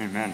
Amen. 0.00 0.32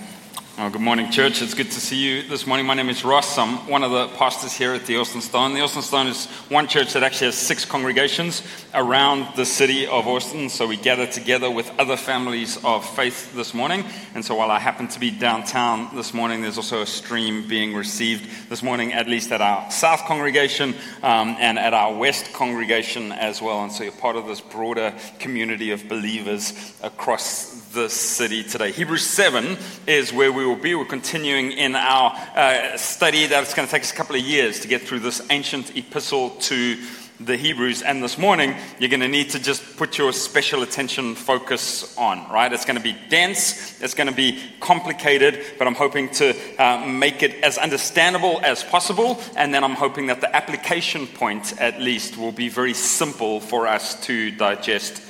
Oh, 0.58 0.68
good 0.68 0.82
morning, 0.82 1.10
church. 1.10 1.40
It's 1.40 1.54
good 1.54 1.70
to 1.70 1.80
see 1.80 1.96
you 1.96 2.28
this 2.28 2.46
morning. 2.46 2.66
My 2.66 2.74
name 2.74 2.90
is 2.90 3.02
Ross. 3.02 3.38
I'm 3.38 3.66
one 3.66 3.82
of 3.82 3.92
the 3.92 4.08
pastors 4.18 4.52
here 4.52 4.74
at 4.74 4.84
the 4.84 4.98
Austin 4.98 5.22
Stone. 5.22 5.54
The 5.54 5.62
Austin 5.62 5.80
Stone 5.80 6.08
is 6.08 6.26
one 6.50 6.68
church 6.68 6.92
that 6.92 7.02
actually 7.02 7.28
has 7.28 7.38
six 7.38 7.64
congregations 7.64 8.42
around 8.74 9.34
the 9.36 9.46
city 9.46 9.86
of 9.86 10.06
Austin. 10.06 10.50
So 10.50 10.66
we 10.66 10.76
gather 10.76 11.06
together 11.06 11.50
with 11.50 11.72
other 11.78 11.96
families 11.96 12.62
of 12.62 12.84
faith 12.84 13.34
this 13.34 13.54
morning. 13.54 13.84
And 14.14 14.22
so 14.22 14.34
while 14.34 14.50
I 14.50 14.58
happen 14.58 14.86
to 14.88 15.00
be 15.00 15.10
downtown 15.10 15.96
this 15.96 16.12
morning, 16.12 16.42
there's 16.42 16.58
also 16.58 16.82
a 16.82 16.86
stream 16.86 17.48
being 17.48 17.74
received 17.74 18.50
this 18.50 18.62
morning, 18.62 18.92
at 18.92 19.08
least 19.08 19.32
at 19.32 19.40
our 19.40 19.70
South 19.70 20.04
congregation 20.04 20.74
um, 21.02 21.36
and 21.40 21.58
at 21.58 21.72
our 21.72 21.94
West 21.96 22.34
congregation 22.34 23.12
as 23.12 23.40
well. 23.40 23.62
And 23.62 23.72
so 23.72 23.82
you're 23.82 23.92
part 23.92 24.16
of 24.16 24.26
this 24.26 24.42
broader 24.42 24.92
community 25.18 25.70
of 25.70 25.88
believers 25.88 26.52
across 26.82 27.63
the 27.74 27.90
city 27.90 28.44
today. 28.44 28.70
Hebrews 28.70 29.04
7 29.04 29.58
is 29.88 30.12
where 30.12 30.32
we 30.32 30.46
will 30.46 30.54
be. 30.54 30.76
We're 30.76 30.84
continuing 30.84 31.50
in 31.50 31.74
our 31.74 32.12
uh, 32.36 32.76
study 32.76 33.26
that 33.26 33.42
it's 33.42 33.52
going 33.52 33.66
to 33.66 33.72
take 33.72 33.82
us 33.82 33.90
a 33.90 33.96
couple 33.96 34.14
of 34.14 34.22
years 34.22 34.60
to 34.60 34.68
get 34.68 34.82
through 34.82 35.00
this 35.00 35.20
ancient 35.28 35.76
epistle 35.76 36.30
to 36.30 36.78
the 37.18 37.36
Hebrews. 37.36 37.82
And 37.82 38.00
this 38.00 38.16
morning, 38.16 38.54
you're 38.78 38.90
going 38.90 39.00
to 39.00 39.08
need 39.08 39.30
to 39.30 39.40
just 39.40 39.76
put 39.76 39.98
your 39.98 40.12
special 40.12 40.62
attention 40.62 41.16
focus 41.16 41.98
on, 41.98 42.30
right? 42.30 42.52
It's 42.52 42.64
going 42.64 42.76
to 42.76 42.82
be 42.82 42.96
dense, 43.08 43.82
it's 43.82 43.94
going 43.94 44.08
to 44.08 44.14
be 44.14 44.40
complicated, 44.60 45.44
but 45.58 45.66
I'm 45.66 45.74
hoping 45.74 46.10
to 46.10 46.32
uh, 46.62 46.86
make 46.86 47.24
it 47.24 47.42
as 47.42 47.58
understandable 47.58 48.40
as 48.44 48.62
possible. 48.62 49.20
And 49.36 49.52
then 49.52 49.64
I'm 49.64 49.74
hoping 49.74 50.06
that 50.06 50.20
the 50.20 50.34
application 50.34 51.08
point, 51.08 51.60
at 51.60 51.80
least, 51.80 52.16
will 52.16 52.32
be 52.32 52.48
very 52.48 52.74
simple 52.74 53.40
for 53.40 53.66
us 53.66 54.00
to 54.06 54.30
digest 54.30 55.02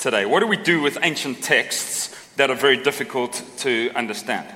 today. 0.00 0.24
What 0.24 0.40
do 0.40 0.46
we 0.46 0.56
do 0.56 0.80
with 0.80 0.98
ancient 1.02 1.42
texts 1.42 2.16
that 2.36 2.50
are 2.50 2.56
very 2.56 2.82
difficult 2.82 3.42
to 3.58 3.90
understand? 3.94 4.46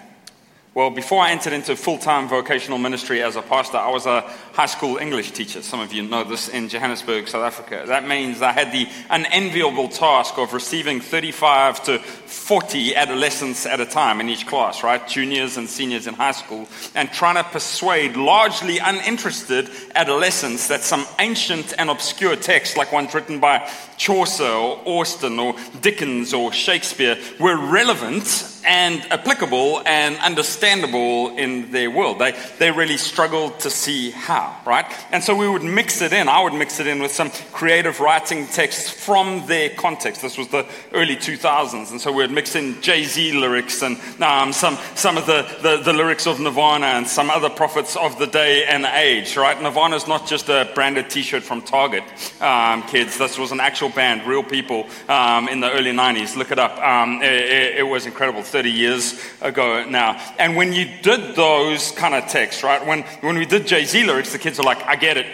Well, 0.74 0.90
before 0.90 1.22
I 1.22 1.30
entered 1.30 1.52
into 1.52 1.76
full 1.76 1.98
time 1.98 2.26
vocational 2.26 2.78
ministry 2.78 3.22
as 3.22 3.36
a 3.36 3.42
pastor, 3.42 3.76
I 3.76 3.90
was 3.90 4.06
a 4.06 4.22
high 4.54 4.66
school 4.66 4.96
English 4.96 5.30
teacher. 5.30 5.62
Some 5.62 5.78
of 5.78 5.92
you 5.92 6.02
know 6.02 6.24
this 6.24 6.48
in 6.48 6.68
Johannesburg, 6.68 7.28
South 7.28 7.44
Africa. 7.44 7.84
That 7.86 8.08
means 8.08 8.42
I 8.42 8.50
had 8.50 8.72
the 8.72 8.88
unenviable 9.08 9.86
task 9.86 10.36
of 10.36 10.52
receiving 10.52 11.00
35 11.00 11.84
to 11.84 12.00
40 12.00 12.96
adolescents 12.96 13.66
at 13.66 13.78
a 13.78 13.86
time 13.86 14.20
in 14.20 14.28
each 14.28 14.48
class, 14.48 14.82
right? 14.82 15.06
Juniors 15.06 15.56
and 15.58 15.68
seniors 15.68 16.08
in 16.08 16.14
high 16.14 16.32
school, 16.32 16.66
and 16.96 17.08
trying 17.12 17.36
to 17.36 17.44
persuade 17.44 18.16
largely 18.16 18.78
uninterested 18.78 19.70
adolescents 19.94 20.66
that 20.66 20.80
some 20.80 21.06
ancient 21.20 21.72
and 21.78 21.88
obscure 21.88 22.34
text, 22.34 22.76
like 22.76 22.90
ones 22.90 23.14
written 23.14 23.38
by 23.38 23.70
Chaucer 23.96 24.42
or 24.42 24.82
Austen 24.84 25.38
or 25.38 25.54
Dickens 25.82 26.34
or 26.34 26.52
Shakespeare, 26.52 27.16
were 27.38 27.56
relevant 27.56 28.50
and 28.64 29.00
applicable 29.12 29.82
and 29.86 30.16
understandable 30.18 31.36
in 31.36 31.70
their 31.70 31.90
world. 31.90 32.18
They, 32.18 32.32
they 32.58 32.70
really 32.70 32.96
struggled 32.96 33.60
to 33.60 33.70
see 33.70 34.10
how, 34.10 34.56
right? 34.66 34.86
And 35.12 35.22
so 35.22 35.34
we 35.34 35.48
would 35.48 35.62
mix 35.62 36.00
it 36.02 36.12
in. 36.12 36.28
I 36.28 36.42
would 36.42 36.54
mix 36.54 36.80
it 36.80 36.86
in 36.86 37.00
with 37.00 37.12
some 37.12 37.30
creative 37.52 38.00
writing 38.00 38.46
texts 38.46 38.90
from 38.90 39.46
their 39.46 39.70
context. 39.70 40.22
This 40.22 40.38
was 40.38 40.48
the 40.48 40.66
early 40.92 41.16
2000s. 41.16 41.90
And 41.90 42.00
so 42.00 42.10
we 42.10 42.18
would 42.18 42.30
mix 42.30 42.54
in 42.54 42.80
Jay 42.80 43.04
Z 43.04 43.32
lyrics 43.32 43.82
and 43.82 43.98
um, 44.22 44.52
some, 44.52 44.78
some 44.94 45.16
of 45.16 45.26
the, 45.26 45.46
the, 45.62 45.82
the, 45.82 45.92
lyrics 45.92 46.26
of 46.26 46.40
Nirvana 46.40 46.86
and 46.86 47.06
some 47.06 47.30
other 47.30 47.50
prophets 47.50 47.96
of 47.96 48.18
the 48.18 48.26
day 48.26 48.64
and 48.64 48.84
age, 48.84 49.36
right? 49.36 49.60
Nirvana 49.60 49.96
is 49.96 50.08
not 50.08 50.26
just 50.26 50.48
a 50.48 50.70
branded 50.74 51.10
t 51.10 51.22
shirt 51.22 51.42
from 51.42 51.62
Target, 51.62 52.02
um, 52.40 52.82
kids. 52.84 53.18
This 53.18 53.38
was 53.38 53.52
an 53.52 53.60
actual 53.60 53.90
band, 53.90 54.26
real 54.26 54.42
people 54.42 54.86
um, 55.08 55.48
in 55.48 55.60
the 55.60 55.70
early 55.70 55.92
90s. 55.92 56.36
Look 56.36 56.50
it 56.50 56.58
up. 56.58 56.78
Um, 56.78 57.22
it, 57.22 57.76
it 57.78 57.86
was 57.86 58.06
incredible. 58.06 58.42
30 58.54 58.70
years 58.70 59.20
ago 59.40 59.84
now. 59.84 60.16
And 60.38 60.54
when 60.54 60.72
you 60.72 60.84
did 61.02 61.34
those 61.34 61.90
kind 61.90 62.14
of 62.14 62.28
texts, 62.28 62.62
right, 62.62 62.86
when, 62.86 63.02
when 63.20 63.36
we 63.36 63.46
did 63.46 63.66
Jay 63.66 63.84
Z 63.84 64.04
lyrics, 64.04 64.30
the 64.30 64.38
kids 64.38 64.60
are 64.60 64.62
like, 64.62 64.80
I 64.84 64.94
get 64.94 65.16
it. 65.16 65.26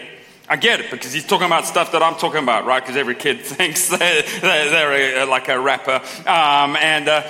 I 0.48 0.56
get 0.56 0.80
it 0.80 0.90
because 0.90 1.12
he's 1.12 1.26
talking 1.26 1.46
about 1.46 1.66
stuff 1.66 1.92
that 1.92 2.02
I'm 2.02 2.14
talking 2.14 2.42
about, 2.42 2.64
right? 2.64 2.82
Because 2.82 2.96
every 2.96 3.14
kid 3.14 3.40
thinks 3.42 3.88
they're, 3.88 5.26
like 5.26 5.48
a 5.48 5.60
rapper. 5.60 6.00
Um, 6.26 6.76
and 6.76 7.10
uh, 7.10 7.22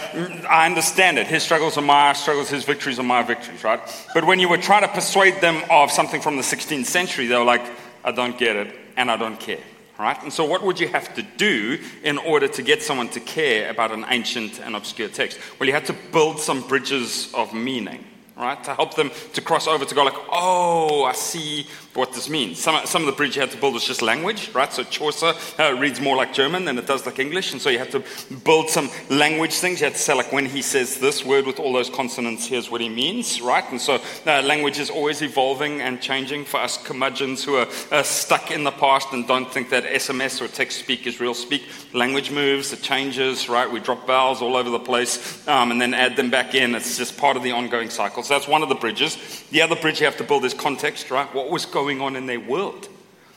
I 0.48 0.66
understand 0.66 1.18
it. 1.18 1.26
His 1.26 1.42
struggles 1.42 1.76
are 1.76 1.82
my 1.82 2.12
struggles, 2.12 2.48
his 2.48 2.64
victories 2.64 3.00
are 3.00 3.02
my 3.02 3.24
victories, 3.24 3.64
right? 3.64 3.80
But 4.14 4.24
when 4.24 4.38
you 4.38 4.48
were 4.48 4.58
trying 4.58 4.82
to 4.82 4.88
persuade 4.88 5.40
them 5.40 5.60
of 5.72 5.90
something 5.90 6.20
from 6.20 6.36
the 6.36 6.44
16th 6.44 6.86
century, 6.86 7.26
they 7.26 7.36
were 7.36 7.42
like, 7.42 7.66
I 8.04 8.12
don't 8.12 8.38
get 8.38 8.54
it 8.54 8.76
and 8.96 9.10
I 9.10 9.16
don't 9.16 9.40
care 9.40 9.58
right? 10.00 10.20
And 10.22 10.32
so, 10.32 10.44
what 10.44 10.62
would 10.62 10.80
you 10.80 10.88
have 10.88 11.14
to 11.14 11.22
do 11.22 11.78
in 12.02 12.18
order 12.18 12.48
to 12.48 12.62
get 12.62 12.82
someone 12.82 13.08
to 13.10 13.20
care 13.20 13.70
about 13.70 13.92
an 13.92 14.06
ancient 14.08 14.58
and 14.60 14.74
obscure 14.74 15.08
text? 15.08 15.38
Well, 15.58 15.68
you 15.68 15.74
had 15.74 15.84
to 15.86 15.96
build 16.12 16.40
some 16.40 16.66
bridges 16.66 17.32
of 17.34 17.52
meaning, 17.52 18.04
right? 18.36 18.62
To 18.64 18.74
help 18.74 18.94
them 18.94 19.10
to 19.34 19.40
cross 19.40 19.66
over 19.66 19.84
to 19.84 19.94
go 19.94 20.02
like, 20.02 20.14
oh, 20.30 21.04
I 21.04 21.12
see 21.12 21.66
what 21.94 22.12
this 22.12 22.28
means. 22.28 22.58
Some, 22.58 22.86
some 22.86 23.02
of 23.02 23.06
the 23.06 23.12
bridge 23.12 23.34
you 23.34 23.42
had 23.42 23.50
to 23.50 23.56
build 23.56 23.74
was 23.74 23.84
just 23.84 24.00
language, 24.00 24.50
right? 24.54 24.72
So 24.72 24.84
Chaucer 24.84 25.32
uh, 25.58 25.74
reads 25.74 26.00
more 26.00 26.16
like 26.16 26.32
German 26.32 26.64
than 26.64 26.78
it 26.78 26.86
does 26.86 27.04
like 27.04 27.18
English, 27.18 27.52
and 27.52 27.60
so 27.60 27.68
you 27.68 27.78
had 27.78 27.90
to 27.90 28.04
build 28.44 28.70
some 28.70 28.88
language 29.08 29.54
things. 29.54 29.80
You 29.80 29.86
had 29.86 29.94
to 29.94 30.00
say, 30.00 30.14
like, 30.14 30.32
when 30.32 30.46
he 30.46 30.62
says 30.62 30.98
this 30.98 31.24
word 31.24 31.46
with 31.46 31.58
all 31.58 31.72
those 31.72 31.90
consonants, 31.90 32.46
here's 32.46 32.70
what 32.70 32.80
he 32.80 32.88
means, 32.88 33.40
right? 33.40 33.64
And 33.70 33.80
so 33.80 34.00
uh, 34.26 34.42
language 34.42 34.78
is 34.78 34.88
always 34.88 35.20
evolving 35.22 35.80
and 35.80 36.00
changing 36.00 36.44
for 36.44 36.58
us 36.60 36.76
curmudgeons 36.76 37.42
who 37.42 37.56
are 37.56 37.66
uh, 37.90 38.02
stuck 38.02 38.50
in 38.50 38.62
the 38.62 38.70
past 38.70 39.12
and 39.12 39.26
don't 39.26 39.52
think 39.52 39.70
that 39.70 39.84
SMS 39.84 40.40
or 40.40 40.48
text 40.48 40.78
speak 40.78 41.06
is 41.06 41.20
real 41.20 41.34
speak. 41.34 41.64
Language 41.92 42.30
moves, 42.30 42.72
it 42.72 42.82
changes, 42.82 43.48
right? 43.48 43.70
We 43.70 43.80
drop 43.80 44.06
vowels 44.06 44.42
all 44.42 44.56
over 44.56 44.70
the 44.70 44.78
place 44.78 45.46
um, 45.48 45.72
and 45.72 45.80
then 45.80 45.94
add 45.94 46.16
them 46.16 46.30
back 46.30 46.54
in. 46.54 46.74
It's 46.74 46.96
just 46.96 47.18
part 47.18 47.36
of 47.36 47.42
the 47.42 47.52
ongoing 47.52 47.90
cycle. 47.90 48.22
So 48.22 48.34
that's 48.34 48.46
one 48.46 48.62
of 48.62 48.68
the 48.68 48.74
bridges. 48.76 49.44
The 49.50 49.62
other 49.62 49.76
bridge 49.76 50.00
you 50.00 50.06
have 50.06 50.16
to 50.18 50.24
build 50.24 50.44
is 50.44 50.54
context, 50.54 51.10
right? 51.10 51.32
What 51.34 51.50
was 51.50 51.66
going 51.80 52.00
on 52.00 52.16
in 52.16 52.26
their 52.26 52.40
world. 52.40 52.88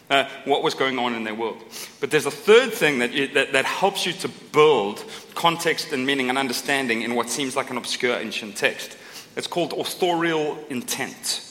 Uh, 0.09 0.27
what 0.43 0.61
was 0.61 0.73
going 0.75 0.99
on 0.99 1.15
in 1.15 1.23
their 1.23 1.33
world. 1.33 1.63
But 2.01 2.11
there's 2.11 2.25
a 2.25 2.31
third 2.31 2.73
thing 2.73 2.99
that, 2.99 3.13
you, 3.13 3.27
that, 3.29 3.53
that 3.53 3.65
helps 3.65 4.05
you 4.05 4.11
to 4.13 4.27
build 4.51 5.03
context 5.33 5.93
and 5.93 6.05
meaning 6.05 6.29
and 6.29 6.37
understanding 6.37 7.03
in 7.03 7.15
what 7.15 7.29
seems 7.29 7.55
like 7.55 7.71
an 7.71 7.77
obscure 7.77 8.15
ancient 8.17 8.57
text. 8.57 8.97
It's 9.37 9.47
called 9.47 9.73
authorial 9.73 10.59
intent. 10.69 11.41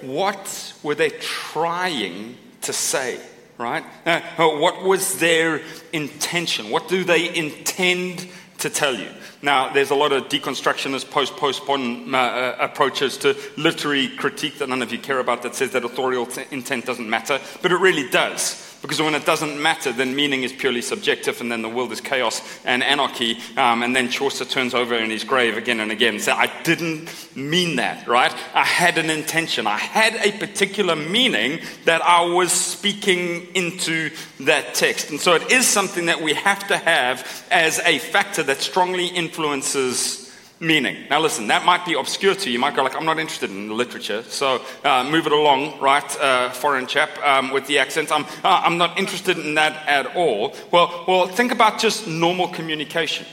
What 0.00 0.74
were 0.82 0.94
they 0.94 1.10
trying 1.20 2.36
to 2.62 2.72
say? 2.72 3.20
Right? 3.58 3.84
Uh, 4.06 4.20
what 4.38 4.82
was 4.82 5.20
their 5.20 5.60
intention? 5.92 6.70
What 6.70 6.88
do 6.88 7.04
they 7.04 7.32
intend 7.36 8.26
to 8.60 8.70
tell 8.70 8.94
you? 8.94 9.08
Now, 9.42 9.72
there's 9.72 9.90
a 9.90 9.94
lot 9.94 10.12
of 10.12 10.28
deconstructionist 10.28 11.10
post 11.10 11.34
postmodern 11.34 12.12
uh, 12.12 12.16
uh, 12.16 12.56
approaches 12.60 13.16
to 13.18 13.36
literary 13.56 14.08
critique 14.08 14.58
that 14.58 14.68
none 14.68 14.82
of 14.82 14.92
you 14.92 14.98
care 14.98 15.18
about 15.18 15.42
that 15.42 15.54
says 15.54 15.70
that 15.72 15.84
authorial 15.84 16.26
t- 16.26 16.44
intent 16.50 16.86
doesn't 16.86 17.08
matter, 17.08 17.40
but 17.62 17.72
it 17.72 17.76
really 17.76 18.08
does. 18.08 18.69
Because 18.82 19.02
when 19.02 19.14
it 19.14 19.26
doesn't 19.26 19.60
matter, 19.60 19.92
then 19.92 20.16
meaning 20.16 20.42
is 20.42 20.52
purely 20.52 20.80
subjective, 20.80 21.40
and 21.40 21.52
then 21.52 21.60
the 21.60 21.68
world 21.68 21.92
is 21.92 22.00
chaos 22.00 22.40
and 22.64 22.82
anarchy. 22.82 23.38
Um, 23.56 23.82
and 23.82 23.94
then 23.94 24.08
Chaucer 24.08 24.46
turns 24.46 24.72
over 24.72 24.94
in 24.94 25.10
his 25.10 25.22
grave 25.22 25.58
again 25.58 25.80
and 25.80 25.92
again 25.92 26.18
So 26.18 26.32
I 26.32 26.50
didn't 26.62 27.10
mean 27.36 27.76
that, 27.76 28.08
right? 28.08 28.34
I 28.54 28.64
had 28.64 28.96
an 28.96 29.10
intention. 29.10 29.66
I 29.66 29.76
had 29.76 30.14
a 30.14 30.38
particular 30.38 30.96
meaning 30.96 31.60
that 31.84 32.02
I 32.02 32.24
was 32.24 32.52
speaking 32.52 33.48
into 33.54 34.10
that 34.40 34.74
text. 34.74 35.10
And 35.10 35.20
so 35.20 35.34
it 35.34 35.52
is 35.52 35.66
something 35.66 36.06
that 36.06 36.22
we 36.22 36.32
have 36.34 36.66
to 36.68 36.78
have 36.78 37.46
as 37.50 37.80
a 37.80 37.98
factor 37.98 38.42
that 38.44 38.58
strongly 38.58 39.08
influences 39.08 40.29
meaning. 40.60 41.06
Now, 41.08 41.20
listen, 41.20 41.46
that 41.46 41.64
might 41.64 41.86
be 41.86 41.94
obscure 41.94 42.34
to 42.34 42.46
you. 42.46 42.52
You 42.52 42.58
might 42.58 42.76
go 42.76 42.82
like, 42.82 42.94
I'm 42.94 43.06
not 43.06 43.18
interested 43.18 43.50
in 43.50 43.74
literature, 43.74 44.22
so 44.22 44.62
uh, 44.84 45.02
move 45.04 45.26
it 45.26 45.32
along, 45.32 45.80
right, 45.80 46.20
uh, 46.20 46.50
foreign 46.50 46.86
chap 46.86 47.18
um, 47.24 47.50
with 47.50 47.66
the 47.66 47.78
accent. 47.78 48.12
I'm, 48.12 48.24
uh, 48.44 48.62
I'm 48.64 48.76
not 48.76 48.98
interested 48.98 49.38
in 49.38 49.54
that 49.54 49.88
at 49.88 50.14
all. 50.14 50.54
Well, 50.70 51.04
well, 51.08 51.26
think 51.26 51.50
about 51.50 51.80
just 51.80 52.06
normal 52.06 52.48
communication. 52.48 53.26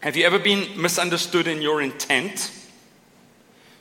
Have 0.00 0.16
you 0.16 0.24
ever 0.24 0.38
been 0.38 0.80
misunderstood 0.80 1.46
in 1.46 1.60
your 1.60 1.82
intent? 1.82 2.50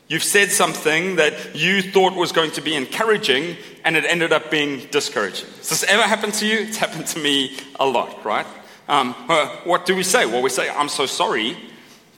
You've 0.10 0.24
said 0.24 0.52
something 0.52 1.16
that 1.16 1.56
you 1.56 1.82
thought 1.82 2.14
was 2.16 2.34
going 2.34 2.52
to 2.52 2.62
be 2.62 2.76
encouraging, 2.76 3.56
and 3.86 3.96
it 3.96 4.04
ended 4.04 4.34
up 4.34 4.52
being 4.52 4.86
discouraging. 4.92 5.48
Has 5.58 5.70
this 5.70 5.84
ever 5.84 6.04
happened 6.04 6.34
to 6.36 6.46
you? 6.46 6.60
It's 6.60 6.78
happened 6.78 7.08
to 7.08 7.20
me 7.20 7.58
a 7.80 7.86
lot, 7.86 8.26
right? 8.26 8.46
Um, 8.90 9.16
uh, 9.30 9.48
what 9.64 9.86
do 9.86 9.96
we 9.96 10.04
say? 10.04 10.26
Well, 10.26 10.42
we 10.42 10.50
say, 10.50 10.70
I'm 10.70 10.90
so 10.90 11.06
sorry 11.06 11.58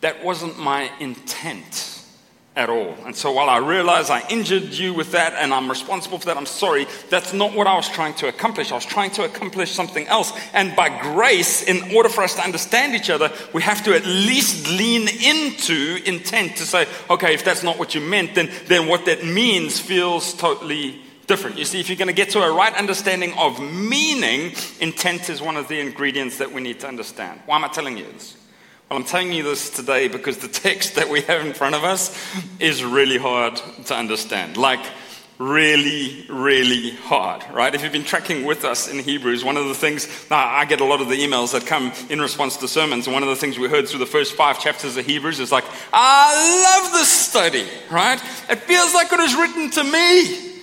that 0.06 0.24
wasn't 0.24 0.60
my 0.60 0.92
intent 1.00 2.00
at 2.56 2.70
all. 2.70 2.96
And 3.08 3.16
so 3.16 3.32
while 3.32 3.50
I 3.50 3.58
realize 3.58 4.12
I 4.12 4.22
injured 4.30 4.66
you 4.66 4.94
with 4.94 5.14
that 5.14 5.34
and 5.34 5.52
I'm 5.52 5.68
responsible 5.68 6.20
for 6.20 6.28
that, 6.28 6.38
I'm 6.38 6.46
sorry, 6.46 6.86
that's 7.10 7.34
not 7.34 7.56
what 7.56 7.66
I 7.66 7.74
was 7.76 7.90
trying 7.90 8.14
to 8.22 8.28
accomplish. 8.28 8.72
I 8.72 8.76
was 8.76 8.86
trying 8.86 9.10
to 9.14 9.24
accomplish 9.24 9.72
something 9.72 10.06
else. 10.06 10.32
And 10.54 10.76
by 10.76 10.90
grace, 11.02 11.64
in 11.64 11.96
order 11.96 12.08
for 12.08 12.24
us 12.24 12.36
to 12.36 12.44
understand 12.44 12.94
each 12.94 13.10
other, 13.10 13.32
we 13.52 13.64
have 13.64 13.84
to 13.86 13.96
at 13.96 14.06
least 14.06 14.70
lean 14.70 15.08
into 15.08 16.00
intent 16.06 16.58
to 16.58 16.66
say, 16.66 16.88
okay, 17.10 17.34
if 17.34 17.44
that's 17.44 17.64
not 17.64 17.80
what 17.80 17.96
you 17.96 18.02
meant, 18.02 18.36
then, 18.36 18.52
then 18.68 18.88
what 18.88 19.06
that 19.06 19.26
means 19.26 19.80
feels 19.80 20.36
totally 20.36 21.02
different. 21.26 21.58
You 21.58 21.66
see, 21.66 21.80
if 21.80 21.90
you're 21.90 21.98
going 21.98 22.10
to 22.10 22.14
get 22.14 22.30
to 22.30 22.44
a 22.44 22.54
right 22.54 22.76
understanding 22.76 23.34
of 23.40 23.60
meaning, 23.60 24.54
intent 24.80 25.32
is 25.32 25.42
one 25.42 25.58
of 25.58 25.68
the 25.68 25.80
ingredients 25.80 26.38
that 26.38 26.52
we 26.52 26.62
need 26.62 26.80
to 26.82 26.88
understand. 26.88 27.42
Why 27.48 27.56
am 27.56 27.66
I 27.66 27.70
telling 27.70 27.98
you 27.98 28.06
this? 28.06 28.38
I'm 28.92 29.04
telling 29.04 29.34
you 29.34 29.42
this 29.42 29.72
today 29.72 30.08
because 30.08 30.38
the 30.38 30.48
text 30.48 30.96
that 30.96 31.10
we 31.10 31.22
have 31.22 31.44
in 31.44 31.54
front 31.54 31.74
of 31.74 31.84
us 31.84 32.16
is 32.60 32.84
really 32.84 33.18
hard 33.18 33.56
to 33.86 33.96
understand. 33.96 34.58
Like, 34.58 34.80
really, 35.40 36.26
really 36.30 36.92
hard, 36.92 37.44
right? 37.52 37.74
If 37.74 37.84
you've 37.84 37.92
been 37.92 38.04
tracking 38.04 38.46
with 38.46 38.64
us 38.64 38.88
in 38.88 39.00
Hebrews, 39.00 39.44
one 39.44 39.58
of 39.58 39.68
the 39.68 39.74
things, 39.74 40.08
I 40.30 40.66
get 40.66 40.82
a 40.82 40.86
lot 40.86 41.02
of 41.02 41.10
the 41.10 41.16
emails 41.16 41.52
that 41.54 41.66
come 41.66 41.92
in 42.10 42.22
response 42.22 42.58
to 42.58 42.68
sermons, 42.68 43.08
and 43.08 43.14
one 43.14 43.24
of 43.24 43.30
the 43.30 43.36
things 43.36 43.58
we 43.58 43.68
heard 43.68 43.88
through 43.88 44.00
the 44.00 44.06
first 44.06 44.34
five 44.34 44.60
chapters 44.60 44.96
of 44.96 45.06
Hebrews 45.06 45.40
is 45.40 45.52
like, 45.52 45.66
I 45.92 46.84
love 46.84 46.94
this 46.94 47.12
study, 47.12 47.68
right? 47.90 48.22
It 48.50 48.60
feels 48.60 48.94
like 48.94 49.12
it 49.12 49.20
was 49.20 49.36
written 49.36 49.72
to 49.72 49.84
me. 49.84 50.55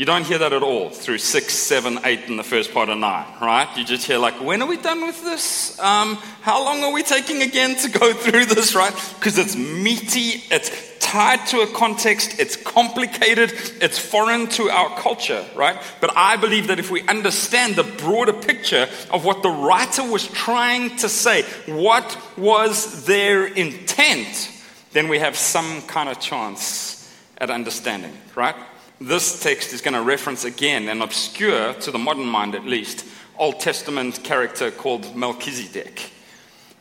You 0.00 0.06
don't 0.06 0.24
hear 0.24 0.38
that 0.38 0.54
at 0.54 0.62
all 0.62 0.88
through 0.88 1.18
six, 1.18 1.52
seven, 1.52 1.98
eight, 2.04 2.20
and 2.26 2.38
the 2.38 2.42
first 2.42 2.72
part 2.72 2.88
of 2.88 2.96
nine, 2.96 3.26
right? 3.38 3.68
You 3.76 3.84
just 3.84 4.06
hear, 4.06 4.16
like, 4.16 4.42
when 4.42 4.62
are 4.62 4.66
we 4.66 4.78
done 4.78 5.02
with 5.02 5.22
this? 5.22 5.78
Um, 5.78 6.14
how 6.40 6.64
long 6.64 6.82
are 6.82 6.90
we 6.90 7.02
taking 7.02 7.42
again 7.42 7.76
to 7.76 7.90
go 7.90 8.14
through 8.14 8.46
this, 8.46 8.74
right? 8.74 8.94
Because 9.18 9.36
it's 9.36 9.56
meaty, 9.56 10.42
it's 10.50 10.70
tied 11.00 11.46
to 11.48 11.60
a 11.60 11.66
context, 11.66 12.40
it's 12.40 12.56
complicated, 12.56 13.52
it's 13.82 13.98
foreign 13.98 14.46
to 14.46 14.70
our 14.70 14.88
culture, 14.98 15.44
right? 15.54 15.78
But 16.00 16.16
I 16.16 16.38
believe 16.38 16.68
that 16.68 16.78
if 16.78 16.90
we 16.90 17.06
understand 17.06 17.76
the 17.76 17.84
broader 17.84 18.32
picture 18.32 18.88
of 19.10 19.26
what 19.26 19.42
the 19.42 19.50
writer 19.50 20.10
was 20.10 20.26
trying 20.28 20.96
to 20.96 21.10
say, 21.10 21.42
what 21.66 22.16
was 22.38 23.04
their 23.04 23.44
intent, 23.44 24.50
then 24.92 25.08
we 25.08 25.18
have 25.18 25.36
some 25.36 25.82
kind 25.82 26.08
of 26.08 26.18
chance 26.18 27.06
at 27.36 27.50
understanding, 27.50 28.16
right? 28.34 28.56
This 29.02 29.42
text 29.42 29.72
is 29.72 29.80
going 29.80 29.94
to 29.94 30.02
reference 30.02 30.44
again 30.44 30.86
an 30.90 31.00
obscure, 31.00 31.72
to 31.72 31.90
the 31.90 31.98
modern 31.98 32.26
mind 32.26 32.54
at 32.54 32.66
least, 32.66 33.06
Old 33.38 33.58
Testament 33.58 34.22
character 34.22 34.70
called 34.70 35.16
Melchizedek. 35.16 36.10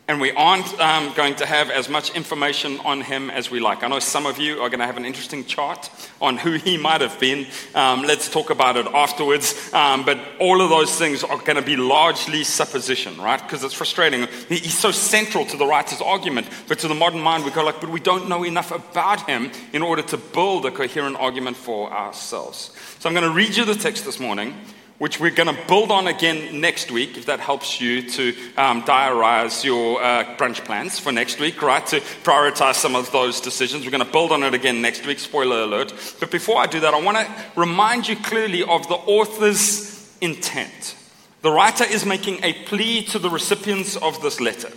And 0.09 0.19
we 0.19 0.31
aren't 0.31 0.79
um, 0.79 1.13
going 1.13 1.35
to 1.35 1.45
have 1.45 1.69
as 1.69 1.88
much 1.88 2.15
information 2.15 2.79
on 2.79 3.01
him 3.01 3.29
as 3.29 3.51
we 3.51 3.59
like. 3.59 3.83
I 3.83 3.88
know 3.88 4.00
some 4.00 4.25
of 4.25 4.39
you 4.39 4.59
are 4.59 4.67
going 4.67 4.79
to 4.79 4.88
have 4.88 4.97
an 4.97 5.06
interesting 5.06 5.45
chart 5.45 5.88
on 6.19 6.35
who 6.35 6.53
he 6.53 6.77
might 6.77 7.01
have 7.01 7.19
been. 7.19 7.45
Um, 7.75 8.01
let's 8.01 8.27
talk 8.27 8.50
about 8.50 8.75
it 8.75 8.88
afterwards. 8.88 9.71
Um, 9.71 10.03
but 10.06 10.19
all 10.39 10.61
of 10.61 10.71
those 10.71 10.97
things 10.97 11.23
are 11.23 11.38
going 11.38 11.57
to 11.57 11.61
be 11.61 11.75
largely 11.75 12.44
supposition, 12.44 13.21
right? 13.21 13.39
Because 13.39 13.63
it's 13.63 13.75
frustrating. 13.75 14.27
He's 14.47 14.75
so 14.75 14.89
central 14.89 15.45
to 15.45 15.57
the 15.57 15.67
writer's 15.67 16.01
argument. 16.01 16.47
But 16.67 16.79
to 16.79 16.88
the 16.88 16.95
modern 16.95 17.21
mind, 17.21 17.45
we 17.45 17.51
go 17.51 17.63
like, 17.63 17.79
but 17.79 17.91
we 17.91 18.00
don't 18.00 18.27
know 18.27 18.44
enough 18.44 18.71
about 18.71 19.29
him 19.29 19.51
in 19.73 19.83
order 19.83 20.01
to 20.01 20.17
build 20.17 20.65
a 20.65 20.71
coherent 20.71 21.17
argument 21.17 21.55
for 21.55 21.94
ourselves. 21.94 22.71
So 22.97 23.09
I'm 23.09 23.13
going 23.13 23.29
to 23.29 23.35
read 23.35 23.55
you 23.55 23.63
the 23.63 23.75
text 23.75 24.05
this 24.05 24.19
morning 24.19 24.55
which 25.00 25.19
we're 25.19 25.31
going 25.31 25.54
to 25.54 25.68
build 25.68 25.92
on 25.92 26.07
again 26.07 26.62
next 26.62 26.92
week, 26.92 27.18
if 27.18 27.25
that 27.25 27.40
helps 27.40 27.81
you 27.81 28.07
to 28.10 28.30
um, 28.57 28.84
diarize 28.84 29.63
your 29.63 30.01
uh, 30.04 30.36
brunch 30.38 30.63
plans 30.66 31.00
for 31.00 31.12
next 31.12 31.40
week, 31.40 31.62
right? 31.62 31.86
To 31.88 32.01
prioritize 32.24 32.75
some 32.75 32.96
of 32.96 33.12
those 33.12 33.42
decisions. 33.42 33.86
We're 33.86 33.92
going 33.92 34.06
to 34.06 34.12
build 34.12 34.31
on 34.31 34.44
it 34.44 34.54
again 34.54 34.81
next 34.81 35.06
week, 35.07 35.19
spoiler 35.19 35.63
alert. 35.63 35.94
But 36.19 36.31
before 36.31 36.57
I 36.57 36.68
do 36.68 36.81
that, 36.81 36.94
I 36.94 37.01
want 37.01 37.18
to 37.18 37.28
remind 37.56 38.07
you 38.07 38.18
clearly 38.18 38.62
of 38.62 38.88
the 38.88 38.96
author's 38.96 40.16
intent. 40.22 40.96
The 41.42 41.51
writer 41.51 41.86
is 41.86 42.06
making 42.06 42.44
a 42.44 42.51
plea 42.66 43.04
to 43.06 43.19
the 43.19 43.30
recipients 43.30 43.96
of 43.96 44.22
this 44.22 44.42
letter. 44.42 44.69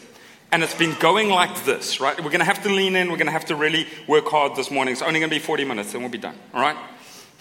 And 0.52 0.62
it's 0.62 0.74
been 0.74 0.94
going 1.00 1.30
like 1.30 1.64
this, 1.64 1.98
right? 2.00 2.16
We're 2.18 2.30
going 2.30 2.40
to 2.40 2.44
have 2.44 2.62
to 2.62 2.68
lean 2.68 2.94
in. 2.94 3.10
We're 3.10 3.16
going 3.16 3.26
to 3.26 3.32
have 3.32 3.46
to 3.46 3.56
really 3.56 3.88
work 4.06 4.28
hard 4.28 4.54
this 4.54 4.70
morning. 4.70 4.92
It's 4.92 5.02
only 5.02 5.18
going 5.18 5.30
to 5.30 5.34
be 5.34 5.40
40 5.40 5.64
minutes, 5.64 5.94
and 5.94 6.02
we'll 6.02 6.12
be 6.12 6.18
done, 6.18 6.38
all 6.54 6.60
right? 6.60 6.76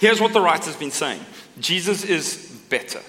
Here's 0.01 0.19
what 0.19 0.33
the 0.33 0.41
writer's 0.41 0.75
been 0.75 0.89
saying 0.89 1.21
Jesus 1.59 2.03
is 2.03 2.59
better. 2.69 3.01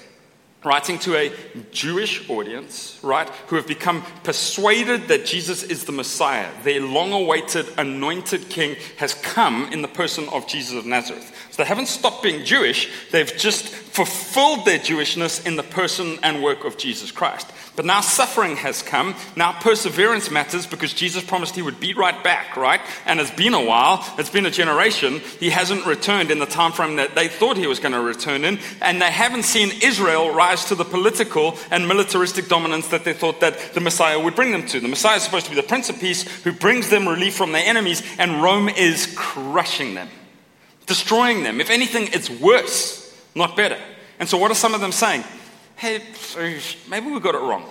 Writing 0.63 0.99
to 1.01 1.17
a 1.17 1.33
Jewish 1.73 2.31
audience, 2.31 3.01
right, 3.03 3.29
who 3.49 3.57
have 3.57 3.67
become 3.67 4.05
persuaded 4.23 5.09
that 5.09 5.25
Jesus 5.25 5.65
is 5.65 5.87
the 5.87 5.93
Messiah. 5.93 6.49
Their 6.63 6.81
long 6.81 7.13
awaited 7.13 7.67
anointed 7.79 8.49
king 8.49 8.77
has 8.99 9.15
come 9.15 9.73
in 9.73 9.83
the 9.83 9.89
person 9.89 10.29
of 10.29 10.47
Jesus 10.47 10.77
of 10.77 10.87
Nazareth. 10.87 11.33
So 11.53 11.63
they 11.63 11.69
haven't 11.69 11.89
stopped 11.89 12.23
being 12.23 12.45
Jewish, 12.45 12.91
they've 13.11 13.37
just 13.37 13.69
fulfilled 13.69 14.65
their 14.65 14.79
Jewishness 14.79 15.47
in 15.47 15.57
the 15.57 15.63
person 15.63 16.19
and 16.23 16.43
work 16.43 16.65
of 16.65 16.79
Jesus 16.79 17.11
Christ. 17.11 17.47
But 17.77 17.85
now 17.85 18.01
suffering 18.01 18.57
has 18.57 18.83
come. 18.83 19.15
Now 19.37 19.53
perseverance 19.53 20.31
matters 20.31 20.67
because 20.67 20.95
Jesus 20.95 21.23
promised 21.23 21.55
he 21.55 21.63
would 21.63 21.79
be 21.79 21.93
right 21.93 22.25
back, 22.25 22.57
right? 22.57 22.81
And 23.05 23.21
it's 23.21 23.31
been 23.31 23.53
a 23.53 23.65
while. 23.65 24.03
It's 24.19 24.31
been 24.31 24.47
a 24.47 24.51
generation. 24.51 25.21
He 25.41 25.51
hasn't 25.51 25.85
returned 25.87 26.31
in 26.31 26.39
the 26.39 26.47
time 26.47 26.73
frame 26.73 26.97
that 26.97 27.15
they 27.15 27.29
thought 27.29 27.59
he 27.59 27.67
was 27.67 27.81
going 27.81 27.93
to 27.93 28.01
return 28.01 28.45
in. 28.45 28.59
And 28.81 29.01
they 29.01 29.11
haven't 29.11 29.45
seen 29.45 29.73
Israel 29.83 30.31
rise 30.35 30.65
to 30.67 30.75
the 30.75 30.85
political 30.85 31.59
and 31.71 31.87
militaristic 31.87 32.49
dominance 32.49 32.89
that 32.89 33.05
they 33.05 33.13
thought 33.13 33.41
that 33.41 33.75
the 33.75 33.81
Messiah 33.81 34.19
would 34.19 34.35
bring 34.35 34.53
them 34.53 34.67
to. 34.69 34.81
The 34.81 34.89
Messiah 34.89 35.17
is 35.17 35.23
supposed 35.23 35.47
to 35.47 35.51
be 35.51 35.57
the 35.57 35.63
Prince 35.63 35.91
of 35.91 36.01
Peace 36.01 36.23
who 36.45 36.53
brings 36.53 36.89
them 36.89 37.07
relief 37.07 37.35
from 37.35 37.53
their 37.53 37.67
enemies, 37.67 38.03
and 38.19 38.43
Rome 38.43 38.69
is 38.69 39.13
crushing 39.17 39.95
them, 39.95 40.09
destroying 40.87 41.43
them. 41.43 41.61
If 41.61 41.71
anything, 41.71 42.09
it's 42.13 42.31
worse, 42.31 43.17
not 43.35 43.57
better. 43.57 43.79
And 44.19 44.29
so, 44.29 44.39
what 44.39 44.51
are 44.51 44.55
some 44.55 44.75
of 44.75 44.81
them 44.81 44.93
saying? 44.93 45.25
hey, 45.83 46.01
maybe 46.89 47.11
we 47.11 47.19
got 47.19 47.35
it 47.35 47.41
wrong. 47.41 47.65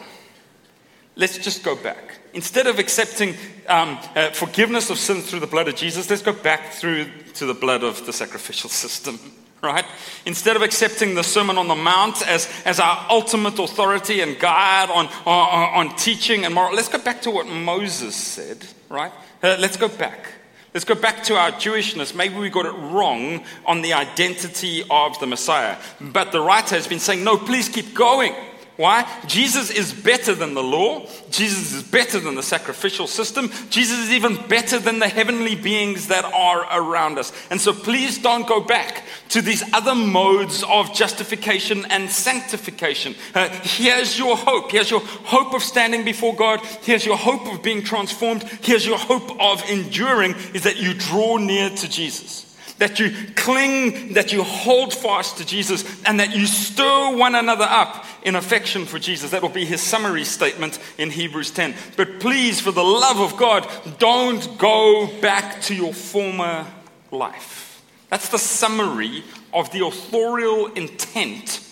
Let's 1.16 1.38
just 1.38 1.64
go 1.64 1.78
back. 1.78 2.20
Instead 2.34 2.68
of 2.68 2.78
accepting 2.78 3.36
um, 3.70 3.98
uh, 4.18 4.32
forgiveness 4.32 4.90
of 4.90 4.98
sins 4.98 5.30
through 5.30 5.40
the 5.40 5.48
blood 5.48 5.70
of 5.70 5.76
Jesus, 5.76 6.10
let's 6.10 6.22
go 6.22 6.34
back 6.34 6.74
through 6.74 7.06
to 7.36 7.46
the 7.46 7.54
blood 7.54 7.84
of 7.84 8.06
the 8.06 8.12
sacrificial 8.12 8.70
system, 8.70 9.18
right? 9.64 9.86
Instead 10.26 10.58
of 10.58 10.62
accepting 10.62 11.16
the 11.16 11.24
Sermon 11.24 11.58
on 11.58 11.70
the 11.70 11.76
Mount 11.76 12.28
as, 12.28 12.50
as 12.66 12.82
our 12.82 13.08
ultimate 13.10 13.58
authority 13.58 14.20
and 14.20 14.38
guide 14.38 14.90
on, 14.90 15.08
on, 15.26 15.88
on 15.88 15.96
teaching 15.96 16.44
and 16.44 16.54
moral, 16.54 16.76
let's 16.76 16.90
go 16.90 17.00
back 17.00 17.22
to 17.22 17.32
what 17.32 17.48
Moses 17.48 18.14
said, 18.14 18.66
right? 18.90 19.14
Uh, 19.42 19.56
let's 19.58 19.78
go 19.78 19.88
back. 19.88 20.34
Let's 20.74 20.86
go 20.86 20.96
back 20.96 21.24
to 21.26 21.36
our 21.36 21.52
Jewishness. 21.52 22.16
Maybe 22.16 22.36
we 22.36 22.50
got 22.50 22.66
it 22.66 22.72
wrong 22.72 23.44
on 23.66 23.82
the 23.82 23.92
identity 23.92 24.84
of 24.90 25.20
the 25.20 25.28
Messiah. 25.28 25.78
But 26.00 26.32
the 26.32 26.40
writer 26.40 26.76
has 26.76 26.88
been 26.88 27.00
saying, 27.00 27.24
no, 27.26 27.38
please 27.38 27.68
keep 27.68 27.94
going. 27.94 28.34
Why? 28.78 29.08
Jesus 29.28 29.70
is 29.70 29.94
better 29.94 30.34
than 30.34 30.54
the 30.54 30.64
law. 30.64 31.06
Jesus 31.30 31.74
is 31.74 31.84
better 31.84 32.20
than 32.20 32.36
the 32.36 32.44
sacrificial 32.44 33.06
system. 33.06 33.52
Jesus 33.70 34.00
is 34.00 34.12
even 34.12 34.38
better 34.48 34.80
than 34.80 35.00
the 35.00 35.08
heavenly 35.08 35.56
beings 35.56 36.08
that 36.08 36.26
are 36.26 36.66
around 36.72 37.20
us. 37.20 37.32
And 37.50 37.60
so 37.60 37.74
please 37.74 38.18
don't 38.18 38.48
go 38.48 38.62
back 38.62 39.04
to 39.30 39.42
these 39.42 39.64
other 39.74 39.94
modes 39.94 40.64
of 40.64 40.94
justification 40.94 41.86
and 41.90 42.10
sanctification. 42.10 43.16
Uh, 43.36 43.50
here's 43.62 44.18
your 44.18 44.38
hope. 44.38 44.72
Here's 44.72 44.90
your 44.90 45.02
hope 45.02 45.54
of 45.54 45.64
standing 45.64 46.04
before 46.06 46.36
God. 46.36 46.62
Here's 46.82 47.06
your 47.06 47.18
hope 47.18 47.54
of 47.54 47.62
being 47.62 47.84
transformed. 47.84 48.44
Here's 48.62 48.86
your 48.86 48.98
hope 48.98 49.40
of 49.40 49.70
enduring 49.70 50.36
is 50.54 50.64
that 50.64 50.78
you 50.78 50.94
draw 50.94 51.38
near 51.38 51.70
to 51.70 51.90
Jesus 51.90 52.51
that 52.82 52.98
you 52.98 53.12
cling, 53.36 54.14
that 54.14 54.34
you 54.34 54.42
hold 54.42 54.92
fast 54.92 55.38
to 55.38 55.46
Jesus, 55.46 55.86
and 56.04 56.20
that 56.20 56.36
you 56.36 56.48
stir 56.48 57.16
one 57.16 57.36
another 57.36 57.68
up 57.68 58.06
in 58.24 58.36
affection 58.36 58.88
for 58.88 58.98
Jesus. 58.98 59.30
That 59.30 59.44
will 59.44 59.50
be 59.50 59.66
his 59.66 59.84
summary 59.84 60.24
statement 60.24 60.80
in 60.98 61.12
Hebrews 61.12 61.52
10. 61.52 61.76
But 61.96 62.20
please, 62.20 62.60
for 62.60 62.72
the 62.72 62.84
love 62.84 63.20
of 63.20 63.38
God, 63.38 63.70
don't 64.00 64.58
go 64.58 65.08
back 65.22 65.62
to 65.64 65.76
your 65.76 65.94
former 65.94 66.66
life. 67.12 67.84
That's 68.10 68.30
the 68.30 68.40
summary 68.40 69.24
of 69.54 69.72
the 69.72 69.86
authorial 69.86 70.74
intent 70.74 71.64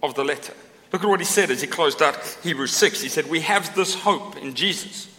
of 0.00 0.14
the 0.14 0.22
letter. 0.24 0.54
Look 0.92 1.02
at 1.02 1.08
what 1.08 1.18
he 1.18 1.26
said 1.26 1.50
as 1.50 1.60
he 1.60 1.66
closed 1.66 2.00
out 2.00 2.16
Hebrews 2.44 2.72
6. 2.76 3.00
He 3.00 3.08
said, 3.08 3.28
We 3.28 3.40
have 3.40 3.74
this 3.74 3.96
hope 3.96 4.36
in 4.36 4.54
Jesus 4.54 5.11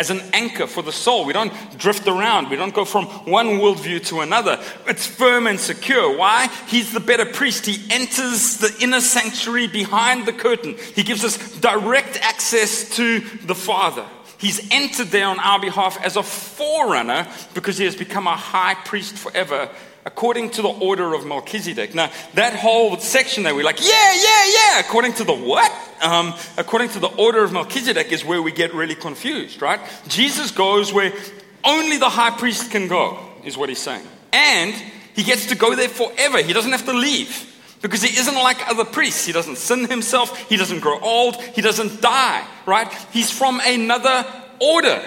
as 0.00 0.08
an 0.08 0.22
anchor 0.32 0.66
for 0.66 0.82
the 0.82 0.90
soul. 0.90 1.26
We 1.26 1.34
don't 1.34 1.52
drift 1.78 2.08
around. 2.08 2.48
We 2.48 2.56
don't 2.56 2.74
go 2.74 2.86
from 2.86 3.04
one 3.30 3.58
worldview 3.58 4.06
to 4.06 4.20
another. 4.20 4.58
It's 4.86 5.06
firm 5.06 5.46
and 5.46 5.60
secure. 5.60 6.16
Why? 6.16 6.48
He's 6.68 6.92
the 6.92 7.00
better 7.00 7.26
priest. 7.26 7.66
He 7.66 7.84
enters 7.90 8.56
the 8.56 8.74
inner 8.80 9.02
sanctuary 9.02 9.66
behind 9.66 10.24
the 10.24 10.32
curtain. 10.32 10.76
He 10.94 11.02
gives 11.02 11.22
us 11.22 11.36
direct 11.60 12.16
access 12.22 12.96
to 12.96 13.20
the 13.44 13.54
Father. 13.54 14.06
He's 14.38 14.66
entered 14.72 15.08
there 15.08 15.26
on 15.26 15.38
our 15.38 15.60
behalf 15.60 16.02
as 16.02 16.16
a 16.16 16.22
forerunner 16.22 17.28
because 17.52 17.76
he 17.76 17.84
has 17.84 17.94
become 17.94 18.26
a 18.26 18.36
high 18.36 18.76
priest 18.86 19.18
forever 19.18 19.68
according 20.04 20.50
to 20.50 20.62
the 20.62 20.68
order 20.68 21.14
of 21.14 21.26
Melchizedek. 21.26 21.94
Now, 21.94 22.10
that 22.34 22.54
whole 22.54 22.96
section 22.98 23.42
there, 23.42 23.54
we're 23.54 23.64
like, 23.64 23.80
yeah, 23.80 24.14
yeah, 24.14 24.52
yeah, 24.52 24.80
according 24.80 25.14
to 25.14 25.24
the 25.24 25.34
what? 25.34 25.70
Um, 26.00 26.34
according 26.56 26.90
to 26.90 26.98
the 26.98 27.08
order 27.08 27.44
of 27.44 27.52
Melchizedek 27.52 28.10
is 28.12 28.24
where 28.24 28.40
we 28.40 28.52
get 28.52 28.74
really 28.74 28.94
confused, 28.94 29.60
right? 29.60 29.80
Jesus 30.08 30.50
goes 30.50 30.92
where 30.92 31.12
only 31.64 31.98
the 31.98 32.08
high 32.08 32.30
priest 32.30 32.70
can 32.70 32.88
go, 32.88 33.18
is 33.44 33.56
what 33.56 33.68
he's 33.68 33.80
saying. 33.80 34.06
And 34.32 34.74
he 35.14 35.22
gets 35.22 35.46
to 35.46 35.54
go 35.54 35.74
there 35.74 35.88
forever. 35.88 36.42
He 36.42 36.52
doesn't 36.52 36.72
have 36.72 36.86
to 36.86 36.92
leave. 36.92 37.46
Because 37.82 38.02
he 38.02 38.18
isn't 38.18 38.34
like 38.34 38.68
other 38.68 38.84
priests. 38.84 39.24
He 39.24 39.32
doesn't 39.32 39.56
sin 39.56 39.88
himself. 39.88 40.36
He 40.50 40.56
doesn't 40.56 40.80
grow 40.80 40.98
old. 41.00 41.36
He 41.36 41.62
doesn't 41.62 42.02
die, 42.02 42.46
right? 42.66 42.92
He's 43.10 43.30
from 43.30 43.60
another 43.64 44.26
order 44.60 45.02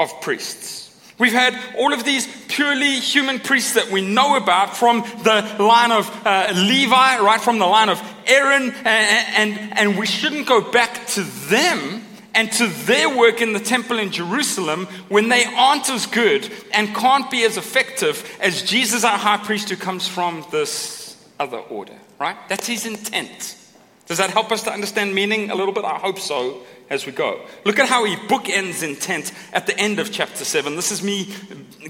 of 0.00 0.20
priests. 0.20 0.85
We've 1.18 1.32
had 1.32 1.58
all 1.78 1.94
of 1.94 2.04
these 2.04 2.28
purely 2.48 3.00
human 3.00 3.40
priests 3.40 3.74
that 3.74 3.90
we 3.90 4.02
know 4.02 4.36
about 4.36 4.76
from 4.76 5.00
the 5.00 5.56
line 5.58 5.90
of 5.90 6.10
uh, 6.26 6.52
Levi, 6.54 7.18
right 7.20 7.40
from 7.40 7.58
the 7.58 7.66
line 7.66 7.88
of 7.88 8.02
Aaron, 8.26 8.74
and, 8.84 9.50
and, 9.50 9.78
and 9.78 9.98
we 9.98 10.04
shouldn't 10.04 10.46
go 10.46 10.70
back 10.70 11.06
to 11.08 11.22
them 11.22 12.02
and 12.34 12.52
to 12.52 12.66
their 12.66 13.16
work 13.16 13.40
in 13.40 13.54
the 13.54 13.60
temple 13.60 13.98
in 13.98 14.12
Jerusalem 14.12 14.86
when 15.08 15.30
they 15.30 15.46
aren't 15.46 15.88
as 15.88 16.04
good 16.04 16.52
and 16.74 16.94
can't 16.94 17.30
be 17.30 17.44
as 17.44 17.56
effective 17.56 18.36
as 18.40 18.62
Jesus, 18.62 19.02
our 19.02 19.16
high 19.16 19.38
priest, 19.38 19.70
who 19.70 19.76
comes 19.76 20.06
from 20.06 20.44
this 20.52 21.16
other 21.40 21.58
order, 21.58 21.96
right? 22.20 22.36
That's 22.50 22.66
his 22.66 22.84
intent. 22.84 23.56
Does 24.04 24.18
that 24.18 24.30
help 24.30 24.52
us 24.52 24.64
to 24.64 24.70
understand 24.70 25.14
meaning 25.14 25.50
a 25.50 25.54
little 25.54 25.72
bit? 25.72 25.84
I 25.84 25.98
hope 25.98 26.18
so 26.18 26.62
as 26.88 27.06
we 27.06 27.12
go. 27.12 27.40
Look 27.64 27.78
at 27.78 27.88
how 27.88 28.04
he 28.04 28.14
bookends 28.14 28.82
intent 28.82 29.32
at 29.52 29.66
the 29.66 29.78
end 29.78 29.98
of 29.98 30.12
chapter 30.12 30.44
7. 30.44 30.76
This 30.76 30.92
is 30.92 31.02
me 31.02 31.28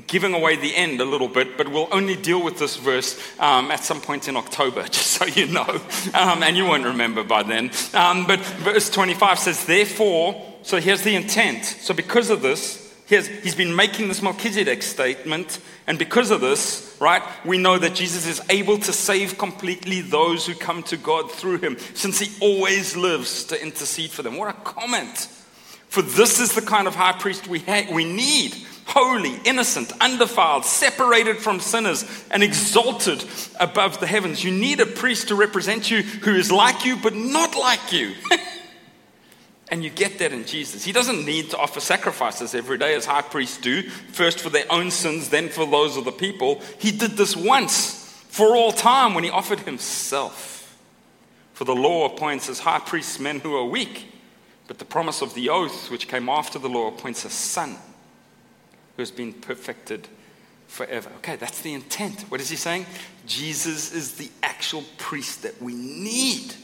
giving 0.06 0.34
away 0.34 0.56
the 0.56 0.74
end 0.74 1.00
a 1.00 1.04
little 1.04 1.28
bit, 1.28 1.56
but 1.56 1.68
we'll 1.68 1.88
only 1.92 2.16
deal 2.16 2.42
with 2.42 2.58
this 2.58 2.76
verse 2.76 3.18
um, 3.38 3.70
at 3.70 3.84
some 3.84 4.00
point 4.00 4.28
in 4.28 4.36
October, 4.36 4.82
just 4.88 5.08
so 5.08 5.26
you 5.26 5.46
know. 5.46 5.80
Um, 6.14 6.42
and 6.42 6.56
you 6.56 6.64
won't 6.64 6.84
remember 6.84 7.22
by 7.22 7.42
then. 7.42 7.70
Um, 7.94 8.26
but 8.26 8.40
verse 8.40 8.90
25 8.90 9.38
says, 9.38 9.66
Therefore, 9.66 10.42
so 10.62 10.80
here's 10.80 11.02
the 11.02 11.14
intent. 11.14 11.64
So 11.64 11.94
because 11.94 12.30
of 12.30 12.42
this, 12.42 12.85
He's, 13.06 13.28
he's 13.28 13.54
been 13.54 13.74
making 13.74 14.08
this 14.08 14.20
Melchizedek 14.20 14.82
statement, 14.82 15.60
and 15.86 15.98
because 15.98 16.32
of 16.32 16.40
this, 16.40 16.96
right, 17.00 17.22
we 17.44 17.56
know 17.56 17.78
that 17.78 17.94
Jesus 17.94 18.26
is 18.26 18.40
able 18.50 18.78
to 18.78 18.92
save 18.92 19.38
completely 19.38 20.00
those 20.00 20.44
who 20.44 20.54
come 20.54 20.82
to 20.84 20.96
God 20.96 21.30
through 21.30 21.58
him, 21.58 21.78
since 21.94 22.18
he 22.18 22.30
always 22.40 22.96
lives 22.96 23.44
to 23.44 23.62
intercede 23.62 24.10
for 24.10 24.22
them. 24.22 24.36
What 24.36 24.50
a 24.50 24.60
comment! 24.60 25.28
For 25.88 26.02
this 26.02 26.40
is 26.40 26.54
the 26.54 26.62
kind 26.62 26.88
of 26.88 26.96
high 26.96 27.12
priest 27.12 27.46
we, 27.46 27.60
ha- 27.60 27.86
we 27.92 28.04
need 28.04 28.56
holy, 28.86 29.36
innocent, 29.44 29.92
undefiled, 30.00 30.64
separated 30.64 31.38
from 31.38 31.60
sinners, 31.60 32.04
and 32.30 32.42
exalted 32.42 33.24
above 33.60 34.00
the 34.00 34.06
heavens. 34.06 34.42
You 34.42 34.50
need 34.50 34.80
a 34.80 34.86
priest 34.86 35.28
to 35.28 35.34
represent 35.34 35.90
you 35.90 36.02
who 36.02 36.34
is 36.34 36.50
like 36.50 36.84
you, 36.84 36.96
but 36.96 37.14
not 37.14 37.56
like 37.56 37.92
you. 37.92 38.14
And 39.68 39.82
you 39.82 39.90
get 39.90 40.18
that 40.20 40.32
in 40.32 40.46
Jesus. 40.46 40.84
He 40.84 40.92
doesn't 40.92 41.26
need 41.26 41.50
to 41.50 41.58
offer 41.58 41.80
sacrifices 41.80 42.54
every 42.54 42.78
day 42.78 42.94
as 42.94 43.04
high 43.04 43.22
priests 43.22 43.58
do, 43.58 43.82
first 43.82 44.38
for 44.38 44.48
their 44.48 44.70
own 44.70 44.90
sins, 44.92 45.28
then 45.28 45.48
for 45.48 45.66
those 45.66 45.96
of 45.96 46.04
the 46.04 46.12
people. 46.12 46.60
He 46.78 46.92
did 46.92 47.12
this 47.12 47.36
once 47.36 48.12
for 48.28 48.54
all 48.54 48.70
time 48.70 49.14
when 49.14 49.24
he 49.24 49.30
offered 49.30 49.60
himself. 49.60 50.76
For 51.52 51.64
the 51.64 51.74
law 51.74 52.06
appoints 52.06 52.48
as 52.48 52.60
high 52.60 52.78
priests 52.78 53.18
men 53.18 53.40
who 53.40 53.56
are 53.56 53.64
weak, 53.64 54.12
but 54.68 54.78
the 54.78 54.84
promise 54.84 55.22
of 55.22 55.34
the 55.34 55.48
oath, 55.48 55.90
which 55.90 56.06
came 56.06 56.28
after 56.28 56.58
the 56.58 56.68
law, 56.68 56.88
appoints 56.88 57.24
a 57.24 57.30
son 57.30 57.70
who 58.94 59.02
has 59.02 59.10
been 59.10 59.32
perfected 59.32 60.06
forever. 60.68 61.10
Okay, 61.18 61.36
that's 61.36 61.62
the 61.62 61.72
intent. 61.72 62.22
What 62.28 62.40
is 62.40 62.50
he 62.50 62.56
saying? 62.56 62.86
Jesus 63.26 63.92
is 63.92 64.12
the 64.16 64.30
actual 64.42 64.84
priest 64.98 65.42
that 65.42 65.60
we 65.60 65.74
need. 65.74 66.54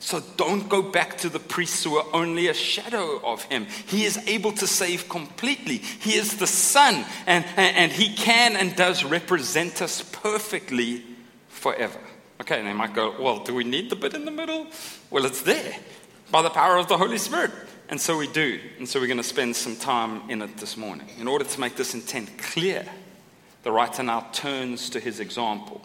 So 0.00 0.22
don't 0.36 0.68
go 0.68 0.80
back 0.80 1.18
to 1.18 1.28
the 1.28 1.40
priests 1.40 1.82
who 1.82 1.96
are 1.96 2.06
only 2.12 2.46
a 2.46 2.54
shadow 2.54 3.20
of 3.24 3.42
him. 3.44 3.66
He 3.86 4.04
is 4.04 4.16
able 4.28 4.52
to 4.52 4.66
save 4.66 5.08
completely. 5.08 5.78
He 5.78 6.14
is 6.14 6.36
the 6.36 6.46
Son, 6.46 7.04
and, 7.26 7.44
and, 7.56 7.76
and 7.76 7.92
he 7.92 8.14
can 8.14 8.54
and 8.54 8.76
does 8.76 9.04
represent 9.04 9.82
us 9.82 10.02
perfectly 10.02 11.02
forever. 11.48 11.98
Okay, 12.40 12.58
and 12.60 12.68
they 12.68 12.72
might 12.72 12.94
go, 12.94 13.20
well, 13.20 13.40
do 13.40 13.52
we 13.54 13.64
need 13.64 13.90
the 13.90 13.96
bit 13.96 14.14
in 14.14 14.24
the 14.24 14.30
middle? 14.30 14.68
Well, 15.10 15.24
it's 15.24 15.42
there 15.42 15.74
by 16.30 16.42
the 16.42 16.50
power 16.50 16.76
of 16.76 16.88
the 16.88 16.96
Holy 16.96 17.18
Spirit. 17.18 17.50
And 17.88 18.00
so 18.00 18.16
we 18.16 18.28
do. 18.28 18.60
And 18.78 18.88
so 18.88 19.00
we're 19.00 19.06
going 19.06 19.16
to 19.16 19.24
spend 19.24 19.56
some 19.56 19.74
time 19.74 20.30
in 20.30 20.42
it 20.42 20.58
this 20.58 20.76
morning. 20.76 21.08
In 21.18 21.26
order 21.26 21.44
to 21.44 21.60
make 21.60 21.74
this 21.74 21.94
intent 21.94 22.38
clear, 22.38 22.86
the 23.64 23.72
writer 23.72 24.02
now 24.04 24.28
turns 24.32 24.90
to 24.90 25.00
his 25.00 25.18
example, 25.18 25.80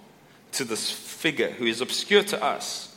to 0.51 0.65
this 0.65 0.91
figure 0.91 1.49
who 1.49 1.65
is 1.65 1.81
obscure 1.81 2.23
to 2.23 2.43
us 2.43 2.92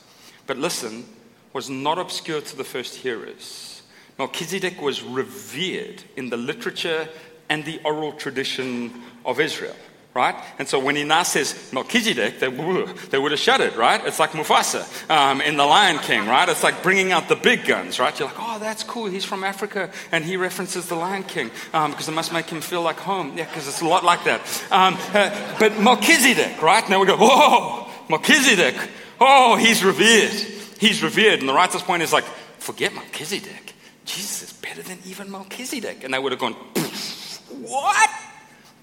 but 0.46 0.58
listen, 0.58 1.04
was 1.52 1.70
not 1.70 1.98
obscure 1.98 2.40
to 2.42 2.56
the 2.56 2.64
first 2.64 2.96
hearers. 2.96 3.82
Melchizedek 4.18 4.80
was 4.80 5.02
revered 5.02 6.02
in 6.16 6.30
the 6.30 6.36
literature 6.36 7.08
and 7.48 7.64
the 7.64 7.80
oral 7.84 8.12
tradition 8.12 8.92
of 9.24 9.40
Israel, 9.40 9.76
right? 10.14 10.34
And 10.58 10.66
so 10.66 10.78
when 10.78 10.96
he 10.96 11.04
now 11.04 11.22
says 11.22 11.70
Melchizedek, 11.72 12.40
they, 12.40 12.48
they 12.48 13.18
would 13.18 13.30
have 13.32 13.40
shuddered, 13.40 13.76
right? 13.76 14.04
It's 14.04 14.18
like 14.18 14.30
Mufasa 14.30 15.10
um, 15.10 15.40
in 15.40 15.56
The 15.56 15.64
Lion 15.64 15.98
King, 15.98 16.26
right? 16.26 16.48
It's 16.48 16.62
like 16.62 16.82
bringing 16.82 17.12
out 17.12 17.28
the 17.28 17.36
big 17.36 17.66
guns, 17.66 17.98
right? 17.98 18.18
You're 18.18 18.28
like, 18.28 18.38
oh, 18.38 18.58
that's 18.58 18.82
cool. 18.82 19.06
He's 19.06 19.24
from 19.24 19.44
Africa 19.44 19.90
and 20.12 20.24
he 20.24 20.36
references 20.36 20.88
The 20.88 20.96
Lion 20.96 21.22
King 21.24 21.50
um, 21.72 21.90
because 21.90 22.08
it 22.08 22.12
must 22.12 22.32
make 22.32 22.48
him 22.50 22.60
feel 22.60 22.82
like 22.82 22.98
home. 22.98 23.36
Yeah, 23.36 23.44
because 23.44 23.68
it's 23.68 23.82
a 23.82 23.86
lot 23.86 24.04
like 24.04 24.24
that. 24.24 24.40
Um, 24.70 24.96
uh, 25.14 25.56
but 25.58 25.78
Melchizedek, 25.78 26.60
right? 26.62 26.88
Now 26.88 27.00
we 27.00 27.06
go, 27.06 27.16
whoa, 27.18 27.90
Melchizedek 28.08 28.76
Oh, 29.20 29.56
he's 29.56 29.84
revered. 29.84 30.32
He's 30.78 31.02
revered. 31.02 31.40
And 31.40 31.48
the 31.48 31.54
writer's 31.54 31.82
point 31.82 32.02
is 32.02 32.12
like, 32.12 32.24
forget 32.58 32.94
Melchizedek. 32.94 33.74
Jesus 34.04 34.42
is 34.42 34.52
better 34.52 34.82
than 34.82 34.98
even 35.06 35.30
Melchizedek. 35.30 36.04
And 36.04 36.14
they 36.14 36.18
would 36.18 36.32
have 36.32 36.40
gone, 36.40 36.52
what? 36.52 38.10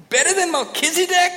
Better 0.10 0.34
than 0.34 0.52
Melchizedek? 0.52 1.32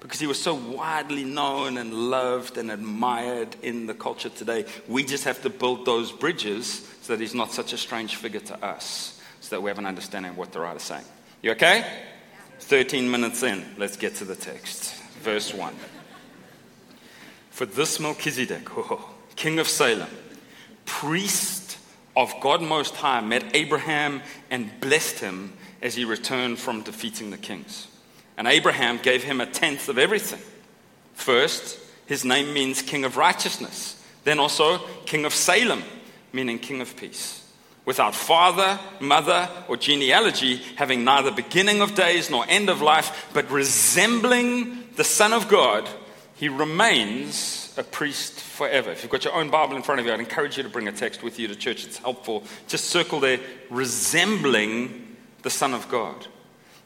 Because 0.00 0.18
he 0.18 0.26
was 0.26 0.40
so 0.40 0.54
widely 0.54 1.24
known 1.24 1.78
and 1.78 1.94
loved 1.94 2.58
and 2.58 2.70
admired 2.70 3.54
in 3.62 3.86
the 3.86 3.94
culture 3.94 4.28
today. 4.28 4.64
We 4.88 5.04
just 5.04 5.24
have 5.24 5.40
to 5.42 5.50
build 5.50 5.86
those 5.86 6.10
bridges 6.10 6.86
so 7.02 7.12
that 7.14 7.20
he's 7.20 7.34
not 7.34 7.52
such 7.52 7.72
a 7.72 7.78
strange 7.78 8.16
figure 8.16 8.40
to 8.40 8.64
us, 8.64 9.20
so 9.40 9.56
that 9.56 9.62
we 9.62 9.70
have 9.70 9.78
an 9.78 9.86
understanding 9.86 10.32
of 10.32 10.38
what 10.38 10.52
the 10.52 10.60
writer's 10.60 10.82
saying. 10.82 11.04
You 11.40 11.52
okay? 11.52 11.86
13 12.60 13.10
minutes 13.10 13.42
in. 13.42 13.64
Let's 13.78 13.96
get 13.96 14.16
to 14.16 14.24
the 14.24 14.36
text. 14.36 14.94
Verse 15.20 15.54
1. 15.54 15.74
For 17.52 17.66
this 17.66 18.00
Melchizedek, 18.00 18.66
oh, 18.76 19.10
king 19.36 19.58
of 19.58 19.68
Salem, 19.68 20.08
priest 20.86 21.78
of 22.16 22.32
God 22.40 22.62
Most 22.62 22.96
High, 22.96 23.20
met 23.20 23.54
Abraham 23.54 24.22
and 24.50 24.70
blessed 24.80 25.20
him 25.20 25.52
as 25.82 25.94
he 25.94 26.04
returned 26.06 26.58
from 26.58 26.82
defeating 26.82 27.30
the 27.30 27.36
kings. 27.36 27.88
And 28.38 28.48
Abraham 28.48 28.98
gave 29.02 29.22
him 29.22 29.40
a 29.40 29.46
tenth 29.46 29.90
of 29.90 29.98
everything. 29.98 30.40
First, 31.12 31.78
his 32.06 32.24
name 32.24 32.54
means 32.54 32.80
king 32.80 33.04
of 33.04 33.18
righteousness, 33.18 34.02
then 34.24 34.38
also 34.38 34.78
king 35.04 35.26
of 35.26 35.34
Salem, 35.34 35.82
meaning 36.32 36.58
king 36.58 36.80
of 36.80 36.96
peace. 36.96 37.38
Without 37.84 38.14
father, 38.14 38.80
mother, 38.98 39.48
or 39.68 39.76
genealogy, 39.76 40.56
having 40.76 41.04
neither 41.04 41.30
beginning 41.30 41.82
of 41.82 41.94
days 41.94 42.30
nor 42.30 42.46
end 42.48 42.70
of 42.70 42.80
life, 42.80 43.28
but 43.34 43.50
resembling 43.50 44.84
the 44.96 45.04
Son 45.04 45.34
of 45.34 45.48
God 45.48 45.86
he 46.34 46.48
remains 46.48 47.74
a 47.76 47.82
priest 47.82 48.40
forever. 48.40 48.90
If 48.90 49.02
you've 49.02 49.12
got 49.12 49.24
your 49.24 49.34
own 49.34 49.50
Bible 49.50 49.76
in 49.76 49.82
front 49.82 50.00
of 50.00 50.06
you, 50.06 50.12
I'd 50.12 50.20
encourage 50.20 50.56
you 50.56 50.62
to 50.62 50.68
bring 50.68 50.88
a 50.88 50.92
text 50.92 51.22
with 51.22 51.38
you 51.38 51.48
to 51.48 51.56
church. 51.56 51.84
It's 51.84 51.98
helpful. 51.98 52.44
Just 52.68 52.86
circle 52.86 53.20
there, 53.20 53.38
resembling 53.70 55.16
the 55.42 55.50
Son 55.50 55.74
of 55.74 55.88
God. 55.88 56.26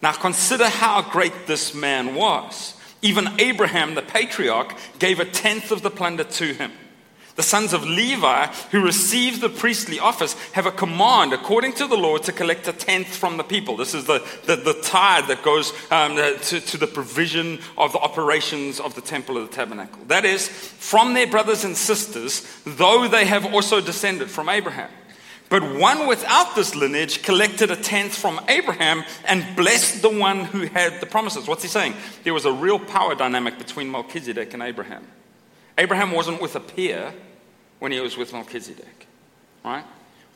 Now 0.03 0.13
consider 0.13 0.69
how 0.69 1.03
great 1.03 1.47
this 1.47 1.75
man 1.75 2.15
was. 2.15 2.75
Even 3.03 3.41
Abraham, 3.41 3.95
the 3.95 4.03
patriarch, 4.03 4.75
gave 4.99 5.21
a 5.21 5.25
tenth 5.25 5.71
of 5.71 5.83
the 5.83 5.91
plunder 5.91 6.25
to 6.25 6.55
him. 6.55 6.73
The 7.37 7.43
sons 7.43 7.75
of 7.75 7.85
Levi, 7.85 8.47
who 8.71 8.83
receive 8.83 9.41
the 9.41 9.51
priestly 9.51 10.01
office, 10.01 10.33
have 10.53 10.65
a 10.65 10.73
command, 10.73 11.35
according 11.35 11.75
to 11.75 11.87
the 11.87 11.97
law, 11.97 12.17
to 12.17 12.33
collect 12.33 12.67
a 12.67 12.73
tenth 12.73 13.15
from 13.15 13.37
the 13.37 13.45
people. 13.45 13.77
This 13.77 13.93
is 13.93 14.07
the, 14.07 14.27
the, 14.47 14.57
the 14.57 14.73
tithe 14.83 15.27
that 15.27 15.43
goes 15.43 15.75
um, 15.91 16.17
to, 16.17 16.61
to 16.61 16.77
the 16.79 16.87
provision 16.87 17.59
of 17.77 17.93
the 17.93 17.99
operations 17.99 18.81
of 18.81 18.95
the 18.95 19.03
temple 19.03 19.37
of 19.37 19.51
the 19.51 19.55
tabernacle. 19.55 20.03
That 20.07 20.25
is, 20.25 20.49
from 20.49 21.13
their 21.13 21.27
brothers 21.27 21.63
and 21.65 21.77
sisters, 21.77 22.47
though 22.65 23.07
they 23.07 23.27
have 23.27 23.53
also 23.55 23.83
descended 23.83 24.31
from 24.31 24.49
Abraham. 24.49 24.91
But 25.49 25.63
one 25.79 26.09
without 26.09 26.57
this 26.57 26.75
lineage 26.75 27.23
collected 27.23 27.71
a 27.71 27.77
tenth 27.77 28.15
from 28.15 28.41
Abraham 28.49 29.05
and 29.27 29.45
blessed 29.55 30.03
the 30.03 30.11
one 30.11 30.45
who 30.45 30.67
had 30.67 31.01
the 31.01 31.07
promises. 31.07 31.47
What's 31.47 31.63
he 31.63 31.69
saying? 31.69 31.95
There 32.25 32.35
was 32.35 32.47
a 32.47 32.53
real 32.53 32.79
power 32.79 33.15
dynamic 33.15 33.59
between 33.59 33.91
Melchizedek 33.91 34.55
and 34.55 34.63
Abraham. 34.63 35.07
Abraham 35.79 36.13
wasn't 36.13 36.41
with 36.41 36.57
a 36.57 36.61
peer, 36.61 37.13
when 37.79 37.93
he 37.93 38.01
was 38.01 38.17
with 38.17 38.33
Melchizedek. 38.33 39.07
Right? 39.65 39.85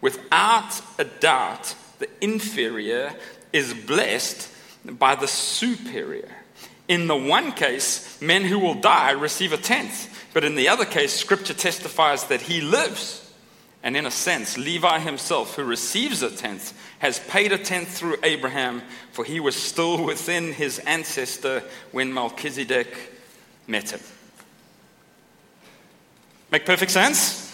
Without 0.00 0.80
a 0.98 1.04
doubt, 1.04 1.74
the 1.98 2.08
inferior 2.20 3.14
is 3.52 3.74
blessed 3.74 4.50
by 4.84 5.14
the 5.14 5.28
superior. 5.28 6.30
In 6.88 7.06
the 7.06 7.16
one 7.16 7.52
case, 7.52 8.20
men 8.20 8.44
who 8.44 8.58
will 8.58 8.74
die 8.74 9.12
receive 9.12 9.52
a 9.52 9.56
tenth, 9.56 10.08
but 10.32 10.44
in 10.44 10.54
the 10.54 10.68
other 10.68 10.84
case, 10.84 11.12
scripture 11.12 11.54
testifies 11.54 12.24
that 12.24 12.42
he 12.42 12.60
lives. 12.60 13.32
And 13.82 13.96
in 13.96 14.06
a 14.06 14.10
sense, 14.10 14.58
Levi 14.58 14.98
himself, 14.98 15.54
who 15.54 15.64
receives 15.64 16.22
a 16.22 16.30
tenth, 16.30 16.78
has 16.98 17.18
paid 17.18 17.52
a 17.52 17.58
tenth 17.58 17.88
through 17.88 18.16
Abraham, 18.22 18.82
for 19.12 19.24
he 19.24 19.40
was 19.40 19.56
still 19.56 20.04
within 20.04 20.52
his 20.52 20.78
ancestor 20.80 21.62
when 21.92 22.12
Melchizedek 22.12 22.94
met 23.66 23.90
him. 23.90 24.00
Make 26.50 26.66
perfect 26.66 26.90
sense? 26.90 27.46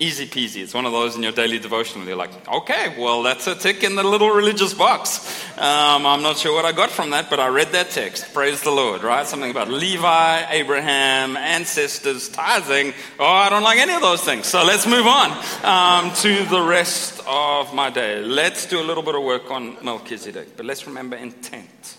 Easy 0.00 0.26
peasy. 0.26 0.62
It's 0.62 0.74
one 0.74 0.86
of 0.86 0.92
those 0.92 1.16
in 1.16 1.24
your 1.24 1.32
daily 1.32 1.58
devotional. 1.58 2.06
You're 2.06 2.16
like, 2.16 2.30
okay, 2.48 2.94
well, 2.96 3.24
that's 3.24 3.48
a 3.48 3.56
tick 3.56 3.82
in 3.82 3.96
the 3.96 4.04
little 4.04 4.30
religious 4.30 4.72
box. 4.72 5.44
Um, 5.58 6.06
I'm 6.06 6.22
not 6.22 6.38
sure 6.38 6.54
what 6.54 6.64
I 6.64 6.70
got 6.70 6.88
from 6.88 7.10
that, 7.10 7.28
but 7.28 7.40
I 7.40 7.48
read 7.48 7.72
that 7.72 7.90
text. 7.90 8.32
Praise 8.32 8.62
the 8.62 8.70
Lord, 8.70 9.02
right? 9.02 9.26
Something 9.26 9.50
about 9.50 9.68
Levi, 9.68 10.46
Abraham, 10.50 11.36
ancestors, 11.36 12.28
tithing. 12.28 12.94
Oh, 13.18 13.26
I 13.26 13.48
don't 13.48 13.64
like 13.64 13.78
any 13.78 13.92
of 13.92 14.00
those 14.00 14.22
things. 14.22 14.46
So 14.46 14.64
let's 14.64 14.86
move 14.86 15.06
on 15.08 15.32
um, 15.64 16.14
to 16.18 16.44
the 16.44 16.62
rest 16.62 17.20
of 17.26 17.74
my 17.74 17.90
day. 17.90 18.22
Let's 18.22 18.66
do 18.66 18.80
a 18.80 18.86
little 18.86 19.02
bit 19.02 19.16
of 19.16 19.24
work 19.24 19.50
on 19.50 19.84
Melchizedek, 19.84 20.56
but 20.56 20.64
let's 20.64 20.86
remember 20.86 21.16
intent. 21.16 21.96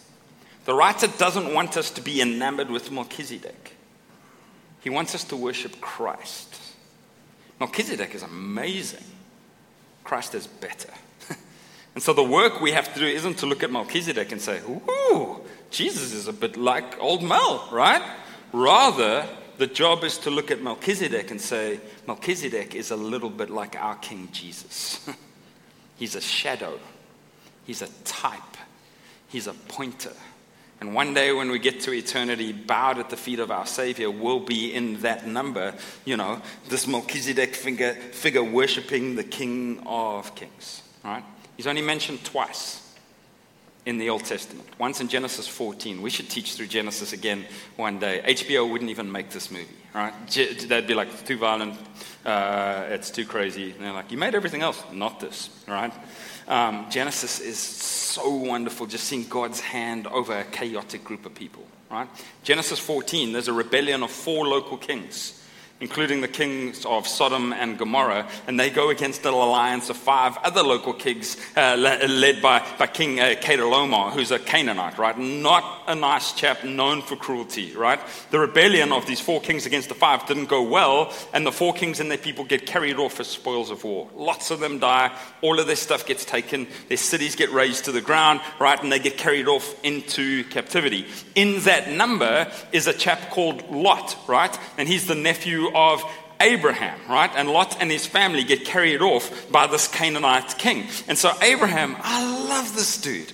The 0.64 0.74
writer 0.74 1.08
doesn't 1.18 1.54
want 1.54 1.76
us 1.76 1.92
to 1.92 2.02
be 2.02 2.22
enamored 2.22 2.70
with 2.70 2.92
Melchizedek, 2.92 3.76
he 4.82 4.90
wants 4.90 5.16
us 5.16 5.24
to 5.26 5.36
worship 5.36 5.80
Christ. 5.82 6.56
Melchizedek 7.60 8.16
is 8.16 8.24
amazing. 8.24 9.04
Christ 10.04 10.34
is 10.36 10.48
better. 10.48 10.94
and 11.94 12.02
so 12.02 12.14
the 12.14 12.24
work 12.24 12.62
we 12.62 12.72
have 12.72 12.94
to 12.94 13.00
do 13.00 13.06
isn't 13.06 13.40
to 13.40 13.46
look 13.46 13.64
at 13.64 13.72
Melchizedek 13.72 14.32
and 14.32 14.42
say, 14.42 14.60
ooh, 14.60 15.42
Jesus 15.70 16.14
is 16.14 16.28
a 16.28 16.34
bit 16.34 16.58
like 16.58 17.00
old 17.00 17.22
Mel, 17.22 17.68
right? 17.72 18.02
Rather, 18.54 19.28
the 19.58 19.68
job 19.68 20.04
is 20.04 20.18
to 20.20 20.30
look 20.30 20.52
at 20.52 20.62
Melchizedek 20.62 21.32
and 21.32 21.40
say, 21.40 21.80
Melchizedek 22.08 22.76
is 22.76 22.92
a 22.92 22.96
little 22.96 23.30
bit 23.30 23.50
like 23.50 23.76
our 23.76 23.96
King 23.96 24.30
Jesus. 24.32 25.08
he's 25.98 26.16
a 26.16 26.22
shadow, 26.22 26.80
he's 27.66 27.82
a 27.82 27.90
type, 28.06 28.58
he's 29.28 29.48
a 29.48 29.54
pointer. 29.54 30.14
And 30.82 30.94
one 30.96 31.14
day 31.14 31.34
when 31.34 31.52
we 31.52 31.60
get 31.60 31.82
to 31.82 31.92
eternity, 31.92 32.54
bowed 32.54 33.00
at 33.00 33.10
the 33.10 33.18
feet 33.18 33.40
of 33.40 33.52
our 33.52 33.66
Savior, 33.66 34.10
we'll 34.10 34.40
be 34.40 34.74
in 34.74 35.02
that 35.02 35.28
number, 35.28 35.74
you 36.06 36.16
know, 36.16 36.42
this 36.70 36.88
Melchizedek 36.88 37.54
figure, 37.54 37.94
figure 37.94 38.44
worshiping 38.44 39.16
the 39.16 39.24
King 39.24 39.84
of 39.86 40.34
Kings. 40.36 40.84
Right? 41.04 41.24
He's 41.58 41.68
only 41.68 41.82
mentioned 41.82 42.24
twice 42.24 42.90
in 43.86 43.98
the 43.98 44.10
Old 44.10 44.24
Testament. 44.24 44.68
Once 44.78 45.02
in 45.02 45.08
Genesis 45.08 45.48
14. 45.48 46.02
We 46.02 46.10
should 46.10 46.30
teach 46.30 46.54
through 46.54 46.68
Genesis 46.68 47.12
again 47.12 47.46
one 47.76 48.00
day. 48.00 48.22
HBO 48.26 48.70
wouldn't 48.70 48.90
even 48.90 49.12
make 49.12 49.32
this 49.32 49.50
movie, 49.52 49.66
right? 49.94 50.14
They'd 50.30 50.88
be 50.88 50.94
like, 50.94 51.26
too 51.26 51.38
violent, 51.38 51.76
uh, 52.26 52.86
it's 52.90 53.10
too 53.10 53.26
crazy. 53.26 53.72
And 53.72 53.82
they're 53.82 53.94
like, 53.94 54.12
you 54.12 54.18
made 54.18 54.36
everything 54.36 54.62
else, 54.62 54.82
not 54.94 55.20
this, 55.20 55.50
right? 55.68 55.94
Um, 56.50 56.88
Genesis 56.90 57.40
is 57.40 57.60
so 57.60 58.30
wonderful 58.34 58.88
just 58.88 59.06
seeing 59.06 59.28
God's 59.28 59.60
hand 59.60 60.08
over 60.08 60.40
a 60.40 60.44
chaotic 60.44 61.04
group 61.04 61.28
of 61.28 61.36
people, 61.36 61.64
right? 61.92 62.08
Genesis 62.44 62.80
14, 62.80 63.32
there's 63.32 63.48
a 63.48 63.54
rebellion 63.54 64.02
of 64.02 64.10
four 64.10 64.48
local 64.48 64.76
kings 64.76 65.39
including 65.82 66.22
the 66.22 66.28
kings 66.28 66.86
of 66.86 67.08
Sodom 67.08 67.54
and 67.54 67.78
Gomorrah, 67.78 68.28
and 68.48 68.60
they 68.60 68.70
go 68.70 68.90
against 68.90 69.26
an 69.26 69.34
alliance 69.34 69.90
of 69.90 69.98
five 69.98 70.38
other 70.38 70.62
local 70.62 70.94
kings 70.94 71.38
uh, 71.56 71.76
led 71.78 72.42
by, 72.42 72.66
by 72.78 72.88
King 72.88 73.20
uh, 73.20 73.36
Chedorlaomer, 73.40 74.12
who's 74.12 74.32
a 74.32 74.40
Canaanite, 74.40 74.98
right? 74.98 75.18
Not 75.18 75.84
a 75.88 75.96
nice 75.96 76.34
chap, 76.34 76.64
known 76.64 77.02
for 77.02 77.16
cruelty, 77.16 77.74
right? 77.76 78.00
The 78.32 78.40
rebellion 78.40 78.92
of 78.92 79.06
these 79.06 79.20
four 79.20 79.42
kings 79.42 79.66
against 79.66 79.90
the 79.90 79.96
five 79.96 80.26
didn't 80.28 80.50
go 80.50 80.64
well, 80.64 81.14
and 81.34 81.46
the 81.46 81.52
four 81.52 81.74
kings 81.74 82.00
and 82.00 82.12
their 82.12 82.18
people 82.18 82.46
get 82.46 82.66
carried 82.66 82.98
off 82.98 83.20
as 83.20 83.28
spoils 83.28 83.72
of 83.72 83.84
war. 83.84 84.10
Lots 84.16 84.52
of 84.52 84.60
them 84.60 84.80
die, 84.80 85.18
all 85.42 85.60
of 85.60 85.68
their 85.68 85.76
stuff 85.76 86.06
gets 86.06 86.26
taken, 86.26 86.68
their 86.90 86.98
cities 86.98 87.36
get 87.36 87.52
razed 87.52 87.86
to 87.86 87.92
the 87.92 88.02
ground, 88.02 88.42
right? 88.60 88.82
And 88.82 88.92
they 88.92 89.00
get 89.00 89.18
carried 89.18 89.48
off 89.48 89.74
into 89.84 90.44
captivity. 90.46 91.06
In 91.36 91.62
that 91.62 91.90
number 91.90 92.52
is 92.72 92.88
a 92.88 92.94
chap 92.94 93.30
called 93.30 93.70
Lot, 93.70 94.18
right? 94.28 94.58
And 94.78 94.88
he's 94.88 95.08
the 95.08 95.16
nephew 95.16 95.69
of 95.76 96.04
Abraham, 96.40 97.00
right? 97.10 97.30
And 97.36 97.50
Lot 97.50 97.78
and 97.82 97.92
his 97.92 98.06
family 98.06 98.44
get 98.44 98.66
carried 98.66 99.02
off 99.02 99.52
by 99.52 99.68
this 99.68 99.88
Canaanite 99.88 100.58
king. 100.58 100.88
And 101.08 101.18
so, 101.18 101.32
Abraham, 101.42 101.96
I 102.00 102.48
love 102.48 102.76
this 102.76 103.00
dude. 103.00 103.34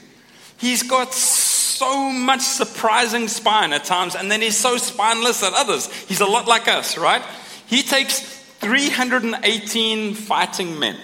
He's 0.57 0.83
got 0.83 1.13
so 1.13 2.09
much 2.11 2.41
surprising 2.41 3.27
spine 3.27 3.73
at 3.73 3.83
times, 3.83 4.15
and 4.15 4.31
then 4.31 4.41
he's 4.41 4.57
so 4.57 4.77
spineless 4.77 5.43
at 5.43 5.53
others. 5.53 5.91
He's 6.05 6.21
a 6.21 6.25
lot 6.25 6.47
like 6.47 6.67
us, 6.67 6.97
right? 6.97 7.21
He 7.67 7.83
takes 7.83 8.19
318 8.59 10.15
fighting 10.15 10.79
men 10.79 10.97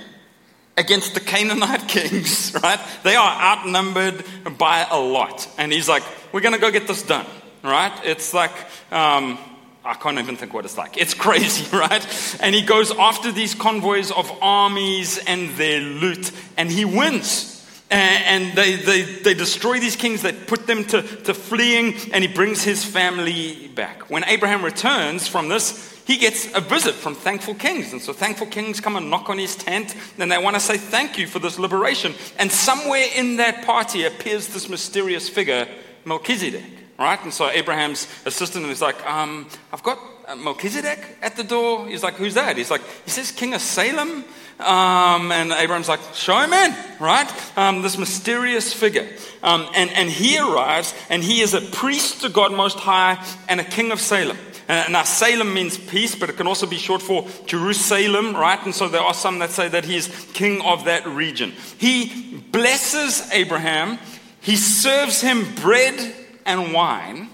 against 0.77 1.13
the 1.13 1.19
Canaanite 1.19 1.88
kings, 1.88 2.53
right? 2.63 2.79
They 3.03 3.15
are 3.15 3.41
outnumbered 3.41 4.23
by 4.57 4.88
a 4.89 5.00
lot. 5.00 5.47
And 5.57 5.71
he's 5.71 5.89
like, 5.89 6.03
We're 6.31 6.41
going 6.41 6.55
to 6.55 6.61
go 6.61 6.71
get 6.71 6.88
this 6.88 7.03
done, 7.03 7.27
right? 7.63 7.93
It's 8.03 8.33
like, 8.33 8.53
um, 8.91 9.37
I 9.83 9.96
can't 9.96 10.20
even 10.20 10.35
think 10.35 10.53
what 10.53 10.65
it's 10.65 10.77
like. 10.77 10.98
It's 10.98 11.13
crazy, 11.25 11.65
right? 11.75 12.37
And 12.39 12.53
he 12.53 12.61
goes 12.61 12.91
after 12.91 13.31
these 13.31 13.55
convoys 13.55 14.11
of 14.11 14.31
armies 14.41 15.17
and 15.25 15.50
their 15.51 15.79
loot, 15.81 16.31
and 16.57 16.70
he 16.70 16.85
wins. 16.85 17.50
And 17.89 18.55
they, 18.55 18.75
they, 18.77 19.01
they 19.01 19.33
destroy 19.33 19.77
these 19.79 19.98
kings, 19.98 20.22
they 20.22 20.31
put 20.31 20.65
them 20.65 20.85
to, 20.85 21.01
to 21.01 21.33
fleeing, 21.33 21.96
and 22.13 22.24
he 22.24 22.33
brings 22.33 22.63
his 22.63 22.85
family 22.85 23.67
back. 23.75 24.09
When 24.09 24.24
Abraham 24.24 24.63
returns 24.63 25.27
from 25.27 25.50
this, 25.50 26.01
he 26.07 26.15
gets 26.15 26.48
a 26.55 26.61
visit 26.61 26.96
from 26.96 27.15
thankful 27.15 27.53
kings. 27.53 27.91
And 27.91 28.01
so 28.01 28.13
thankful 28.13 28.48
kings 28.48 28.79
come 28.79 28.96
and 28.96 29.09
knock 29.09 29.29
on 29.29 29.37
his 29.37 29.57
tent, 29.57 29.94
and 30.17 30.31
they 30.31 30.37
want 30.37 30.55
to 30.55 30.61
say 30.61 30.77
thank 30.77 31.17
you 31.17 31.27
for 31.27 31.39
this 31.39 31.59
liberation. 31.59 32.13
And 32.39 32.50
somewhere 32.50 33.07
in 33.13 33.35
that 33.37 33.65
party 33.65 34.05
appears 34.05 34.48
this 34.48 34.70
mysterious 34.70 35.27
figure, 35.27 35.67
Melchizedek 36.05 36.80
right? 37.01 37.22
And 37.24 37.33
so 37.33 37.50
Abraham's 37.50 38.07
assistant 38.25 38.66
is 38.68 38.81
like, 38.81 39.03
um, 39.05 39.48
I've 39.74 39.83
got 39.83 40.00
Melchizedek 40.37 41.00
at 41.22 41.35
the 41.35 41.44
door. 41.44 41.87
He's 41.87 42.03
like, 42.03 42.16
who's 42.16 42.35
that? 42.35 42.57
He's 42.57 42.72
like, 42.72 42.81
he 43.05 43.11
this 43.11 43.31
King 43.31 43.53
of 43.53 43.61
Salem. 43.61 44.24
Um, 44.59 45.31
and 45.31 45.51
Abraham's 45.51 45.90
like, 45.90 46.01
show 46.14 46.37
him 46.40 46.53
in, 46.53 46.75
right? 47.00 47.57
Um, 47.57 47.81
this 47.81 47.98
mysterious 47.98 48.72
figure. 48.74 49.07
Um, 49.42 49.68
and, 49.74 49.90
and 49.92 50.09
he 50.09 50.37
arrives, 50.37 50.94
and 51.09 51.24
he 51.24 51.42
is 51.42 51.55
a 51.55 51.61
priest 51.61 52.22
to 52.22 52.29
God 52.29 52.51
Most 52.51 52.77
High 52.77 53.24
and 53.50 53.59
a 53.59 53.64
king 53.64 53.92
of 53.92 54.00
Salem. 54.00 54.37
Uh, 54.70 54.85
now, 54.90 55.03
Salem 55.03 55.53
means 55.53 55.77
peace, 55.77 56.16
but 56.16 56.29
it 56.29 56.37
can 56.37 56.48
also 56.48 56.68
be 56.68 56.77
short 56.77 57.01
for 57.01 57.27
Jerusalem, 57.46 58.35
right? 58.35 58.64
And 58.64 58.74
so 58.74 58.87
there 58.87 59.01
are 59.01 59.16
some 59.16 59.40
that 59.40 59.50
say 59.50 59.68
that 59.68 59.83
he 59.83 59.98
is 59.98 60.07
king 60.33 60.61
of 60.61 60.85
that 60.85 61.05
region. 61.07 61.53
He 61.77 62.37
blesses 62.51 63.27
Abraham, 63.31 63.98
he 64.42 64.55
serves 64.55 65.22
him 65.22 65.44
bread 65.55 66.16
and 66.46 66.74
wine, 66.74 67.30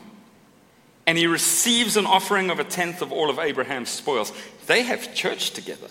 and 1.05 1.17
he 1.17 1.27
receives 1.27 1.97
an 1.97 2.05
offering 2.05 2.49
of 2.49 2.59
a 2.59 2.63
tenth 2.63 3.01
of 3.01 3.11
all 3.11 3.29
of 3.29 3.39
Abraham's 3.39 3.89
spoils. 3.89 4.33
They 4.65 4.83
have 4.83 5.13
church 5.13 5.51
together 5.51 5.87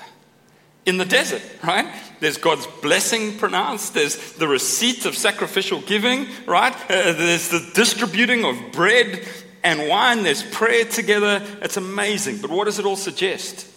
in 0.85 0.99
the 0.99 1.05
desert, 1.05 1.43
right? 1.65 1.87
There's 2.21 2.39
God's 2.39 2.67
blessing 2.67 3.39
pronounced, 3.39 3.95
there's 3.95 4.33
the 4.35 4.47
receipt 4.49 5.05
of 5.05 5.17
sacrificial 5.17 5.81
giving, 5.81 6.29
right? 6.47 6.75
Uh, 6.89 7.13
there's 7.13 7.49
the 7.49 7.71
distributing 7.75 8.45
of 8.45 8.73
bread 8.73 9.27
and 9.65 9.89
wine, 9.89 10.23
there's 10.23 10.45
prayer 10.45 10.85
together. 10.85 11.45
It's 11.61 11.77
amazing. 11.77 12.39
But 12.41 12.51
what 12.51 12.67
does 12.67 12.79
it 12.79 12.87
all 12.87 12.97
suggest? 12.97 13.69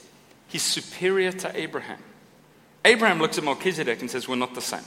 He's 0.48 0.62
superior 0.62 1.32
to 1.32 1.60
Abraham. 1.60 2.00
Abraham 2.86 3.20
looks 3.20 3.38
at 3.40 3.44
Melchizedek 3.44 4.00
and 4.00 4.10
says, 4.10 4.28
We're 4.28 4.36
not 4.36 4.54
the 4.54 4.62
same. 4.62 4.84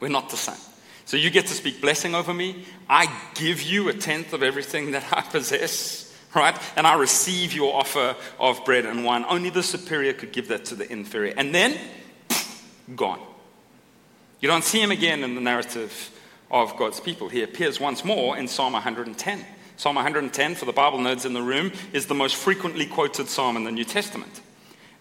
We're 0.00 0.08
not 0.08 0.30
the 0.30 0.36
same. 0.36 0.71
So 1.12 1.18
you 1.18 1.28
get 1.28 1.48
to 1.48 1.52
speak 1.52 1.82
blessing 1.82 2.14
over 2.14 2.32
me. 2.32 2.64
I 2.88 3.06
give 3.34 3.60
you 3.60 3.90
a 3.90 3.92
tenth 3.92 4.32
of 4.32 4.42
everything 4.42 4.92
that 4.92 5.04
I 5.12 5.20
possess, 5.30 6.10
right? 6.34 6.58
And 6.74 6.86
I 6.86 6.94
receive 6.94 7.52
your 7.52 7.74
offer 7.74 8.16
of 8.40 8.64
bread 8.64 8.86
and 8.86 9.04
wine. 9.04 9.26
Only 9.28 9.50
the 9.50 9.62
superior 9.62 10.14
could 10.14 10.32
give 10.32 10.48
that 10.48 10.64
to 10.66 10.74
the 10.74 10.90
inferior. 10.90 11.34
And 11.36 11.54
then, 11.54 11.76
gone. 12.96 13.20
You 14.40 14.48
don't 14.48 14.64
see 14.64 14.80
him 14.80 14.90
again 14.90 15.22
in 15.22 15.34
the 15.34 15.42
narrative 15.42 16.10
of 16.50 16.78
God's 16.78 16.98
people. 16.98 17.28
He 17.28 17.42
appears 17.42 17.78
once 17.78 18.06
more 18.06 18.38
in 18.38 18.48
Psalm 18.48 18.72
110. 18.72 19.44
Psalm 19.76 19.94
110, 19.94 20.54
for 20.54 20.64
the 20.64 20.72
Bible 20.72 20.98
nerds 20.98 21.26
in 21.26 21.34
the 21.34 21.42
room, 21.42 21.72
is 21.92 22.06
the 22.06 22.14
most 22.14 22.36
frequently 22.36 22.86
quoted 22.86 23.28
psalm 23.28 23.58
in 23.58 23.64
the 23.64 23.70
New 23.70 23.84
Testament. 23.84 24.40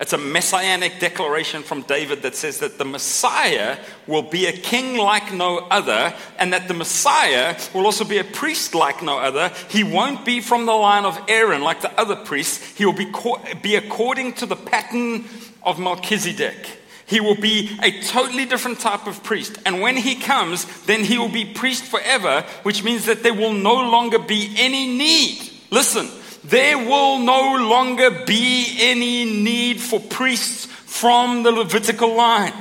It's 0.01 0.13
a 0.13 0.17
messianic 0.17 0.99
declaration 0.99 1.61
from 1.61 1.83
David 1.83 2.23
that 2.23 2.35
says 2.35 2.57
that 2.59 2.79
the 2.79 2.85
Messiah 2.85 3.77
will 4.07 4.23
be 4.23 4.47
a 4.47 4.51
king 4.51 4.97
like 4.97 5.31
no 5.31 5.59
other, 5.59 6.15
and 6.39 6.51
that 6.53 6.67
the 6.67 6.73
Messiah 6.73 7.55
will 7.71 7.85
also 7.85 8.03
be 8.03 8.17
a 8.17 8.23
priest 8.23 8.73
like 8.73 9.03
no 9.03 9.19
other. 9.19 9.53
He 9.69 9.83
won't 9.83 10.25
be 10.25 10.41
from 10.41 10.65
the 10.65 10.73
line 10.73 11.05
of 11.05 11.21
Aaron 11.27 11.61
like 11.61 11.81
the 11.81 11.99
other 11.99 12.15
priests, 12.15 12.75
he 12.75 12.83
will 12.83 12.93
be, 12.93 13.13
be 13.61 13.75
according 13.75 14.33
to 14.33 14.47
the 14.47 14.55
pattern 14.55 15.25
of 15.61 15.79
Melchizedek. 15.79 16.79
He 17.05 17.19
will 17.19 17.35
be 17.35 17.77
a 17.83 18.01
totally 18.01 18.45
different 18.45 18.79
type 18.79 19.05
of 19.05 19.23
priest. 19.23 19.59
And 19.67 19.81
when 19.81 19.97
he 19.97 20.15
comes, 20.15 20.65
then 20.85 21.03
he 21.03 21.19
will 21.19 21.29
be 21.29 21.45
priest 21.45 21.83
forever, 21.83 22.43
which 22.63 22.83
means 22.83 23.05
that 23.05 23.21
there 23.21 23.35
will 23.35 23.53
no 23.53 23.75
longer 23.75 24.17
be 24.17 24.55
any 24.57 24.97
need. 24.97 25.47
Listen, 25.69 26.09
there 26.43 26.77
will 26.77 27.19
no 27.19 27.55
longer 27.55 28.23
be 28.25 28.77
any 28.79 29.25
need 29.25 29.79
for 29.79 29.99
priests 29.99 30.65
from 30.65 31.43
the 31.43 31.51
Levitical 31.51 32.15
line. 32.15 32.53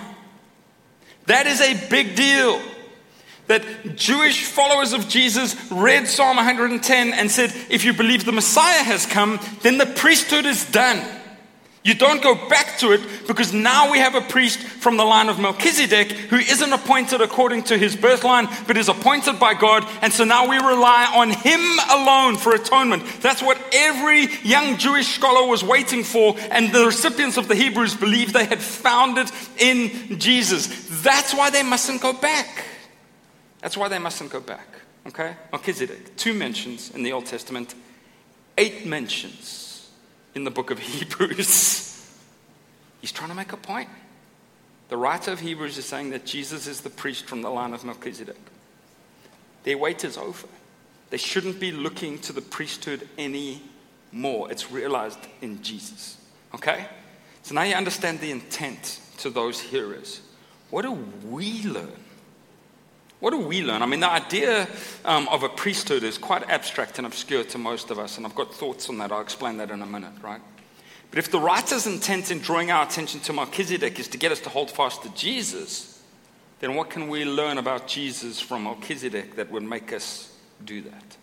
That 1.26 1.46
is 1.46 1.60
a 1.60 1.88
big 1.88 2.16
deal. 2.16 2.60
That 3.46 3.96
Jewish 3.96 4.44
followers 4.44 4.92
of 4.92 5.08
Jesus 5.08 5.56
read 5.70 6.06
Psalm 6.06 6.36
110 6.36 7.12
and 7.12 7.30
said, 7.30 7.52
if 7.68 7.84
you 7.84 7.92
believe 7.92 8.24
the 8.24 8.32
Messiah 8.32 8.82
has 8.82 9.06
come, 9.06 9.40
then 9.62 9.78
the 9.78 9.86
priesthood 9.86 10.46
is 10.46 10.64
done. 10.70 11.19
You 11.82 11.94
don't 11.94 12.22
go 12.22 12.34
back 12.48 12.76
to 12.80 12.92
it 12.92 13.00
because 13.26 13.54
now 13.54 13.90
we 13.90 13.98
have 13.98 14.14
a 14.14 14.20
priest 14.20 14.58
from 14.58 14.98
the 14.98 15.04
line 15.04 15.30
of 15.30 15.38
Melchizedek 15.38 16.12
who 16.12 16.36
isn't 16.36 16.72
appointed 16.72 17.22
according 17.22 17.62
to 17.64 17.78
his 17.78 17.96
birth 17.96 18.22
line, 18.22 18.48
but 18.66 18.76
is 18.76 18.90
appointed 18.90 19.40
by 19.40 19.54
God. 19.54 19.88
And 20.02 20.12
so 20.12 20.24
now 20.24 20.46
we 20.46 20.56
rely 20.56 21.10
on 21.16 21.30
him 21.30 21.60
alone 21.90 22.36
for 22.36 22.54
atonement. 22.54 23.04
That's 23.22 23.42
what 23.42 23.58
every 23.72 24.26
young 24.42 24.76
Jewish 24.76 25.06
scholar 25.06 25.48
was 25.48 25.64
waiting 25.64 26.04
for. 26.04 26.36
And 26.50 26.70
the 26.70 26.84
recipients 26.84 27.38
of 27.38 27.48
the 27.48 27.54
Hebrews 27.54 27.96
believed 27.96 28.34
they 28.34 28.44
had 28.44 28.60
found 28.60 29.16
it 29.16 29.30
in 29.56 30.18
Jesus. 30.18 30.86
That's 31.02 31.32
why 31.32 31.48
they 31.48 31.62
mustn't 31.62 32.02
go 32.02 32.12
back. 32.12 32.64
That's 33.62 33.78
why 33.78 33.88
they 33.88 33.98
mustn't 33.98 34.30
go 34.30 34.40
back. 34.40 34.68
Okay? 35.06 35.34
Melchizedek, 35.50 36.14
two 36.18 36.34
mentions 36.34 36.90
in 36.90 37.04
the 37.04 37.12
Old 37.12 37.24
Testament, 37.24 37.74
eight 38.58 38.84
mentions 38.84 39.59
in 40.34 40.44
the 40.44 40.50
book 40.50 40.70
of 40.70 40.78
Hebrews. 40.80 41.90
He's 43.00 43.12
trying 43.12 43.30
to 43.30 43.36
make 43.36 43.52
a 43.52 43.56
point. 43.56 43.88
The 44.88 44.96
writer 44.96 45.30
of 45.32 45.40
Hebrews 45.40 45.78
is 45.78 45.84
saying 45.84 46.10
that 46.10 46.26
Jesus 46.26 46.66
is 46.66 46.80
the 46.80 46.90
priest 46.90 47.26
from 47.26 47.42
the 47.42 47.50
line 47.50 47.72
of 47.72 47.84
Melchizedek. 47.84 48.36
Their 49.62 49.78
wait 49.78 50.04
is 50.04 50.16
over. 50.16 50.48
They 51.10 51.16
shouldn't 51.16 51.60
be 51.60 51.70
looking 51.70 52.18
to 52.20 52.32
the 52.32 52.40
priesthood 52.40 53.08
anymore. 53.18 54.50
It's 54.50 54.70
realized 54.70 55.18
in 55.40 55.62
Jesus. 55.62 56.16
Okay? 56.54 56.86
So 57.42 57.54
now 57.54 57.62
you 57.62 57.74
understand 57.74 58.20
the 58.20 58.30
intent 58.30 59.00
to 59.18 59.30
those 59.30 59.60
hearers. 59.60 60.22
What 60.70 60.82
do 60.82 60.92
we 61.24 61.62
learn? 61.64 61.92
What 63.20 63.30
do 63.30 63.38
we 63.38 63.62
learn? 63.62 63.82
I 63.82 63.86
mean, 63.86 64.00
the 64.00 64.10
idea 64.10 64.66
um, 65.04 65.28
of 65.28 65.42
a 65.42 65.48
priesthood 65.48 66.02
is 66.02 66.16
quite 66.16 66.48
abstract 66.48 66.96
and 66.96 67.06
obscure 67.06 67.44
to 67.44 67.58
most 67.58 67.90
of 67.90 67.98
us, 67.98 68.16
and 68.16 68.26
I've 68.26 68.34
got 68.34 68.54
thoughts 68.54 68.88
on 68.88 68.98
that. 68.98 69.12
I'll 69.12 69.20
explain 69.20 69.58
that 69.58 69.70
in 69.70 69.82
a 69.82 69.86
minute, 69.86 70.12
right? 70.22 70.40
But 71.10 71.18
if 71.18 71.30
the 71.30 71.38
writer's 71.38 71.86
intent 71.86 72.30
in 72.30 72.38
drawing 72.38 72.70
our 72.70 72.84
attention 72.84 73.20
to 73.20 73.32
Melchizedek 73.32 73.98
is 73.98 74.08
to 74.08 74.18
get 74.18 74.32
us 74.32 74.40
to 74.40 74.48
hold 74.48 74.70
fast 74.70 75.02
to 75.02 75.14
Jesus, 75.14 76.02
then 76.60 76.74
what 76.74 76.88
can 76.88 77.08
we 77.08 77.24
learn 77.24 77.58
about 77.58 77.86
Jesus 77.86 78.40
from 78.40 78.64
Melchizedek 78.64 79.36
that 79.36 79.50
would 79.50 79.64
make 79.64 79.92
us 79.92 80.34
do 80.64 80.80
that? 80.82 81.16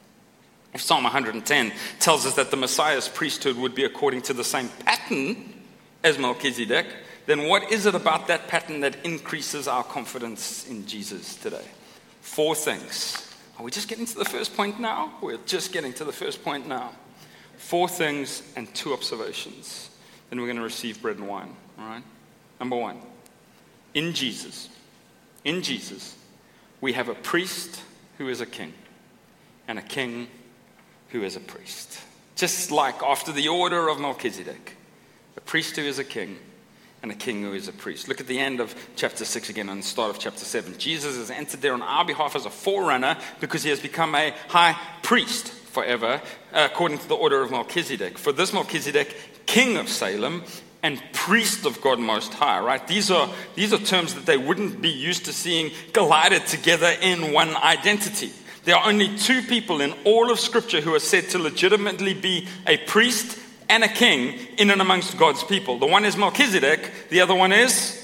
If 0.74 0.82
Psalm 0.82 1.04
110 1.04 1.72
tells 2.00 2.28
us 2.28 2.36
that 2.36 2.52
the 2.52 2.58
Messiah's 2.58 3.08
priesthood 3.08 3.58
would 3.58 3.74
be 3.74 3.86
according 3.86 4.22
to 4.24 4.34
the 4.34 4.44
same 4.44 4.70
pattern 4.86 5.54
as 6.04 6.20
Melchizedek, 6.20 6.86
then 7.26 7.48
what 7.48 7.72
is 7.72 7.88
it 7.88 7.96
about 7.96 8.28
that 8.28 8.48
pattern 8.48 8.82
that 8.82 9.04
increases 9.04 9.68
our 9.68 9.84
confidence 9.84 10.68
in 10.68 10.86
Jesus 10.86 11.36
today? 11.36 11.66
Four 12.28 12.54
things. 12.54 13.34
Are 13.58 13.64
we 13.64 13.72
just 13.72 13.88
getting 13.88 14.06
to 14.06 14.16
the 14.16 14.26
first 14.26 14.56
point 14.56 14.80
now? 14.80 15.14
We're 15.22 15.40
just 15.48 15.72
getting 15.72 15.92
to 15.94 16.04
the 16.04 16.12
first 16.12 16.44
point 16.44 16.68
now. 16.68 16.92
Four 17.58 17.88
things 17.88 18.44
and 18.56 18.72
two 18.76 18.94
observations. 18.94 19.90
Then 20.30 20.40
we're 20.40 20.46
going 20.46 20.58
to 20.58 20.64
receive 20.64 21.02
bread 21.02 21.18
and 21.18 21.28
wine. 21.28 21.56
All 21.80 21.88
right? 21.88 22.04
Number 22.60 22.76
one, 22.76 23.00
in 23.96 24.14
Jesus, 24.14 24.70
in 25.44 25.64
Jesus, 25.64 26.16
we 26.80 26.94
have 26.94 27.10
a 27.10 27.16
priest 27.16 27.82
who 28.20 28.30
is 28.30 28.40
a 28.40 28.46
king, 28.46 28.74
and 29.68 29.80
a 29.80 29.82
king 29.82 30.28
who 31.10 31.24
is 31.24 31.36
a 31.36 31.40
priest. 31.40 32.00
Just 32.36 32.70
like 32.70 33.02
after 33.02 33.32
the 33.32 33.48
order 33.48 33.88
of 33.88 34.00
Melchizedek, 34.00 34.78
a 35.36 35.42
priest 35.42 35.76
who 35.76 35.84
is 35.84 35.98
a 35.98 36.04
king, 36.04 36.38
and 37.02 37.12
a 37.12 37.16
king 37.16 37.44
who 37.44 37.54
is 37.54 37.68
a 37.68 37.72
priest. 37.74 38.08
Look 38.08 38.20
at 38.20 38.28
the 38.28 38.40
end 38.40 38.60
of 38.60 38.76
chapter 38.96 39.26
6 39.26 39.50
again 39.50 39.70
and 39.70 39.82
the 39.82 39.86
start 39.86 40.10
of 40.10 40.20
chapter 40.20 40.46
7. 40.46 40.78
Jesus 40.78 41.16
has 41.18 41.30
entered 41.30 41.62
there 41.62 41.74
on 41.74 41.82
our 41.82 42.06
behalf 42.06 42.36
as 42.36 42.46
a 42.46 42.50
forerunner 42.50 43.18
because 43.40 43.64
he 43.64 43.70
has 43.70 43.80
become 43.80 44.16
a 44.16 44.34
high 44.48 44.76
priest 45.04 45.50
forever, 45.50 46.22
according 46.54 46.98
to 46.98 47.08
the 47.08 47.16
order 47.16 47.42
of 47.42 47.52
Melchizedek. 47.52 48.18
For 48.18 48.32
this 48.32 48.52
Melchizedek, 48.52 49.16
king 49.46 49.78
of 49.78 49.90
Salem, 49.90 50.44
and 50.84 51.02
priest 51.12 51.66
of 51.66 51.82
God 51.82 52.00
Most 52.00 52.34
High, 52.34 52.60
right? 52.60 52.88
These 52.88 53.12
are, 53.12 53.30
these 53.56 53.74
are 53.74 53.78
terms 53.78 54.14
that 54.14 54.26
they 54.26 54.38
wouldn't 54.38 54.82
be 54.82 54.90
used 54.90 55.26
to 55.26 55.34
seeing 55.34 55.72
collided 55.92 56.46
together 56.46 56.94
in 57.02 57.34
one 57.34 57.56
identity. 57.58 58.32
There 58.64 58.76
are 58.76 58.88
only 58.88 59.18
two 59.18 59.42
people 59.42 59.82
in 59.82 59.94
all 60.04 60.32
of 60.32 60.40
Scripture 60.40 60.82
who 60.82 60.94
are 60.94 61.00
said 61.00 61.30
to 61.30 61.40
legitimately 61.40 62.14
be 62.14 62.48
a 62.66 62.78
priest 62.78 63.38
and 63.70 63.84
a 63.84 63.88
king 63.88 64.38
in 64.58 64.70
and 64.70 64.82
amongst 64.82 65.18
God's 65.18 65.44
people. 65.44 65.80
The 65.80 65.86
one 65.86 66.06
is 66.06 66.18
Melchizedek, 66.18 66.92
the 67.10 67.22
other 67.22 67.36
one 67.36 67.52
is 67.52 68.04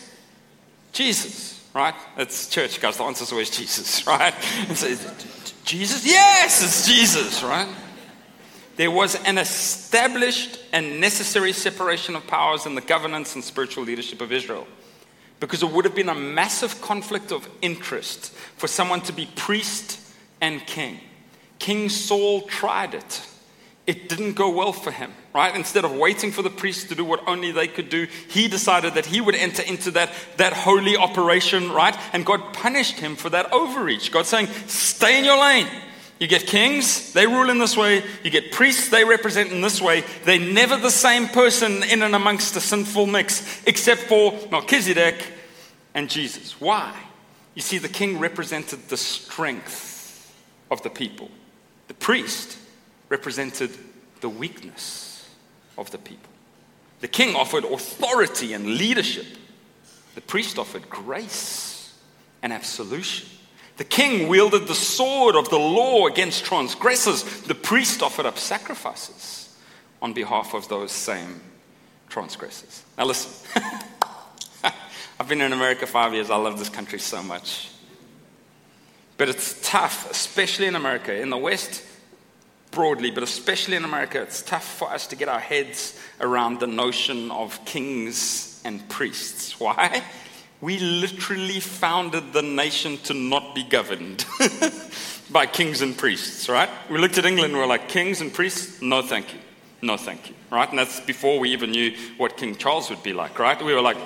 Jesus, 0.92 1.68
right? 1.74 1.96
It's 2.18 2.50
church, 2.50 2.80
guys. 2.80 2.98
The 2.98 3.04
answer 3.04 3.24
is 3.24 3.32
always 3.32 3.50
Jesus, 3.50 4.06
right? 4.08 4.34
So, 4.74 4.96
Jesus? 5.66 6.06
Yes, 6.06 6.64
it's 6.64 6.88
Jesus, 6.88 7.44
right? 7.44 7.68
There 8.76 8.92
was 8.92 9.16
an 9.24 9.38
established 9.38 10.60
and 10.72 11.00
necessary 11.00 11.54
separation 11.54 12.16
of 12.16 12.26
powers 12.26 12.66
in 12.66 12.76
the 12.76 12.82
governance 12.82 13.36
and 13.36 13.44
spiritual 13.44 13.84
leadership 13.84 14.20
of 14.22 14.32
Israel. 14.32 14.68
Because 15.40 15.62
it 15.62 15.70
would 15.70 15.86
have 15.86 15.96
been 15.96 16.10
a 16.10 16.16
massive 16.16 16.82
conflict 16.82 17.32
of 17.32 17.48
interest 17.62 18.32
for 18.58 18.68
someone 18.68 19.02
to 19.02 19.14
be 19.14 19.28
priest 19.36 20.00
and 20.42 20.66
king. 20.66 21.00
King 21.60 21.90
Saul 21.90 22.42
tried 22.42 22.94
it 22.94 23.28
it 23.86 24.08
didn't 24.08 24.34
go 24.34 24.50
well 24.50 24.72
for 24.72 24.92
him, 24.92 25.12
right? 25.34 25.54
Instead 25.54 25.84
of 25.84 25.92
waiting 25.92 26.32
for 26.32 26.42
the 26.42 26.50
priests 26.50 26.86
to 26.86 26.96
do 26.96 27.04
what 27.04 27.28
only 27.28 27.52
they 27.52 27.68
could 27.68 27.90
do, 27.90 28.08
he 28.30 28.48
decided 28.48 28.94
that 28.94 29.06
he 29.06 29.20
would 29.20 29.36
enter 29.36 29.62
into 29.62 29.92
that, 29.92 30.10
that 30.38 30.54
holy 30.54 30.96
operation, 30.96 31.70
right? 31.70 31.98
And 32.14 32.26
God 32.26 32.54
punished 32.54 33.00
him 33.00 33.18
for 33.18 33.30
that 33.32 33.52
overreach. 33.52 34.12
God 34.12 34.26
saying, 34.26 34.48
stay 34.68 35.20
in 35.20 35.26
your 35.26 35.38
lane. 35.38 35.68
You 36.18 36.28
get 36.28 36.48
kings, 36.48 37.12
they 37.12 37.28
rule 37.28 37.50
in 37.50 37.58
this 37.58 37.76
way. 37.76 38.04
You 38.24 38.30
get 38.30 38.54
priests, 38.54 38.88
they 38.88 39.04
represent 39.04 39.52
in 39.52 39.60
this 39.60 39.82
way. 39.82 40.06
They're 40.24 40.40
never 40.40 40.78
the 40.78 40.90
same 40.90 41.28
person 41.28 41.84
in 41.84 42.04
and 42.04 42.16
amongst 42.16 42.54
the 42.54 42.62
sinful 42.62 43.08
mix, 43.08 43.62
except 43.68 44.04
for 44.04 44.32
Melchizedek 44.50 45.22
and 45.94 46.10
Jesus. 46.10 46.62
Why? 46.62 46.96
You 47.56 47.62
see, 47.62 47.80
the 47.80 47.90
king 47.90 48.20
represented 48.20 48.88
the 48.88 48.96
strength 48.96 50.34
of 50.72 50.82
the 50.84 50.90
people, 50.90 51.30
the 51.90 51.94
priest 51.96 52.58
represented 53.14 53.70
the 54.22 54.30
weakness 54.30 55.30
of 55.78 55.92
the 55.92 56.00
people. 56.00 56.32
The 57.02 57.08
king 57.08 57.36
offered 57.36 57.64
authority 57.64 58.54
and 58.54 58.66
leadership. 58.66 59.28
The 60.16 60.22
priest 60.22 60.58
offered 60.58 60.90
grace 60.90 61.94
and 62.42 62.52
absolution. 62.52 63.30
The 63.78 63.84
king 63.84 64.28
wielded 64.28 64.66
the 64.66 64.74
sword 64.74 65.36
of 65.36 65.52
the 65.52 65.60
law 65.60 66.08
against 66.08 66.44
transgressors. 66.44 67.22
The 67.44 67.54
priest 67.54 68.02
offered 68.02 68.26
up 68.26 68.40
sacrifices 68.40 69.56
on 70.02 70.14
behalf 70.14 70.56
of 70.56 70.68
those 70.68 70.92
same 70.92 71.40
transgressors. 72.10 72.82
Now, 72.98 73.06
listen. 73.06 73.32
I've 75.20 75.30
been 75.30 75.42
in 75.42 75.54
America 75.54 75.86
five 75.86 76.16
years. 76.16 76.32
I 76.32 76.38
love 76.38 76.58
this 76.58 76.70
country 76.70 77.00
so 77.00 77.22
much. 77.22 77.70
But 79.18 79.30
it's 79.30 79.70
tough, 79.70 80.10
especially 80.10 80.66
in 80.66 80.76
America. 80.76 81.14
In 81.14 81.30
the 81.30 81.38
West, 81.38 81.84
broadly, 82.74 83.12
but 83.12 83.24
especially 83.24 83.76
in 83.76 83.84
America, 83.84 84.22
it's 84.22 84.42
tough 84.42 84.66
for 84.66 84.90
us 84.92 85.08
to 85.08 85.16
get 85.16 85.30
our 85.30 85.40
heads 85.40 86.00
around 86.20 86.60
the 86.60 86.68
notion 86.68 87.32
of 87.32 87.64
kings 87.66 88.62
and 88.66 88.88
priests. 88.90 89.60
Why? 89.60 90.04
We 90.62 90.80
literally 90.80 91.60
founded 91.60 92.34
the 92.34 92.42
nation 92.42 92.98
to 93.04 93.14
not 93.14 93.54
be 93.54 93.64
governed 93.64 94.26
by 95.32 95.46
kings 95.46 95.82
and 95.82 95.98
priests, 95.98 96.48
right? 96.48 96.70
We 96.90 97.00
looked 97.00 97.18
at 97.18 97.26
England 97.26 97.54
we 97.54 97.60
we're 97.60 97.66
like, 97.66 97.90
kings 97.90 98.22
and 98.22 98.34
priests? 98.34 98.82
No, 98.82 99.02
thank 99.02 99.34
you. 99.34 99.40
No, 99.82 99.98
thank 99.98 100.30
you, 100.30 100.36
right? 100.50 100.70
And 100.70 100.80
that's 100.80 101.02
before 101.02 101.40
we 101.40 101.50
even 101.50 101.72
knew 101.72 101.94
what 102.18 102.38
King 102.38 102.56
Charles 102.56 102.90
would 102.90 103.04
be 103.04 103.12
like, 103.12 103.38
right? 103.38 103.62
We 103.62 103.74
were 103.74 103.82
like, 103.82 103.98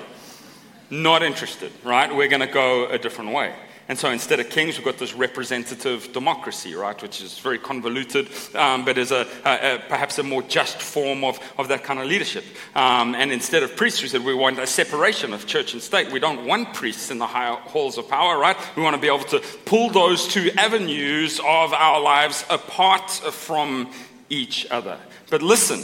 not 0.90 1.22
interested, 1.22 1.70
right? 1.84 2.14
We're 2.14 2.28
going 2.28 2.40
to 2.40 2.52
go 2.52 2.86
a 2.86 2.98
different 2.98 3.32
way. 3.32 3.54
And 3.88 3.98
so 3.98 4.10
instead 4.10 4.38
of 4.38 4.50
kings, 4.50 4.76
we've 4.76 4.84
got 4.84 4.98
this 4.98 5.14
representative 5.14 6.12
democracy, 6.12 6.74
right, 6.74 7.00
which 7.00 7.22
is 7.22 7.38
very 7.38 7.58
convoluted, 7.58 8.28
um, 8.54 8.84
but 8.84 8.98
is 8.98 9.12
a, 9.12 9.26
a, 9.46 9.76
a, 9.76 9.78
perhaps 9.88 10.18
a 10.18 10.22
more 10.22 10.42
just 10.42 10.76
form 10.82 11.24
of, 11.24 11.40
of 11.56 11.68
that 11.68 11.84
kind 11.84 11.98
of 11.98 12.06
leadership. 12.06 12.44
Um, 12.74 13.14
and 13.14 13.32
instead 13.32 13.62
of 13.62 13.76
priests, 13.76 14.02
we 14.02 14.08
said 14.08 14.22
we 14.24 14.34
want 14.34 14.58
a 14.58 14.66
separation 14.66 15.32
of 15.32 15.46
church 15.46 15.72
and 15.72 15.80
state. 15.80 16.12
We 16.12 16.20
don't 16.20 16.44
want 16.44 16.74
priests 16.74 17.10
in 17.10 17.18
the 17.18 17.26
higher 17.26 17.54
halls 17.54 17.96
of 17.96 18.08
power, 18.08 18.38
right? 18.38 18.58
We 18.76 18.82
want 18.82 18.94
to 18.94 19.00
be 19.00 19.08
able 19.08 19.24
to 19.24 19.40
pull 19.64 19.88
those 19.88 20.28
two 20.28 20.50
avenues 20.58 21.38
of 21.40 21.72
our 21.72 21.98
lives 21.98 22.44
apart 22.50 23.10
from 23.10 23.90
each 24.28 24.66
other. 24.70 24.98
But 25.30 25.40
listen, 25.40 25.82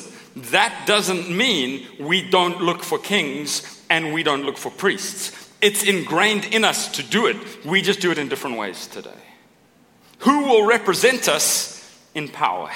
that 0.51 0.85
doesn't 0.87 1.35
mean 1.35 1.87
we 1.99 2.29
don't 2.29 2.61
look 2.61 2.83
for 2.83 2.99
kings 2.99 3.83
and 3.89 4.13
we 4.13 4.23
don't 4.23 4.45
look 4.45 4.59
for 4.59 4.71
priests. 4.71 5.44
It's 5.65 5.83
ingrained 5.83 6.45
in 6.45 6.63
us 6.63 6.89
to 6.93 7.03
do 7.03 7.25
it. 7.25 7.65
We 7.65 7.81
just 7.81 7.99
do 8.01 8.11
it 8.11 8.19
in 8.19 8.29
different 8.29 8.59
ways 8.59 8.87
today. 8.87 9.23
Who 10.19 10.45
will 10.45 10.67
represent 10.67 11.27
us 11.27 11.91
in 12.15 12.29
power? 12.29 12.71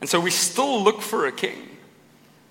And 0.00 0.08
so 0.08 0.20
we 0.20 0.30
still 0.30 0.80
look 0.80 1.02
for 1.02 1.26
a 1.26 1.32
king. 1.32 1.68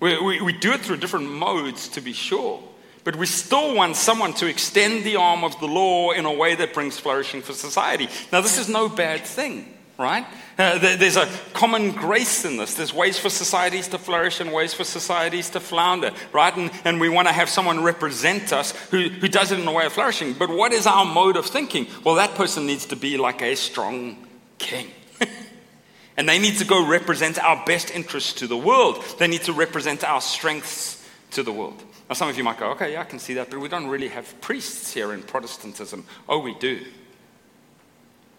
We, 0.00 0.20
we, 0.20 0.42
we, 0.42 0.52
do 0.52 0.72
it 0.72 0.82
through 0.82 0.98
different 0.98 1.30
modes, 1.30 1.88
to 1.88 2.02
be 2.02 2.12
sure. 2.12 2.62
But 3.02 3.16
we 3.16 3.24
still 3.24 3.74
want 3.74 3.96
someone 3.96 4.34
to 4.34 4.46
extend 4.46 5.04
the 5.04 5.16
arm 5.16 5.44
of 5.44 5.58
the 5.60 5.66
law 5.66 6.10
in 6.10 6.26
a 6.26 6.32
way 6.34 6.54
that 6.56 6.74
brings 6.74 6.98
flourishing 6.98 7.40
for 7.40 7.54
society. 7.54 8.06
Now, 8.30 8.42
this 8.42 8.58
is 8.58 8.68
no 8.68 8.90
bad 8.90 9.24
thing 9.24 9.79
right? 10.00 10.26
Uh, 10.58 10.78
there's 10.78 11.16
a 11.16 11.26
common 11.52 11.92
grace 11.92 12.44
in 12.44 12.56
this. 12.56 12.74
There's 12.74 12.92
ways 12.92 13.18
for 13.18 13.30
societies 13.30 13.88
to 13.88 13.98
flourish 13.98 14.40
and 14.40 14.52
ways 14.52 14.74
for 14.74 14.84
societies 14.84 15.50
to 15.50 15.60
flounder, 15.60 16.10
right? 16.32 16.54
And, 16.56 16.70
and 16.84 17.00
we 17.00 17.08
want 17.08 17.28
to 17.28 17.32
have 17.32 17.48
someone 17.48 17.82
represent 17.82 18.52
us 18.52 18.72
who, 18.90 19.08
who 19.08 19.28
does 19.28 19.52
it 19.52 19.60
in 19.60 19.66
a 19.66 19.72
way 19.72 19.86
of 19.86 19.92
flourishing. 19.92 20.32
But 20.32 20.50
what 20.50 20.72
is 20.72 20.86
our 20.86 21.04
mode 21.04 21.36
of 21.36 21.46
thinking? 21.46 21.86
Well, 22.04 22.16
that 22.16 22.34
person 22.34 22.66
needs 22.66 22.86
to 22.86 22.96
be 22.96 23.16
like 23.16 23.42
a 23.42 23.54
strong 23.54 24.26
king. 24.58 24.90
and 26.16 26.28
they 26.28 26.38
need 26.38 26.58
to 26.58 26.64
go 26.64 26.86
represent 26.86 27.38
our 27.42 27.64
best 27.64 27.90
interests 27.90 28.34
to 28.34 28.46
the 28.46 28.56
world. 28.56 29.04
They 29.18 29.28
need 29.28 29.42
to 29.42 29.52
represent 29.52 30.02
our 30.04 30.20
strengths 30.20 31.06
to 31.32 31.42
the 31.42 31.52
world. 31.52 31.82
Now, 32.08 32.14
some 32.14 32.28
of 32.28 32.36
you 32.36 32.44
might 32.44 32.58
go, 32.58 32.72
okay, 32.72 32.92
yeah, 32.92 33.02
I 33.02 33.04
can 33.04 33.18
see 33.18 33.34
that, 33.34 33.50
but 33.50 33.60
we 33.60 33.68
don't 33.68 33.86
really 33.86 34.08
have 34.08 34.40
priests 34.40 34.92
here 34.92 35.12
in 35.12 35.22
Protestantism. 35.22 36.04
Oh, 36.28 36.40
we 36.40 36.54
do. 36.54 36.84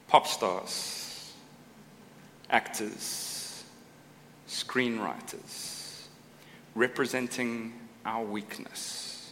Pop 0.07 0.27
stars 0.27 1.00
actors, 2.51 3.63
screenwriters, 4.47 6.03
representing 6.75 7.73
our 8.05 8.23
weakness. 8.23 9.31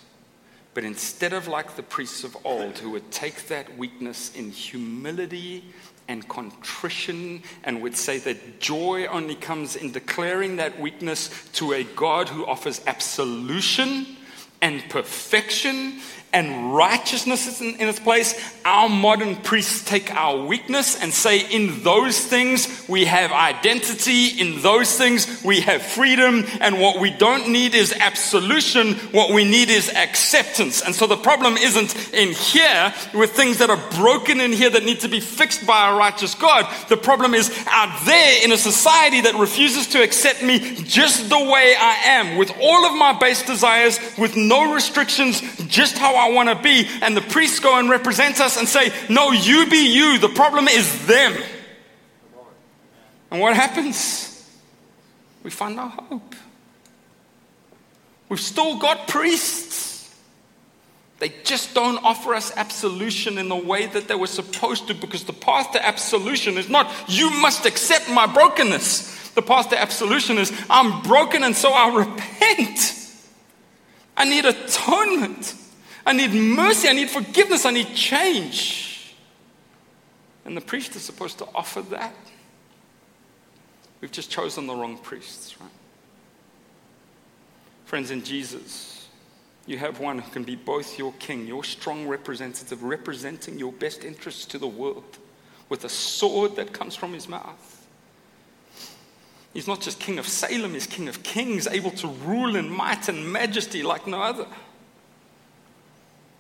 But 0.74 0.84
instead 0.84 1.34
of 1.34 1.48
like 1.48 1.76
the 1.76 1.84
priests 1.84 2.24
of 2.24 2.38
old 2.46 2.78
who 2.80 2.92
would 2.92 3.12
take 3.12 3.48
that 3.48 3.78
weakness 3.78 4.34
in 4.36 4.52
humility 4.52 5.66
and 6.08 6.28
contrition 6.28 7.44
and 7.64 7.82
would 7.82 7.96
say 7.96 8.18
that 8.20 8.60
joy 8.60 9.06
only 9.08 9.36
comes 9.36 9.76
in 9.76 9.92
declaring 9.92 10.56
that 10.56 10.80
weakness 10.80 11.30
to 11.54 11.74
a 11.74 11.84
God 11.84 12.30
who 12.30 12.46
offers 12.46 12.82
absolution 12.88 14.18
and 14.62 14.88
perfection 14.90 16.00
and 16.32 16.76
righteousness 16.76 17.48
is 17.48 17.62
in, 17.62 17.80
in, 17.80 17.88
its 17.88 18.00
place, 18.00 18.36
our 18.64 18.88
modern 18.88 19.36
priests 19.38 19.84
take 19.84 20.14
our 20.14 20.46
weakness 20.46 21.02
and 21.02 21.12
say, 21.12 21.40
in 21.40 21.82
those 21.84 22.20
things 22.20 22.86
we 22.88 23.06
have 23.06 23.32
identity, 23.32 24.40
in 24.40 24.62
those 24.62 24.96
things 24.96 25.44
we 25.44 25.62
have 25.62 25.82
freedom, 25.82 26.46
and 26.62 26.80
what 26.80 27.00
we 27.00 27.10
don't 27.10 27.50
need 27.50 27.74
is 27.74 27.94
absolution, 27.94 28.94
what 29.12 29.34
we 29.34 29.44
need 29.44 29.70
is 29.70 29.90
acceptance. 29.90 30.82
And 30.82 30.94
so 30.94 31.08
the 31.08 31.18
problem 31.18 31.58
isn't 31.58 32.14
in 32.14 32.34
here 32.34 32.94
with 33.14 33.32
things 33.32 33.58
that 33.58 33.72
are 33.72 33.90
broken 33.98 34.40
in 34.40 34.52
here 34.52 34.70
that 34.70 34.84
need 34.84 35.00
to 35.00 35.10
be 35.10 35.20
fixed 35.20 35.66
by 35.66 35.90
a 35.90 35.96
righteous 35.96 36.36
God. 36.36 36.72
The 36.90 36.98
problem 36.98 37.34
is 37.34 37.52
out 37.68 38.06
there 38.06 38.46
in 38.46 38.52
a 38.52 38.58
society 38.58 39.22
that 39.22 39.36
refuses 39.36 39.88
to 39.88 40.04
accept 40.04 40.44
me 40.44 40.76
just 40.84 41.30
the 41.30 41.40
way 41.40 41.76
I 41.80 42.02
am, 42.06 42.38
with 42.38 42.52
all 42.62 42.86
of 42.86 42.96
my 42.98 43.18
base 43.18 43.42
desires, 43.44 44.00
with 44.18 44.36
no 44.36 44.74
restrictions, 44.74 45.42
just 45.68 45.98
how 45.98 46.19
I 46.20 46.32
want 46.32 46.50
to 46.50 46.56
be. 46.56 46.88
And 47.02 47.16
the 47.16 47.22
priests 47.22 47.60
go 47.60 47.80
and 47.80 47.90
represent 47.90 48.40
us 48.40 48.58
and 48.58 48.68
say, 48.68 48.92
No, 49.10 49.32
you 49.32 49.70
be 49.70 49.94
you. 49.94 50.20
The 50.20 50.30
problem 50.30 50.68
is 50.68 51.08
them. 51.08 51.36
And 53.32 53.42
what 53.42 53.56
happens? 53.56 54.28
We 55.44 55.50
find 55.50 55.80
our 55.80 55.90
hope. 55.90 56.36
We've 58.28 58.40
still 58.40 58.78
got 58.78 59.08
priests. 59.08 59.90
They 61.20 61.30
just 61.44 61.74
don't 61.74 61.98
offer 62.04 62.34
us 62.34 62.56
absolution 62.56 63.38
in 63.38 63.50
the 63.50 63.56
way 63.56 63.88
that 63.88 64.08
they 64.08 64.16
were 64.16 64.28
supposed 64.28 64.88
to 64.88 64.94
because 64.94 65.26
the 65.26 65.34
path 65.34 65.74
to 65.74 65.86
absolution 65.86 66.58
is 66.58 66.70
not, 66.70 66.90
you 67.08 67.30
must 67.42 67.66
accept 67.66 68.10
my 68.10 68.26
brokenness. 68.26 69.30
The 69.32 69.42
path 69.42 69.70
to 69.70 69.80
absolution 69.80 70.38
is, 70.38 70.54
I'm 70.70 71.02
broken 71.02 71.44
and 71.44 71.56
so 71.56 71.72
I 71.72 71.94
repent. 71.94 72.96
I 74.16 74.26
need 74.26 74.46
atonement. 74.46 75.56
I 76.10 76.14
need 76.14 76.34
mercy. 76.34 76.90
I 76.90 76.94
need 76.94 77.12
forgiveness. 77.12 77.68
I 77.68 77.70
need 77.70 77.94
change. 77.94 79.14
And 80.44 80.58
the 80.58 80.62
priest 80.62 80.96
is 80.96 81.04
supposed 81.04 81.38
to 81.38 81.48
offer 81.54 81.84
that. 81.84 82.16
We've 84.02 84.12
just 84.12 84.32
chosen 84.32 84.66
the 84.66 84.74
wrong 84.74 84.98
priests, 84.98 85.62
right? 85.62 85.70
Friends, 87.86 88.10
in 88.10 88.24
Jesus, 88.24 89.08
you 89.68 89.78
have 89.78 90.00
one 90.00 90.18
who 90.18 90.32
can 90.32 90.44
be 90.44 90.56
both 90.56 90.98
your 90.98 91.14
king, 91.20 91.46
your 91.46 91.64
strong 91.64 92.08
representative, 92.08 92.82
representing 92.82 93.60
your 93.60 93.72
best 93.72 94.04
interests 94.04 94.46
to 94.46 94.58
the 94.58 94.68
world 94.68 95.20
with 95.70 95.84
a 95.84 95.90
sword 95.90 96.56
that 96.56 96.74
comes 96.74 96.96
from 96.96 97.14
his 97.14 97.30
mouth. 97.30 97.88
He's 99.54 99.68
not 99.68 99.82
just 99.82 100.00
king 100.00 100.18
of 100.18 100.28
Salem, 100.28 100.74
he's 100.74 100.88
king 100.88 101.08
of 101.08 101.22
kings, 101.22 101.68
able 101.68 101.92
to 101.92 102.08
rule 102.08 102.56
in 102.56 102.68
might 102.68 103.10
and 103.10 103.32
majesty 103.32 103.84
like 103.84 104.08
no 104.08 104.24
other. 104.24 104.48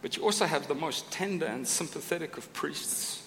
But 0.01 0.15
you 0.15 0.23
also 0.23 0.45
have 0.45 0.67
the 0.67 0.75
most 0.75 1.11
tender 1.11 1.45
and 1.45 1.67
sympathetic 1.67 2.37
of 2.37 2.51
priests, 2.53 3.21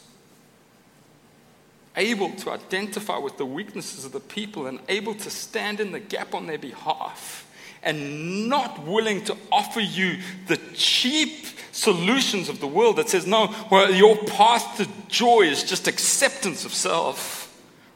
able 1.96 2.30
to 2.30 2.50
identify 2.50 3.18
with 3.18 3.37
the 3.37 3.44
weaknesses 3.44 4.04
of 4.04 4.12
the 4.12 4.20
people 4.20 4.66
and 4.66 4.80
able 4.88 5.14
to 5.14 5.30
stand 5.30 5.80
in 5.80 5.92
the 5.92 6.00
gap 6.00 6.35
on 6.35 6.46
their 6.46 6.58
behalf, 6.58 7.46
and 7.82 8.48
not 8.48 8.85
willing 8.87 9.24
to 9.24 9.37
offer 9.50 9.80
you 9.80 10.18
the 10.46 10.56
cheap 10.74 11.46
solutions 11.72 12.48
of 12.48 12.61
the 12.61 12.66
world 12.66 12.96
that 12.96 13.08
says, 13.08 13.26
no, 13.26 13.54
well, 13.70 13.92
your 13.92 14.16
path 14.16 14.76
to 14.76 14.88
joy 15.08 15.42
is 15.42 15.64
just 15.64 15.88
acceptance 15.88 16.64
of 16.64 16.72
self. 16.72 17.40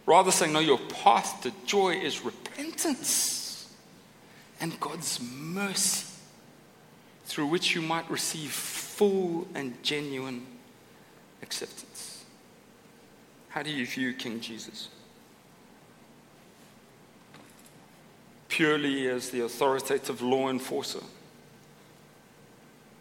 Rather 0.06 0.30
saying, 0.30 0.52
no, 0.52 0.60
your 0.60 0.78
path 0.78 1.42
to 1.42 1.52
joy 1.66 1.94
is 1.94 2.24
repentance 2.24 3.72
and 4.60 4.78
God's 4.80 5.20
mercy 5.20 6.15
through 7.26 7.46
which 7.46 7.74
you 7.74 7.82
might 7.82 8.08
receive 8.08 8.52
full 8.52 9.46
and 9.54 9.82
genuine 9.82 10.46
acceptance. 11.42 12.24
How 13.48 13.62
do 13.62 13.70
you 13.70 13.84
view 13.84 14.14
King 14.14 14.40
Jesus? 14.40 14.88
Purely 18.48 19.08
as 19.08 19.30
the 19.30 19.44
authoritative 19.44 20.22
law 20.22 20.48
enforcer, 20.48 21.02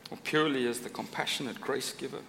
or 0.09 0.17
purely 0.23 0.67
as 0.67 0.79
the 0.79 0.89
compassionate 0.89 1.61
grace 1.61 1.93
giver? 1.93 2.21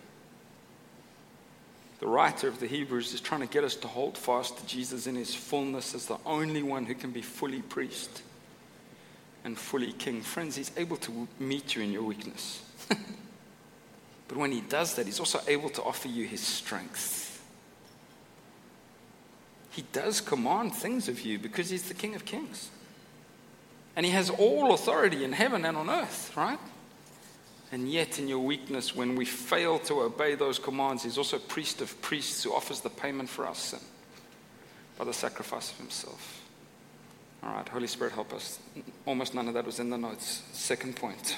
The 1.99 2.07
writer 2.07 2.47
of 2.47 2.61
the 2.61 2.67
Hebrews 2.67 3.15
is 3.15 3.23
trying 3.23 3.41
to 3.41 3.47
get 3.47 3.65
us 3.65 3.75
to 3.77 3.89
hold 3.89 4.19
fast 4.19 4.59
to 4.59 4.67
Jesus 4.67 5.07
in 5.07 5.15
his 5.15 5.35
fullness 5.35 5.95
as 5.95 6.05
the 6.07 6.19
only 6.27 6.63
one 6.63 6.85
who 6.85 6.95
can 6.95 7.11
be 7.11 7.23
fully 7.23 7.63
priest 7.63 8.23
and 9.47 9.57
fully 9.57 9.93
king. 9.93 10.21
Friends, 10.21 10.57
he's 10.57 10.73
able 10.77 10.97
to 10.99 11.29
meet 11.39 11.77
you 11.77 11.83
in 11.83 11.93
your 11.93 12.03
weakness. 12.03 12.63
but 14.29 14.37
when 14.37 14.51
he 14.51 14.61
does 14.61 14.95
that, 14.97 15.07
he's 15.07 15.21
also 15.21 15.41
able 15.47 15.71
to 15.71 15.83
offer 15.85 16.09
you 16.09 16.27
his 16.27 16.41
strength. 16.41 17.43
He 19.71 19.85
does 19.93 20.21
command 20.21 20.75
things 20.75 21.09
of 21.09 21.21
you 21.21 21.39
because 21.39 21.71
he's 21.71 21.85
the 21.85 21.95
King 21.95 22.17
of 22.17 22.25
Kings. 22.25 22.71
And 23.95 24.05
he 24.05 24.13
has 24.13 24.31
all 24.31 24.75
authority 24.75 25.23
in 25.23 25.33
heaven 25.33 25.65
and 25.65 25.77
on 25.77 25.89
earth, 25.89 26.37
right? 26.37 26.59
And 27.71 27.91
yet, 27.91 28.19
in 28.19 28.27
your 28.27 28.41
weakness, 28.41 28.97
when 28.97 29.17
we 29.17 29.25
fail 29.25 29.79
to 29.81 30.03
obey 30.03 30.35
those 30.35 30.59
commands, 30.59 31.05
he's 31.05 31.19
also 31.19 31.39
priest 31.39 31.81
of 31.81 32.01
priests 32.03 32.43
who 32.43 32.53
offers 32.53 32.81
the 32.81 32.91
payment 32.91 33.29
for 33.29 33.47
our 33.47 33.55
sin 33.55 33.81
by 34.99 35.05
the 35.05 35.13
sacrifice 35.13 35.71
of 35.71 35.79
himself. 35.79 36.46
All 37.47 37.53
right, 37.53 37.69
Holy 37.69 37.87
Spirit, 37.87 38.13
help 38.13 38.33
us. 38.33 38.59
Almost 39.05 39.35
none 39.35 39.47
of 39.47 39.55
that 39.55 39.65
was 39.65 39.79
in 39.79 39.89
the 39.89 39.97
notes. 39.97 40.43
Second 40.53 40.97
point. 40.97 41.37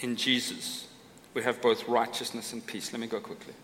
In 0.00 0.16
Jesus, 0.16 0.88
we 1.32 1.42
have 1.42 1.62
both 1.62 1.88
righteousness 1.88 2.52
and 2.52 2.66
peace. 2.66 2.92
Let 2.92 3.00
me 3.00 3.06
go 3.06 3.20
quickly. 3.20 3.54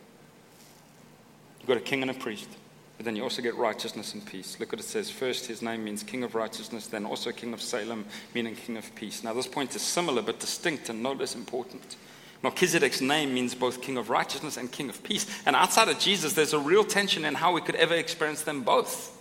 You've 1.60 1.68
got 1.68 1.76
a 1.76 1.80
king 1.80 2.00
and 2.00 2.10
a 2.10 2.14
priest, 2.14 2.48
but 2.96 3.04
then 3.04 3.14
you 3.14 3.24
also 3.24 3.42
get 3.42 3.54
righteousness 3.56 4.14
and 4.14 4.24
peace. 4.24 4.56
Look 4.58 4.72
what 4.72 4.80
it 4.80 4.84
says. 4.84 5.10
First, 5.10 5.46
his 5.46 5.60
name 5.60 5.84
means 5.84 6.02
king 6.02 6.22
of 6.22 6.34
righteousness, 6.34 6.86
then 6.86 7.04
also 7.04 7.30
king 7.30 7.52
of 7.52 7.60
Salem, 7.60 8.06
meaning 8.34 8.54
king 8.56 8.78
of 8.78 8.94
peace. 8.94 9.22
Now, 9.22 9.34
this 9.34 9.48
point 9.48 9.74
is 9.76 9.82
similar 9.82 10.22
but 10.22 10.40
distinct 10.40 10.88
and 10.88 11.02
no 11.02 11.12
less 11.12 11.34
important. 11.34 11.96
Melchizedek's 12.42 13.00
name 13.00 13.34
means 13.34 13.54
both 13.54 13.82
king 13.82 13.96
of 13.96 14.10
righteousness 14.10 14.56
and 14.56 14.70
king 14.70 14.88
of 14.88 15.02
peace. 15.02 15.26
And 15.44 15.56
outside 15.56 15.88
of 15.88 15.98
Jesus, 15.98 16.34
there's 16.34 16.52
a 16.52 16.58
real 16.58 16.84
tension 16.84 17.24
in 17.24 17.34
how 17.34 17.52
we 17.52 17.60
could 17.60 17.74
ever 17.74 17.94
experience 17.94 18.42
them 18.42 18.62
both. 18.62 19.16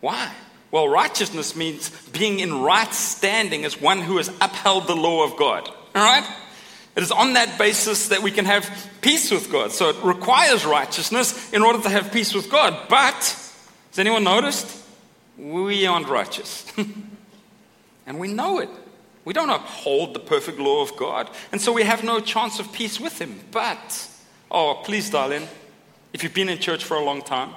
Why? 0.00 0.32
Well, 0.70 0.88
righteousness 0.88 1.56
means 1.56 1.90
being 2.08 2.40
in 2.40 2.60
right 2.60 2.92
standing 2.92 3.64
as 3.64 3.80
one 3.80 4.00
who 4.00 4.16
has 4.18 4.28
upheld 4.40 4.86
the 4.86 4.96
law 4.96 5.24
of 5.24 5.36
God. 5.36 5.68
All 5.94 6.02
right? 6.02 6.28
It 6.96 7.02
is 7.02 7.12
on 7.12 7.34
that 7.34 7.58
basis 7.58 8.08
that 8.08 8.22
we 8.22 8.32
can 8.32 8.44
have 8.44 8.68
peace 9.00 9.30
with 9.30 9.50
God. 9.52 9.70
So 9.70 9.90
it 9.90 9.96
requires 10.02 10.66
righteousness 10.66 11.52
in 11.52 11.62
order 11.62 11.80
to 11.82 11.88
have 11.88 12.12
peace 12.12 12.34
with 12.34 12.50
God. 12.50 12.88
But, 12.88 13.14
has 13.14 13.98
anyone 13.98 14.24
noticed? 14.24 14.84
We 15.38 15.86
aren't 15.86 16.08
righteous. 16.08 16.66
and 18.06 18.18
we 18.18 18.32
know 18.32 18.58
it. 18.58 18.68
We 19.24 19.32
don't 19.32 19.50
uphold 19.50 20.14
the 20.14 20.20
perfect 20.20 20.58
law 20.58 20.82
of 20.82 20.96
God. 20.96 21.30
And 21.52 21.60
so 21.60 21.72
we 21.72 21.82
have 21.82 22.02
no 22.02 22.20
chance 22.20 22.58
of 22.58 22.72
peace 22.72 22.98
with 22.98 23.20
Him. 23.20 23.40
But, 23.50 24.08
oh, 24.50 24.80
please, 24.84 25.10
darling, 25.10 25.46
if 26.12 26.22
you've 26.22 26.34
been 26.34 26.48
in 26.48 26.58
church 26.58 26.84
for 26.84 26.96
a 26.96 27.04
long 27.04 27.22
time, 27.22 27.50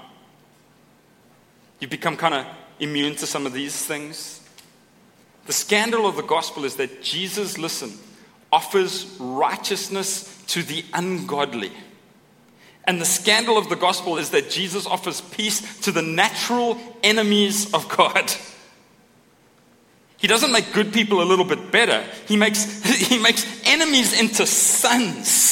you've 1.80 1.92
become 1.92 2.18
kind 2.18 2.34
of 2.34 2.46
immune 2.80 3.16
to 3.16 3.26
some 3.26 3.46
of 3.46 3.54
these 3.54 3.86
things. 3.86 4.42
The 5.46 5.54
scandal 5.54 6.06
of 6.06 6.16
the 6.16 6.24
gospel 6.24 6.66
is 6.66 6.76
that 6.76 7.02
Jesus, 7.02 7.58
listen, 7.58 7.94
offers 8.52 9.16
righteousness 9.20 10.44
to 10.48 10.64
the 10.64 10.84
ungodly. 10.94 11.72
And 12.86 13.00
the 13.00 13.06
scandal 13.06 13.58
of 13.58 13.70
the 13.70 13.76
gospel 13.76 14.18
is 14.18 14.32
that 14.32 14.50
Jesus 14.50 14.86
offers 14.86 15.22
peace 15.22 15.80
to 15.82 15.92
the 15.92 16.02
natural 16.02 16.78
enemies 17.04 17.74
of 17.74 17.88
God. 17.90 18.34
He 20.22 20.28
doesn't 20.28 20.52
make 20.52 20.72
good 20.72 20.94
people 20.94 21.24
a 21.24 21.26
little 21.26 21.44
bit 21.44 21.72
better. 21.72 22.04
He 22.28 22.38
makes, 22.38 22.84
he 23.08 23.18
makes 23.18 23.46
enemies 23.66 24.20
into 24.20 24.46
sons. 24.46 25.50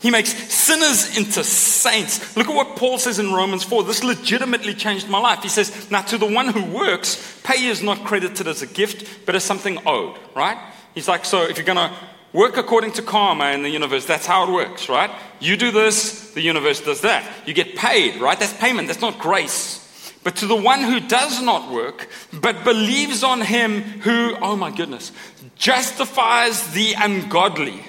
He 0.00 0.10
makes 0.10 0.34
sinners 0.52 1.16
into 1.16 1.44
saints. 1.44 2.36
Look 2.36 2.48
at 2.48 2.54
what 2.54 2.76
Paul 2.76 2.98
says 2.98 3.18
in 3.18 3.32
Romans 3.32 3.62
4. 3.62 3.84
This 3.84 4.02
legitimately 4.02 4.74
changed 4.74 5.08
my 5.08 5.18
life. 5.18 5.42
He 5.42 5.48
says, 5.48 5.90
Now 5.90 6.00
to 6.02 6.18
the 6.18 6.26
one 6.26 6.48
who 6.48 6.64
works, 6.64 7.40
pay 7.42 7.64
is 7.64 7.82
not 7.82 8.04
credited 8.04 8.48
as 8.48 8.62
a 8.62 8.66
gift, 8.66 9.26
but 9.26 9.34
as 9.34 9.44
something 9.44 9.78
owed, 9.86 10.18
right? 10.34 10.58
He's 10.94 11.08
like, 11.08 11.26
So 11.26 11.42
if 11.42 11.58
you're 11.58 11.66
going 11.66 11.76
to 11.76 11.94
work 12.32 12.56
according 12.56 12.92
to 12.92 13.02
karma 13.02 13.52
in 13.52 13.62
the 13.62 13.70
universe, 13.70 14.06
that's 14.06 14.26
how 14.26 14.48
it 14.48 14.52
works, 14.52 14.88
right? 14.88 15.10
You 15.40 15.58
do 15.58 15.70
this, 15.70 16.32
the 16.32 16.42
universe 16.42 16.80
does 16.80 17.02
that. 17.02 17.30
You 17.46 17.52
get 17.52 17.76
paid, 17.76 18.20
right? 18.20 18.38
That's 18.38 18.54
payment, 18.54 18.88
that's 18.88 19.00
not 19.00 19.18
grace. 19.18 19.83
But 20.24 20.36
to 20.36 20.46
the 20.46 20.56
one 20.56 20.80
who 20.80 21.00
does 21.00 21.40
not 21.40 21.70
work, 21.70 22.08
but 22.32 22.64
believes 22.64 23.22
on 23.22 23.42
him 23.42 23.82
who, 23.82 24.34
oh 24.40 24.56
my 24.56 24.70
goodness, 24.70 25.12
justifies 25.56 26.72
the 26.72 26.94
ungodly 26.94 27.84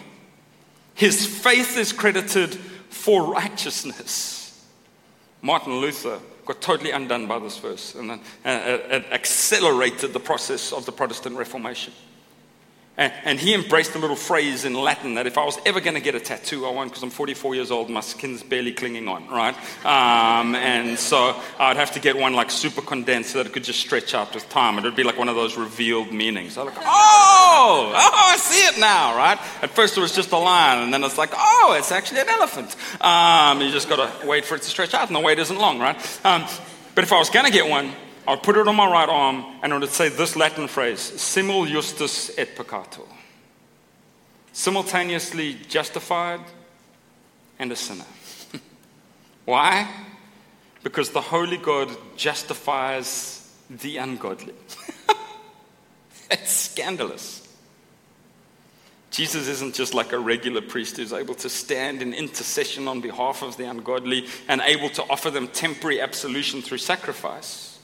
his 0.95 1.25
faith 1.25 1.77
is 1.77 1.91
credited 1.91 2.55
for 2.55 3.23
righteousness. 3.23 4.65
Martin 5.41 5.75
Luther 5.75 6.19
got 6.45 6.61
totally 6.61 6.91
undone 6.91 7.27
by 7.27 7.37
this 7.37 7.57
verse 7.57 7.93
and 7.95 8.09
then, 8.09 8.19
uh, 8.45 8.47
uh, 8.47 8.79
it 8.89 9.05
accelerated 9.11 10.13
the 10.13 10.19
process 10.19 10.71
of 10.71 10.85
the 10.85 10.91
Protestant 10.91 11.35
Reformation. 11.35 11.93
And, 12.97 13.11
and, 13.25 13.39
he 13.39 13.53
embraced 13.53 13.93
a 13.95 13.99
little 13.99 14.15
phrase 14.15 14.63
in 14.63 14.73
Latin 14.73 15.15
that 15.15 15.27
if 15.27 15.37
I 15.37 15.43
was 15.43 15.57
ever 15.65 15.81
going 15.81 15.95
to 15.95 16.01
get 16.01 16.15
a 16.15 16.19
tattoo, 16.19 16.65
I 16.65 16.71
won't 16.71 16.89
because 16.89 17.03
I'm 17.03 17.09
44 17.09 17.53
years 17.53 17.69
old, 17.69 17.89
my 17.89 17.99
skin's 17.99 18.41
barely 18.41 18.71
clinging 18.71 19.09
on, 19.09 19.27
right? 19.27 19.53
Um, 19.85 20.55
and 20.55 20.97
so 20.97 21.37
I'd 21.59 21.75
have 21.75 21.91
to 21.91 21.99
get 21.99 22.15
one 22.15 22.33
like 22.33 22.49
super 22.49 22.81
condensed 22.81 23.31
so 23.31 23.39
that 23.39 23.47
it 23.47 23.53
could 23.53 23.65
just 23.65 23.81
stretch 23.81 24.13
out 24.13 24.33
with 24.33 24.47
time. 24.47 24.77
And 24.77 24.85
It 24.85 24.89
would 24.89 24.95
be 24.95 25.03
like 25.03 25.17
one 25.17 25.27
of 25.27 25.35
those 25.35 25.57
revealed 25.57 26.13
meanings. 26.13 26.57
I'm 26.57 26.67
like, 26.67 26.77
oh, 26.77 27.91
oh, 27.93 28.31
I 28.33 28.37
see 28.37 28.65
it 28.65 28.79
now, 28.79 29.17
right? 29.17 29.37
At 29.61 29.71
first 29.71 29.97
it 29.97 30.01
was 30.01 30.15
just 30.15 30.31
a 30.31 30.37
line, 30.37 30.83
and 30.83 30.93
then 30.93 31.03
it's 31.03 31.17
like, 31.17 31.31
oh, 31.33 31.75
it's 31.77 31.91
actually 31.91 32.21
an 32.21 32.29
elephant. 32.29 32.77
Um, 33.01 33.59
you 33.59 33.71
just 33.71 33.89
got 33.89 33.97
to 33.97 34.25
wait 34.27 34.45
for 34.45 34.55
it 34.55 34.61
to 34.61 34.69
stretch 34.69 34.93
out, 34.93 35.07
and 35.07 35.15
the 35.15 35.19
wait 35.19 35.37
isn't 35.39 35.57
long, 35.57 35.79
right? 35.79 35.97
Um, 36.25 36.45
but 36.95 37.03
if 37.03 37.11
I 37.11 37.19
was 37.19 37.29
going 37.29 37.45
to 37.45 37.51
get 37.51 37.69
one, 37.69 37.91
I 38.27 38.35
put 38.35 38.57
it 38.57 38.67
on 38.67 38.75
my 38.75 38.89
right 38.89 39.09
arm 39.09 39.45
and 39.61 39.71
it 39.71 39.79
would 39.79 39.89
say 39.89 40.09
this 40.09 40.35
Latin 40.35 40.67
phrase, 40.67 40.99
simul 40.99 41.65
justus 41.65 42.31
et 42.37 42.55
peccator. 42.55 43.07
Simultaneously 44.51 45.57
justified 45.67 46.41
and 47.59 47.71
a 47.71 47.75
sinner. 47.75 48.05
Why? 49.45 49.89
Because 50.83 51.09
the 51.11 51.21
Holy 51.21 51.57
God 51.57 51.89
justifies 52.15 53.51
the 53.69 53.97
ungodly. 53.97 54.53
it's 56.31 56.51
scandalous. 56.51 57.41
Jesus 59.11 59.47
isn't 59.47 59.75
just 59.75 59.93
like 59.93 60.11
a 60.11 60.19
regular 60.19 60.61
priest 60.61 60.97
who's 60.97 61.13
able 61.13 61.35
to 61.35 61.49
stand 61.49 62.01
in 62.01 62.13
intercession 62.13 62.87
on 62.87 62.99
behalf 62.99 63.43
of 63.43 63.55
the 63.55 63.69
ungodly 63.69 64.27
and 64.49 64.61
able 64.61 64.89
to 64.89 65.03
offer 65.03 65.31
them 65.31 65.47
temporary 65.47 66.01
absolution 66.01 66.61
through 66.61 66.79
sacrifice. 66.79 67.74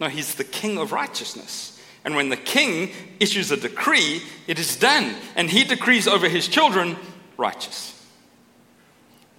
No, 0.00 0.08
he's 0.08 0.34
the 0.34 0.44
king 0.44 0.78
of 0.78 0.92
righteousness. 0.92 1.80
And 2.04 2.14
when 2.14 2.28
the 2.28 2.36
king 2.36 2.92
issues 3.20 3.50
a 3.50 3.56
decree, 3.56 4.22
it 4.46 4.58
is 4.58 4.76
done. 4.76 5.14
And 5.36 5.50
he 5.50 5.64
decrees 5.64 6.06
over 6.06 6.28
his 6.28 6.48
children 6.48 6.96
righteous. 7.36 7.94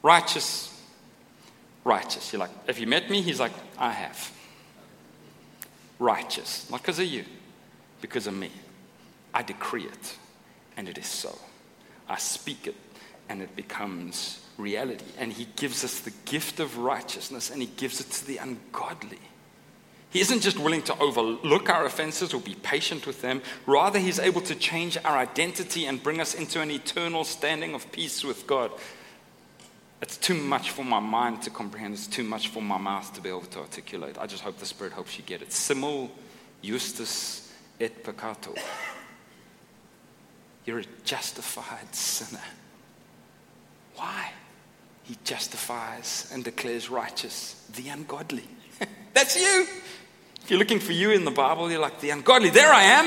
Righteous. 0.01 0.65
Righteous. 1.83 2.31
You're 2.33 2.41
like, 2.41 2.67
have 2.67 2.79
you 2.79 2.87
met 2.87 3.09
me? 3.09 3.21
He's 3.21 3.39
like, 3.39 3.53
I 3.77 3.91
have. 3.91 4.31
Righteous. 5.97 6.69
Not 6.69 6.81
because 6.81 6.99
of 6.99 7.05
you, 7.05 7.25
because 8.01 8.27
of 8.27 8.33
me. 8.33 8.51
I 9.33 9.43
decree 9.43 9.85
it, 9.85 10.17
and 10.77 10.89
it 10.89 10.97
is 10.97 11.05
so. 11.05 11.37
I 12.07 12.17
speak 12.17 12.67
it, 12.67 12.75
and 13.29 13.41
it 13.41 13.55
becomes 13.55 14.43
reality. 14.57 15.05
And 15.17 15.31
he 15.31 15.47
gives 15.55 15.83
us 15.83 15.99
the 15.99 16.13
gift 16.25 16.59
of 16.59 16.77
righteousness, 16.77 17.49
and 17.49 17.61
he 17.61 17.69
gives 17.77 17.99
it 17.99 18.09
to 18.11 18.25
the 18.25 18.37
ungodly. 18.37 19.19
He 20.11 20.21
isn't 20.21 20.41
just 20.41 20.57
willing 20.57 20.81
to 20.83 20.97
overlook 20.99 21.69
our 21.69 21.85
offenses 21.85 22.33
or 22.33 22.41
be 22.41 22.55
patient 22.55 23.05
with 23.05 23.21
them. 23.21 23.41
Rather, 23.67 23.99
He's 23.99 24.19
able 24.19 24.41
to 24.41 24.55
change 24.55 24.97
our 25.05 25.17
identity 25.17 25.85
and 25.85 26.01
bring 26.01 26.19
us 26.19 26.33
into 26.33 26.61
an 26.61 26.71
eternal 26.71 27.23
standing 27.23 27.75
of 27.75 27.91
peace 27.91 28.23
with 28.23 28.47
God. 28.47 28.71
It's 30.01 30.17
too 30.17 30.33
much 30.33 30.71
for 30.71 30.83
my 30.85 30.99
mind 30.99 31.41
to 31.43 31.49
comprehend. 31.49 31.93
It's 31.93 32.07
too 32.07 32.23
much 32.23 32.47
for 32.47 32.61
my 32.61 32.77
mouth 32.77 33.13
to 33.13 33.21
be 33.21 33.29
able 33.29 33.41
to 33.41 33.59
articulate. 33.59 34.17
I 34.17 34.27
just 34.27 34.43
hope 34.43 34.57
the 34.57 34.65
Spirit 34.65 34.93
helps 34.93 35.17
you 35.17 35.23
get 35.23 35.41
it. 35.41 35.51
Simul 35.51 36.09
justus 36.61 37.53
et 37.79 38.03
peccator. 38.03 38.57
You're 40.65 40.79
a 40.79 40.85
justified 41.03 41.93
sinner. 41.93 42.43
Why? 43.95 44.31
He 45.03 45.17
justifies 45.23 46.29
and 46.33 46.43
declares 46.43 46.89
righteous 46.89 47.65
the 47.75 47.89
ungodly. 47.89 48.47
That's 49.13 49.35
you. 49.35 49.67
You're 50.49 50.59
looking 50.59 50.79
for 50.79 50.93
you 50.93 51.11
in 51.11 51.25
the 51.25 51.31
Bible, 51.31 51.69
you're 51.69 51.79
like, 51.79 51.99
the 52.01 52.09
ungodly. 52.09 52.49
There 52.49 52.71
I 52.71 52.83
am. 52.83 53.05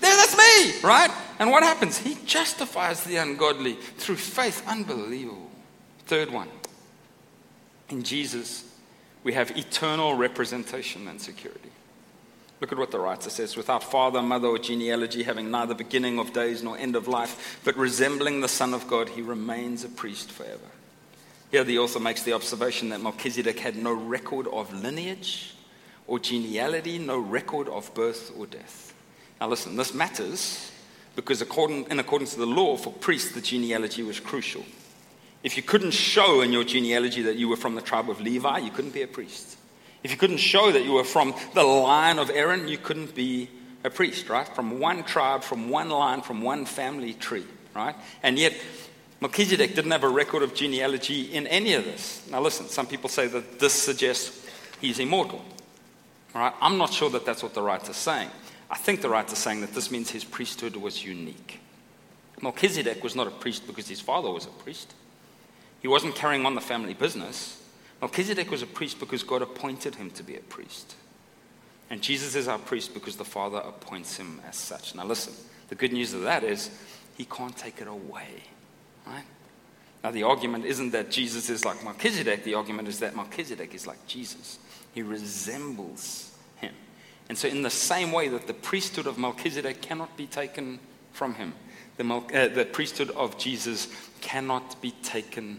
There, 0.00 0.16
that's 0.16 0.36
me, 0.36 0.80
right? 0.82 1.10
And 1.38 1.50
what 1.50 1.62
happens? 1.62 1.96
He 1.98 2.16
justifies 2.26 3.04
the 3.04 3.16
ungodly 3.16 3.74
through 3.74 4.16
faith. 4.16 4.66
Unbelievable. 4.66 5.50
Third 6.06 6.30
one. 6.30 6.48
In 7.88 8.02
Jesus, 8.02 8.64
we 9.22 9.34
have 9.34 9.56
eternal 9.56 10.14
representation 10.14 11.06
and 11.06 11.20
security. 11.20 11.70
Look 12.60 12.72
at 12.72 12.78
what 12.78 12.90
the 12.90 12.98
writer 12.98 13.30
says 13.30 13.56
without 13.56 13.84
father, 13.84 14.22
mother, 14.22 14.48
or 14.48 14.58
genealogy, 14.58 15.22
having 15.22 15.50
neither 15.50 15.74
beginning 15.74 16.18
of 16.18 16.32
days 16.32 16.62
nor 16.62 16.76
end 16.76 16.96
of 16.96 17.06
life, 17.06 17.60
but 17.64 17.76
resembling 17.76 18.40
the 18.40 18.48
Son 18.48 18.74
of 18.74 18.88
God, 18.88 19.08
he 19.10 19.22
remains 19.22 19.84
a 19.84 19.88
priest 19.88 20.30
forever. 20.32 20.58
Here, 21.50 21.64
the 21.64 21.78
author 21.78 22.00
makes 22.00 22.22
the 22.22 22.32
observation 22.32 22.88
that 22.88 23.00
Melchizedek 23.00 23.58
had 23.60 23.76
no 23.76 23.92
record 23.92 24.48
of 24.48 24.72
lineage 24.72 25.54
or 26.12 26.18
genealogy, 26.18 26.98
no 26.98 27.18
record 27.18 27.70
of 27.70 27.92
birth 27.94 28.32
or 28.36 28.44
death. 28.44 28.92
Now, 29.40 29.48
listen, 29.48 29.76
this 29.76 29.94
matters 29.94 30.70
because, 31.16 31.40
according, 31.40 31.86
in 31.90 31.98
accordance 31.98 32.34
to 32.34 32.40
the 32.40 32.44
law, 32.44 32.76
for 32.76 32.92
priests, 32.92 33.32
the 33.32 33.40
genealogy 33.40 34.02
was 34.02 34.20
crucial. 34.20 34.62
If 35.42 35.56
you 35.56 35.62
couldn't 35.62 35.92
show 35.92 36.42
in 36.42 36.52
your 36.52 36.64
genealogy 36.64 37.22
that 37.22 37.36
you 37.36 37.48
were 37.48 37.56
from 37.56 37.76
the 37.76 37.80
tribe 37.80 38.10
of 38.10 38.20
Levi, 38.20 38.58
you 38.58 38.70
couldn't 38.70 38.92
be 38.92 39.00
a 39.00 39.06
priest. 39.06 39.56
If 40.02 40.10
you 40.10 40.18
couldn't 40.18 40.36
show 40.36 40.70
that 40.70 40.84
you 40.84 40.92
were 40.92 41.04
from 41.04 41.32
the 41.54 41.62
line 41.62 42.18
of 42.18 42.28
Aaron, 42.28 42.68
you 42.68 42.76
couldn't 42.76 43.14
be 43.14 43.48
a 43.82 43.88
priest, 43.88 44.28
right? 44.28 44.46
From 44.46 44.80
one 44.80 45.04
tribe, 45.04 45.42
from 45.42 45.70
one 45.70 45.88
line, 45.88 46.20
from 46.20 46.42
one 46.42 46.66
family 46.66 47.14
tree, 47.14 47.46
right? 47.74 47.96
And 48.22 48.38
yet, 48.38 48.52
Melchizedek 49.22 49.74
didn't 49.74 49.92
have 49.92 50.04
a 50.04 50.10
record 50.10 50.42
of 50.42 50.52
genealogy 50.52 51.32
in 51.32 51.46
any 51.46 51.72
of 51.72 51.86
this. 51.86 52.28
Now, 52.30 52.42
listen, 52.42 52.66
some 52.66 52.86
people 52.86 53.08
say 53.08 53.28
that 53.28 53.58
this 53.58 53.72
suggests 53.72 54.46
he's 54.78 54.98
immortal. 54.98 55.42
All 56.34 56.42
right? 56.42 56.54
I'm 56.60 56.78
not 56.78 56.92
sure 56.92 57.10
that 57.10 57.24
that's 57.24 57.42
what 57.42 57.54
the 57.54 57.62
writer's 57.62 57.96
saying. 57.96 58.30
I 58.70 58.76
think 58.76 59.02
the 59.02 59.08
writer's 59.08 59.38
saying 59.38 59.60
that 59.60 59.74
this 59.74 59.90
means 59.90 60.10
his 60.10 60.24
priesthood 60.24 60.76
was 60.76 61.04
unique. 61.04 61.60
Melchizedek 62.40 63.04
was 63.04 63.14
not 63.14 63.26
a 63.26 63.30
priest 63.30 63.66
because 63.66 63.88
his 63.88 64.00
father 64.00 64.30
was 64.30 64.46
a 64.46 64.50
priest, 64.50 64.94
he 65.80 65.88
wasn't 65.88 66.14
carrying 66.14 66.46
on 66.46 66.54
the 66.54 66.60
family 66.60 66.94
business. 66.94 67.58
Melchizedek 68.00 68.50
was 68.50 68.62
a 68.62 68.66
priest 68.66 68.98
because 68.98 69.22
God 69.22 69.42
appointed 69.42 69.94
him 69.94 70.10
to 70.10 70.22
be 70.22 70.36
a 70.36 70.40
priest. 70.40 70.96
And 71.92 72.00
Jesus 72.00 72.34
is 72.34 72.48
our 72.48 72.58
priest 72.58 72.94
because 72.94 73.16
the 73.16 73.24
Father 73.24 73.58
appoints 73.58 74.16
him 74.16 74.40
as 74.48 74.56
such. 74.56 74.94
Now, 74.94 75.04
listen, 75.04 75.34
the 75.68 75.74
good 75.74 75.92
news 75.92 76.14
of 76.14 76.22
that 76.22 76.42
is 76.42 76.70
he 77.18 77.26
can't 77.26 77.54
take 77.54 77.82
it 77.82 77.86
away. 77.86 78.44
Right? 79.06 79.24
Now, 80.02 80.10
the 80.10 80.22
argument 80.22 80.64
isn't 80.64 80.92
that 80.92 81.10
Jesus 81.10 81.50
is 81.50 81.66
like 81.66 81.84
Melchizedek, 81.84 82.44
the 82.44 82.54
argument 82.54 82.88
is 82.88 83.00
that 83.00 83.14
Melchizedek 83.14 83.74
is 83.74 83.86
like 83.86 84.04
Jesus. 84.06 84.58
He 84.92 85.02
resembles 85.02 86.36
him. 86.56 86.74
And 87.28 87.36
so, 87.36 87.48
in 87.48 87.62
the 87.62 87.70
same 87.70 88.12
way 88.12 88.28
that 88.28 88.46
the 88.46 88.54
priesthood 88.54 89.06
of 89.06 89.18
Melchizedek 89.18 89.80
cannot 89.80 90.16
be 90.16 90.26
taken 90.26 90.78
from 91.12 91.34
him, 91.34 91.54
the, 91.96 92.04
uh, 92.04 92.48
the 92.48 92.64
priesthood 92.64 93.10
of 93.10 93.38
Jesus 93.38 93.88
cannot 94.20 94.80
be 94.80 94.92
taken 95.02 95.58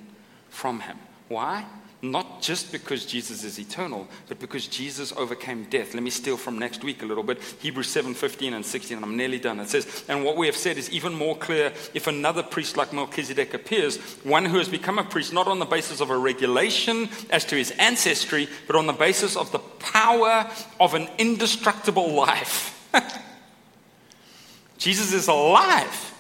from 0.50 0.82
him. 0.82 0.98
Why? 1.30 1.65
Not 2.03 2.41
just 2.41 2.71
because 2.73 3.05
Jesus 3.05 3.45
is 3.45 3.57
eternal, 3.57 4.07
but 4.27 4.37
because 4.37 4.67
Jesus 4.67 5.13
overcame 5.13 5.63
death. 5.69 5.93
Let 5.93 6.03
me 6.03 6.09
steal 6.09 6.35
from 6.35 6.59
next 6.59 6.83
week 6.83 7.01
a 7.01 7.06
little 7.06 7.23
bit. 7.23 7.41
Hebrews 7.60 7.87
7 7.87 8.13
15 8.13 8.54
and 8.54 8.65
16, 8.65 8.97
and 8.97 9.06
I'm 9.06 9.15
nearly 9.15 9.39
done. 9.39 9.60
It 9.62 9.69
says, 9.69 10.04
And 10.10 10.25
what 10.25 10.35
we 10.35 10.45
have 10.47 10.56
said 10.58 10.77
is 10.77 10.91
even 10.91 11.13
more 11.13 11.37
clear 11.37 11.71
if 11.93 12.08
another 12.08 12.43
priest 12.43 12.75
like 12.75 12.91
Melchizedek 12.91 13.54
appears, 13.54 13.97
one 14.23 14.43
who 14.43 14.58
has 14.58 14.67
become 14.67 14.99
a 14.99 15.04
priest 15.04 15.31
not 15.31 15.47
on 15.47 15.60
the 15.60 15.65
basis 15.65 16.01
of 16.01 16.10
a 16.10 16.17
regulation 16.17 17.08
as 17.29 17.45
to 17.45 17.56
his 17.56 17.71
ancestry, 17.71 18.49
but 18.67 18.75
on 18.75 18.85
the 18.85 18.93
basis 18.93 19.37
of 19.37 19.51
the 19.54 19.60
power 19.60 20.51
of 20.81 20.93
an 20.93 21.08
indestructible 21.17 22.13
life. 22.13 22.69
Jesus 24.77 25.13
is 25.13 25.29
alive. 25.29 26.12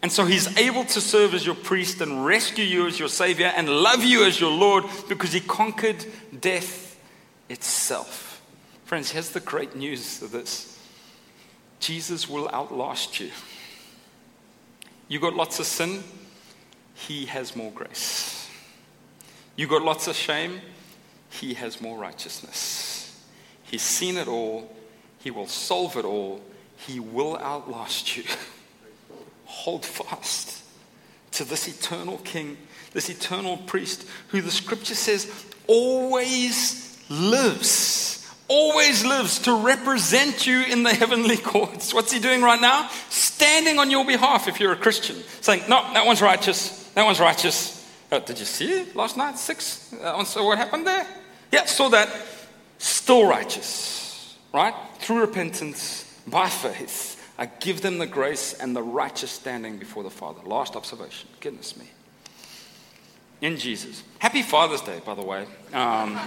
And 0.00 0.12
so 0.12 0.24
he's 0.24 0.56
able 0.56 0.84
to 0.84 1.00
serve 1.00 1.34
as 1.34 1.44
your 1.44 1.56
priest 1.56 2.00
and 2.00 2.24
rescue 2.24 2.64
you 2.64 2.86
as 2.86 2.98
your 2.98 3.08
savior 3.08 3.52
and 3.56 3.68
love 3.68 4.04
you 4.04 4.24
as 4.24 4.40
your 4.40 4.52
Lord 4.52 4.84
because 5.08 5.32
he 5.32 5.40
conquered 5.40 6.04
death 6.40 6.98
itself. 7.48 8.40
Friends, 8.84 9.10
here's 9.10 9.30
the 9.30 9.40
great 9.40 9.74
news 9.74 10.22
of 10.22 10.30
this 10.30 10.78
Jesus 11.80 12.28
will 12.28 12.48
outlast 12.52 13.18
you. 13.18 13.30
You 15.08 15.18
got 15.18 15.34
lots 15.34 15.58
of 15.58 15.66
sin, 15.66 16.04
he 16.94 17.26
has 17.26 17.56
more 17.56 17.72
grace. 17.72 18.48
You 19.56 19.66
got 19.66 19.82
lots 19.82 20.06
of 20.06 20.14
shame, 20.14 20.60
he 21.30 21.54
has 21.54 21.80
more 21.80 21.98
righteousness. 21.98 23.20
He's 23.64 23.82
seen 23.82 24.16
it 24.16 24.28
all, 24.28 24.74
he 25.18 25.30
will 25.30 25.48
solve 25.48 25.96
it 25.96 26.04
all, 26.04 26.40
he 26.76 27.00
will 27.00 27.36
outlast 27.38 28.16
you. 28.16 28.24
hold 29.68 29.84
fast 29.84 30.62
to 31.30 31.44
this 31.44 31.68
eternal 31.68 32.16
king, 32.24 32.56
this 32.94 33.10
eternal 33.10 33.58
priest, 33.58 34.08
who 34.28 34.40
the 34.40 34.50
scripture 34.50 34.94
says 34.94 35.30
always 35.66 36.98
lives, 37.10 38.26
always 38.48 39.04
lives 39.04 39.40
to 39.40 39.54
represent 39.54 40.46
you 40.46 40.62
in 40.62 40.84
the 40.84 40.94
heavenly 40.94 41.36
courts. 41.52 41.92
What's 41.92 42.10
he 42.10 42.18
doing 42.18 42.40
right 42.40 42.58
now? 42.58 42.88
Standing 43.10 43.78
on 43.78 43.90
your 43.90 44.06
behalf 44.06 44.48
if 44.48 44.58
you're 44.58 44.72
a 44.72 44.76
Christian, 44.76 45.16
saying, 45.42 45.64
No, 45.68 45.82
that 45.92 46.06
one's 46.06 46.22
righteous, 46.22 46.88
that 46.94 47.04
one's 47.04 47.20
righteous. 47.20 47.86
Uh, 48.10 48.20
did 48.20 48.38
you 48.38 48.46
see 48.46 48.72
it 48.72 48.96
last 48.96 49.18
night? 49.18 49.36
Six? 49.36 49.92
Uh, 49.92 50.24
so 50.24 50.46
what 50.46 50.56
happened 50.56 50.86
there? 50.86 51.06
Yeah, 51.52 51.66
saw 51.66 51.90
that. 51.90 52.08
Still 52.78 53.28
righteous, 53.28 54.34
right? 54.54 54.72
Through 55.00 55.20
repentance, 55.20 56.22
by 56.26 56.48
faith. 56.48 57.17
I 57.38 57.46
give 57.46 57.80
them 57.82 57.98
the 57.98 58.06
grace 58.06 58.52
and 58.54 58.74
the 58.74 58.82
righteous 58.82 59.30
standing 59.30 59.78
before 59.78 60.02
the 60.02 60.10
Father. 60.10 60.40
Last 60.44 60.74
observation. 60.74 61.28
Goodness 61.40 61.76
me. 61.76 61.86
In 63.40 63.56
Jesus. 63.56 64.02
Happy 64.18 64.42
Father's 64.42 64.80
Day, 64.80 65.00
by 65.06 65.14
the 65.14 65.22
way. 65.22 65.46
Um, 65.72 66.14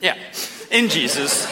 yeah. 0.00 0.16
In 0.70 0.88
Jesus, 0.88 1.48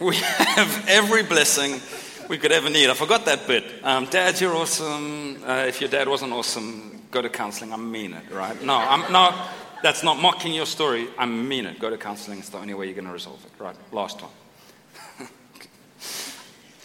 we 0.00 0.16
have 0.16 0.84
every 0.88 1.22
blessing 1.22 1.80
we 2.28 2.36
could 2.36 2.50
ever 2.50 2.68
need. 2.68 2.90
I 2.90 2.94
forgot 2.94 3.24
that 3.26 3.46
bit. 3.46 3.64
Um, 3.84 4.06
dad, 4.06 4.40
you're 4.40 4.56
awesome. 4.56 5.40
Uh, 5.46 5.66
if 5.68 5.80
your 5.80 5.90
dad 5.90 6.08
wasn't 6.08 6.32
awesome, 6.32 7.02
go 7.12 7.22
to 7.22 7.28
counseling. 7.28 7.72
I 7.72 7.76
mean 7.76 8.14
it, 8.14 8.28
right? 8.32 8.60
No, 8.64 8.74
I'm 8.74 9.12
not. 9.12 9.50
That's 9.84 10.02
not 10.02 10.18
mocking 10.20 10.52
your 10.52 10.66
story. 10.66 11.06
I 11.16 11.26
mean 11.26 11.66
it. 11.66 11.78
Go 11.78 11.88
to 11.90 11.98
counseling. 11.98 12.40
It's 12.40 12.48
the 12.48 12.58
only 12.58 12.74
way 12.74 12.86
you're 12.86 12.94
going 12.94 13.06
to 13.06 13.12
resolve 13.12 13.44
it, 13.44 13.62
right? 13.62 13.76
Last 13.92 14.20
one. 14.20 14.30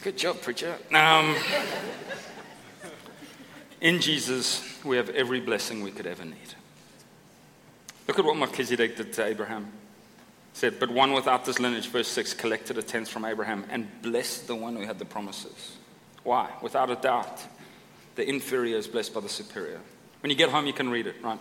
Good 0.03 0.15
job, 0.15 0.41
preacher. 0.41 0.77
Um, 0.93 1.35
in 3.81 3.99
Jesus, 3.99 4.63
we 4.83 4.95
have 4.95 5.09
every 5.09 5.39
blessing 5.39 5.81
we 5.81 5.89
could 5.89 6.05
ever 6.05 6.23
need. 6.23 6.53
Look 8.07 8.19
at 8.19 8.23
what 8.23 8.37
Melchizedek 8.37 8.95
did 8.95 9.11
to 9.13 9.25
Abraham. 9.25 9.65
He 9.65 10.59
said, 10.59 10.79
But 10.79 10.91
one 10.91 11.13
without 11.13 11.45
this 11.45 11.59
lineage, 11.59 11.87
verse 11.87 12.07
6, 12.09 12.35
collected 12.35 12.77
a 12.77 12.83
tenth 12.83 13.09
from 13.09 13.25
Abraham 13.25 13.65
and 13.71 13.87
blessed 14.03 14.45
the 14.45 14.55
one 14.55 14.75
who 14.75 14.83
had 14.83 14.99
the 14.99 15.05
promises. 15.05 15.77
Why? 16.23 16.51
Without 16.61 16.91
a 16.91 16.95
doubt, 16.95 17.41
the 18.15 18.27
inferior 18.27 18.77
is 18.77 18.87
blessed 18.87 19.15
by 19.15 19.21
the 19.21 19.29
superior. 19.29 19.79
When 20.21 20.29
you 20.29 20.35
get 20.35 20.49
home, 20.49 20.67
you 20.67 20.73
can 20.73 20.89
read 20.89 21.07
it, 21.07 21.15
right? 21.23 21.39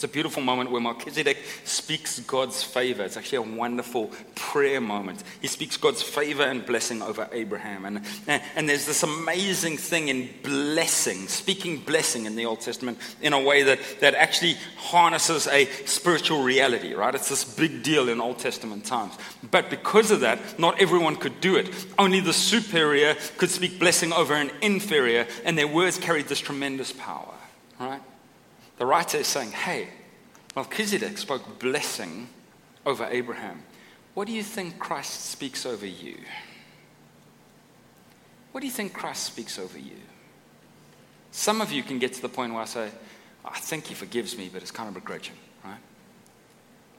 It's 0.00 0.04
a 0.06 0.08
beautiful 0.08 0.42
moment 0.42 0.70
where 0.70 0.80
Melchizedek 0.80 1.36
speaks 1.64 2.20
God's 2.20 2.62
favor. 2.62 3.02
It's 3.02 3.18
actually 3.18 3.36
a 3.36 3.54
wonderful 3.54 4.10
prayer 4.34 4.80
moment. 4.80 5.22
He 5.42 5.46
speaks 5.46 5.76
God's 5.76 6.00
favor 6.00 6.42
and 6.42 6.64
blessing 6.64 7.02
over 7.02 7.28
Abraham. 7.32 7.84
And, 7.84 8.02
and 8.26 8.66
there's 8.66 8.86
this 8.86 9.02
amazing 9.02 9.76
thing 9.76 10.08
in 10.08 10.30
blessing, 10.42 11.28
speaking 11.28 11.80
blessing 11.80 12.24
in 12.24 12.34
the 12.34 12.46
Old 12.46 12.62
Testament 12.62 12.96
in 13.20 13.34
a 13.34 13.40
way 13.42 13.62
that, 13.64 13.78
that 14.00 14.14
actually 14.14 14.56
harnesses 14.78 15.46
a 15.48 15.66
spiritual 15.84 16.44
reality, 16.44 16.94
right? 16.94 17.14
It's 17.14 17.28
this 17.28 17.44
big 17.44 17.82
deal 17.82 18.08
in 18.08 18.22
Old 18.22 18.38
Testament 18.38 18.86
times. 18.86 19.12
But 19.50 19.68
because 19.68 20.10
of 20.10 20.20
that, 20.20 20.58
not 20.58 20.80
everyone 20.80 21.16
could 21.16 21.42
do 21.42 21.56
it. 21.56 21.68
Only 21.98 22.20
the 22.20 22.32
superior 22.32 23.16
could 23.36 23.50
speak 23.50 23.78
blessing 23.78 24.14
over 24.14 24.32
an 24.32 24.50
inferior, 24.62 25.26
and 25.44 25.58
their 25.58 25.68
words 25.68 25.98
carried 25.98 26.28
this 26.28 26.40
tremendous 26.40 26.90
power? 26.90 27.34
The 28.80 28.86
writer 28.86 29.18
is 29.18 29.26
saying, 29.26 29.52
hey, 29.52 29.88
Melchizedek 30.56 31.18
spoke 31.18 31.58
blessing 31.58 32.30
over 32.86 33.06
Abraham. 33.10 33.62
What 34.14 34.26
do 34.26 34.32
you 34.32 34.42
think 34.42 34.78
Christ 34.78 35.26
speaks 35.26 35.66
over 35.66 35.84
you? 35.84 36.16
What 38.52 38.62
do 38.62 38.66
you 38.66 38.72
think 38.72 38.94
Christ 38.94 39.24
speaks 39.24 39.58
over 39.58 39.78
you? 39.78 39.98
Some 41.30 41.60
of 41.60 41.70
you 41.70 41.82
can 41.82 41.98
get 41.98 42.14
to 42.14 42.22
the 42.22 42.28
point 42.30 42.54
where 42.54 42.62
I 42.62 42.64
say, 42.64 42.90
I 43.44 43.58
think 43.58 43.84
he 43.84 43.94
forgives 43.94 44.38
me, 44.38 44.48
but 44.50 44.62
it's 44.62 44.70
kind 44.70 44.88
of 44.88 44.94
begrudging. 44.94 45.36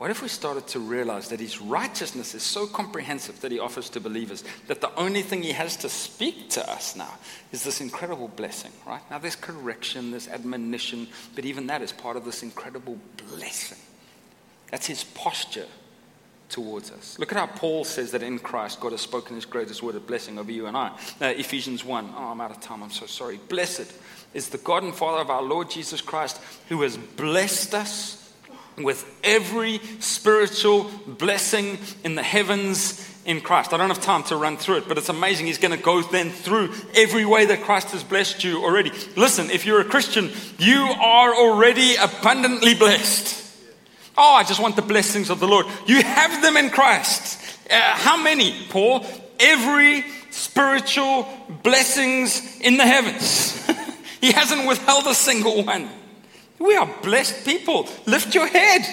What 0.02 0.10
if 0.10 0.24
we 0.24 0.30
started 0.30 0.66
to 0.70 0.80
realize 0.80 1.28
that 1.28 1.40
his 1.40 1.62
righteousness 1.62 2.34
is 2.34 2.42
so 2.42 2.66
comprehensive 2.66 3.40
that 3.42 3.52
he 3.52 3.60
offers 3.60 3.88
to 3.92 4.00
believers 4.00 4.44
that 4.66 4.82
the 4.82 4.92
only 4.96 5.22
thing 5.22 5.44
he 5.44 5.52
has 5.52 5.78
to 5.78 5.90
speak 5.90 6.50
to 6.50 6.72
us 6.72 6.96
now 6.96 7.20
is 7.52 7.64
this 7.64 7.82
incredible 7.82 8.28
blessing, 8.28 8.72
right? 8.88 9.04
Now 9.12 9.20
there's 9.20 9.36
correction, 9.36 10.10
there's 10.10 10.28
admonition, 10.28 11.08
but 11.36 11.46
even 11.46 11.68
that 11.68 11.84
is 11.84 11.92
part 11.92 12.18
of 12.18 12.26
this 12.26 12.42
incredible 12.42 12.98
blessing. 13.30 13.78
That's 14.72 14.88
his 14.88 15.04
posture 15.04 15.68
towards 16.50 16.90
us. 16.90 17.20
Look 17.20 17.32
at 17.32 17.38
how 17.38 17.46
Paul 17.56 17.84
says 17.84 18.10
that 18.14 18.24
in 18.24 18.40
Christ 18.40 18.80
God 18.80 18.94
has 18.94 19.02
spoken 19.02 19.36
his 19.36 19.46
greatest 19.46 19.84
word 19.84 19.94
of 19.94 20.08
blessing 20.08 20.40
over 20.40 20.52
you 20.52 20.66
and 20.66 20.76
I. 20.76 20.98
Uh, 21.22 21.26
Ephesians 21.26 21.86
1. 21.86 22.12
Oh, 22.18 22.32
I'm 22.32 22.42
out 22.42 22.50
of 22.50 22.60
time. 22.60 22.82
I'm 22.82 22.90
so 22.90 23.06
sorry. 23.06 23.40
Blessed 23.50 23.94
is 24.34 24.50
the 24.50 24.58
God 24.58 24.82
and 24.82 24.96
Father 24.96 25.22
of 25.22 25.30
our 25.30 25.44
Lord 25.44 25.70
Jesus 25.70 26.02
Christ 26.02 26.42
who 26.70 26.82
has 26.82 26.98
blessed 26.98 27.76
us 27.76 28.21
with 28.78 29.06
every 29.24 29.80
spiritual 30.00 30.90
blessing 31.06 31.78
in 32.04 32.16
the 32.16 32.24
heavens 32.24 33.08
in 33.26 33.42
Christ. 33.42 33.74
I 33.74 33.78
don't 33.78 33.90
have 33.90 34.02
time 34.02 34.24
to 34.24 34.36
run 34.36 34.58
through 34.58 34.78
it, 34.78 34.88
but 34.88 34.98
it's 34.98 35.10
amazing. 35.10 35.46
He's 35.46 35.58
going 35.58 35.76
to 35.76 35.84
go 35.84 36.02
then 36.02 36.30
through 36.32 36.74
every 36.96 37.26
way 37.26 37.46
that 37.46 37.62
Christ 37.62 37.92
has 37.92 38.04
blessed 38.04 38.44
you 38.44 38.64
already. 38.64 38.92
Listen, 39.16 39.50
if 39.50 39.66
you're 39.66 39.82
a 39.82 39.86
Christian, 39.86 40.32
you 40.58 40.80
are 40.80 41.36
already 41.36 41.96
abundantly 41.96 42.74
blessed. 42.74 43.38
Oh, 44.18 44.34
I 44.36 44.44
just 44.44 44.60
want 44.60 44.76
the 44.76 44.82
blessings 44.82 45.30
of 45.30 45.40
the 45.40 45.48
Lord. 45.48 45.66
You 45.86 46.02
have 46.02 46.42
them 46.42 46.58
in 46.58 46.70
Christ. 46.70 47.40
Uh, 47.70 47.80
how 47.80 48.22
many, 48.22 48.54
Paul? 48.70 49.06
Every 49.40 50.04
spiritual 50.32 51.28
blessings 51.64 52.60
in 52.60 52.78
the 52.78 52.86
heavens. 52.86 53.66
he 54.22 54.32
hasn't 54.32 54.68
withheld 54.68 55.08
a 55.08 55.16
single 55.16 55.64
one. 55.64 55.90
We 56.62 56.76
are 56.76 56.88
blessed 57.02 57.44
people. 57.44 57.88
Lift 58.06 58.36
your 58.36 58.48
head. 58.48 58.86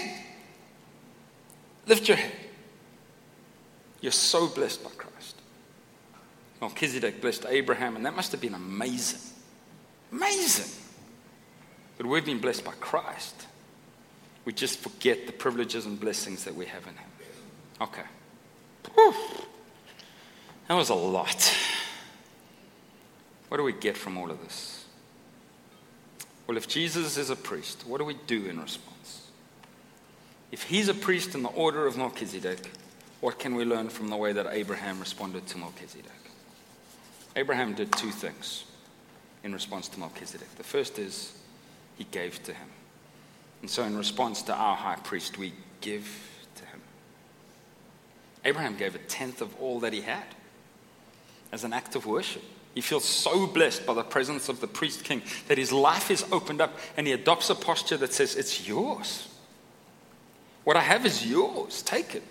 Lift 1.87 2.09
your 2.09 2.17
head. 2.17 2.33
You're 4.01 4.13
so 4.13 4.49
blessed 4.49 4.83
by 4.83 4.91
Christ. 4.91 5.37
Melchizedek 6.61 7.21
blessed 7.21 7.47
Abraham, 7.49 7.97
and 7.97 8.07
that 8.07 8.17
must 8.17 8.33
have 8.33 8.41
been 8.41 8.55
amazing. 8.55 9.21
Amazing. 10.13 10.73
But 11.99 12.07
we've 12.07 12.25
been 12.25 12.41
blessed 12.41 12.65
by 12.65 12.73
Christ. 12.81 13.47
We 14.45 14.53
just 14.53 14.79
forget 14.79 15.27
the 15.27 15.33
privileges 15.33 15.85
and 15.85 16.01
blessings 16.01 16.45
that 16.45 16.55
we 16.55 16.67
have 16.67 16.85
in 16.85 16.95
Him. 16.95 17.09
Okay. 17.83 18.03
Whew. 18.95 19.15
That 20.69 20.75
was 20.75 20.89
a 20.89 20.95
lot. 20.95 21.55
What 23.49 23.59
do 23.59 23.63
we 23.63 23.73
get 23.73 23.97
from 23.97 24.17
all 24.17 24.31
of 24.31 24.41
this? 24.43 24.78
Well, 26.49 26.57
if 26.57 26.67
Jesus 26.67 27.19
is 27.19 27.29
a 27.29 27.37
priest, 27.37 27.85
what 27.87 27.99
do 27.99 28.07
we 28.07 28.17
do 28.27 28.47
in 28.47 28.59
response? 28.59 29.29
If 30.51 30.63
he's 30.63 30.89
a 30.89 30.95
priest 30.95 31.35
in 31.35 31.43
the 31.43 31.51
order 31.51 31.87
of 31.87 31.99
Melchizedek, 31.99 32.71
what 33.21 33.39
can 33.39 33.55
we 33.55 33.67
learn 33.67 33.91
from 33.91 34.09
the 34.09 34.17
way 34.17 34.33
that 34.33 34.47
Abraham 34.51 34.99
responded 34.99 35.47
to 35.49 35.59
Melchizedek? 35.59 36.11
Abraham 37.37 37.75
did 37.75 37.93
two 37.93 38.11
things 38.11 38.65
in 39.45 39.53
response 39.53 39.89
to 39.89 40.01
Melchizedek. 40.01 40.49
The 40.57 40.65
first 40.65 40.99
is 40.99 41.37
he 41.99 42.05
gave 42.05 42.43
to 42.45 42.55
him. 42.55 42.69
And 43.61 43.69
so, 43.69 43.83
in 43.83 43.95
response 43.99 44.41
to 44.43 44.55
our 44.55 44.75
high 44.75 44.97
priest, 44.97 45.37
we 45.37 45.53
give 45.83 46.09
to 46.55 46.65
him. 46.65 46.81
Abraham 48.47 48.77
gave 48.77 48.95
a 48.95 49.01
tenth 49.01 49.43
of 49.43 49.55
all 49.61 49.81
that 49.81 49.93
he 49.93 50.01
had 50.01 50.25
as 51.53 51.65
an 51.65 51.75
act 51.75 51.95
of 51.95 52.07
worship. 52.07 52.43
He 52.75 52.81
feels 52.81 53.05
so 53.05 53.47
blessed 53.47 53.87
by 53.87 53.95
the 53.95 54.03
presence 54.03 54.49
of 54.49 54.61
the 54.61 54.67
priest 54.67 55.05
king 55.05 55.23
that 55.49 55.59
his 55.59 55.73
life 55.73 56.11
is 56.11 56.25
opened 56.31 56.61
up 56.61 56.77
and 56.97 57.07
he 57.07 57.13
adopts 57.13 57.51
a 57.51 57.55
posture 57.55 57.97
that 57.97 58.13
says, 58.13 58.37
It's 58.37 58.69
yours. 58.69 59.29
What 60.65 60.77
I 60.77 60.81
have 60.81 61.07
is 61.07 61.27
yours. 61.27 61.83
Take 61.83 62.15
it. 62.15 62.23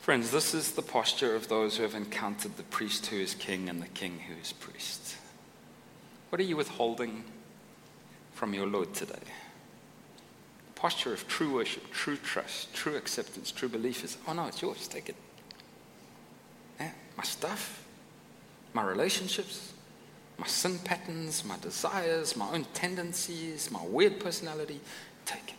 Friends, 0.00 0.30
this 0.30 0.54
is 0.54 0.72
the 0.72 0.82
posture 0.82 1.34
of 1.34 1.48
those 1.48 1.76
who 1.76 1.82
have 1.82 1.94
encountered 1.94 2.56
the 2.56 2.62
priest 2.64 3.06
who 3.06 3.16
is 3.16 3.34
king 3.34 3.68
and 3.68 3.82
the 3.82 3.88
king 3.88 4.20
who 4.28 4.34
is 4.40 4.52
priest. 4.52 5.16
What 6.28 6.40
are 6.40 6.44
you 6.44 6.56
withholding 6.56 7.24
from 8.32 8.54
your 8.54 8.66
Lord 8.66 8.94
today? 8.94 9.14
The 9.14 10.80
posture 10.80 11.12
of 11.12 11.26
true 11.26 11.54
worship, 11.54 11.90
true 11.90 12.16
trust, 12.16 12.72
true 12.74 12.96
acceptance, 12.96 13.50
true 13.50 13.68
belief 13.68 14.04
is, 14.04 14.16
oh 14.28 14.32
no, 14.32 14.46
it's 14.46 14.62
yours. 14.62 14.88
Take 14.88 15.08
it. 15.08 15.16
Yeah, 16.78 16.92
my 17.16 17.24
stuff 17.24 17.79
my 18.72 18.82
relationships, 18.82 19.72
my 20.38 20.46
sin 20.46 20.78
patterns, 20.78 21.44
my 21.44 21.58
desires, 21.58 22.36
my 22.36 22.48
own 22.50 22.64
tendencies, 22.72 23.70
my 23.70 23.84
weird 23.84 24.20
personality. 24.20 24.80
Take 25.26 25.48
it. 25.48 25.54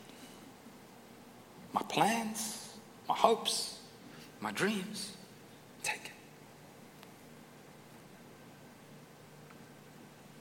My 1.74 1.82
plans, 1.84 2.74
my 3.08 3.16
hopes, 3.16 3.80
my 4.40 4.52
dreams. 4.52 5.16
Take 5.84 6.06
it. 6.06 6.12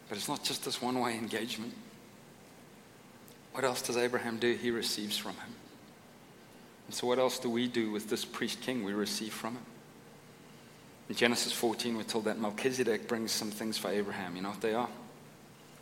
But 0.09 0.19
it's 0.19 0.29
not 0.29 0.43
just 0.43 0.65
this 0.65 0.81
one 0.81 0.99
way 1.01 1.17
engagement. 1.17 1.75
What 3.53 3.65
else 3.65 3.83
does 3.83 3.97
Abraham 3.97 4.39
do? 4.39 4.55
He 4.55 4.71
receives 4.71 5.17
from 5.17 5.33
him. 5.33 5.55
And 6.87 6.95
so, 6.95 7.07
what 7.07 7.19
else 7.19 7.39
do 7.39 7.51
we 7.51 7.69
do 7.69 7.91
with 7.91 8.09
this 8.09 8.25
priest 8.25 8.61
king? 8.61 8.85
We 8.85 8.93
receive 8.93 9.33
from 9.33 9.55
him. 9.55 9.67
In 11.11 11.17
Genesis 11.17 11.53
14, 11.53 11.97
we're 11.97 12.05
told 12.05 12.27
that 12.27 12.39
Melchizedek 12.39 13.09
brings 13.09 13.33
some 13.33 13.51
things 13.51 13.77
for 13.77 13.91
Abraham. 13.91 14.37
You 14.37 14.43
know 14.43 14.51
what 14.51 14.61
they 14.61 14.75
are? 14.75 14.89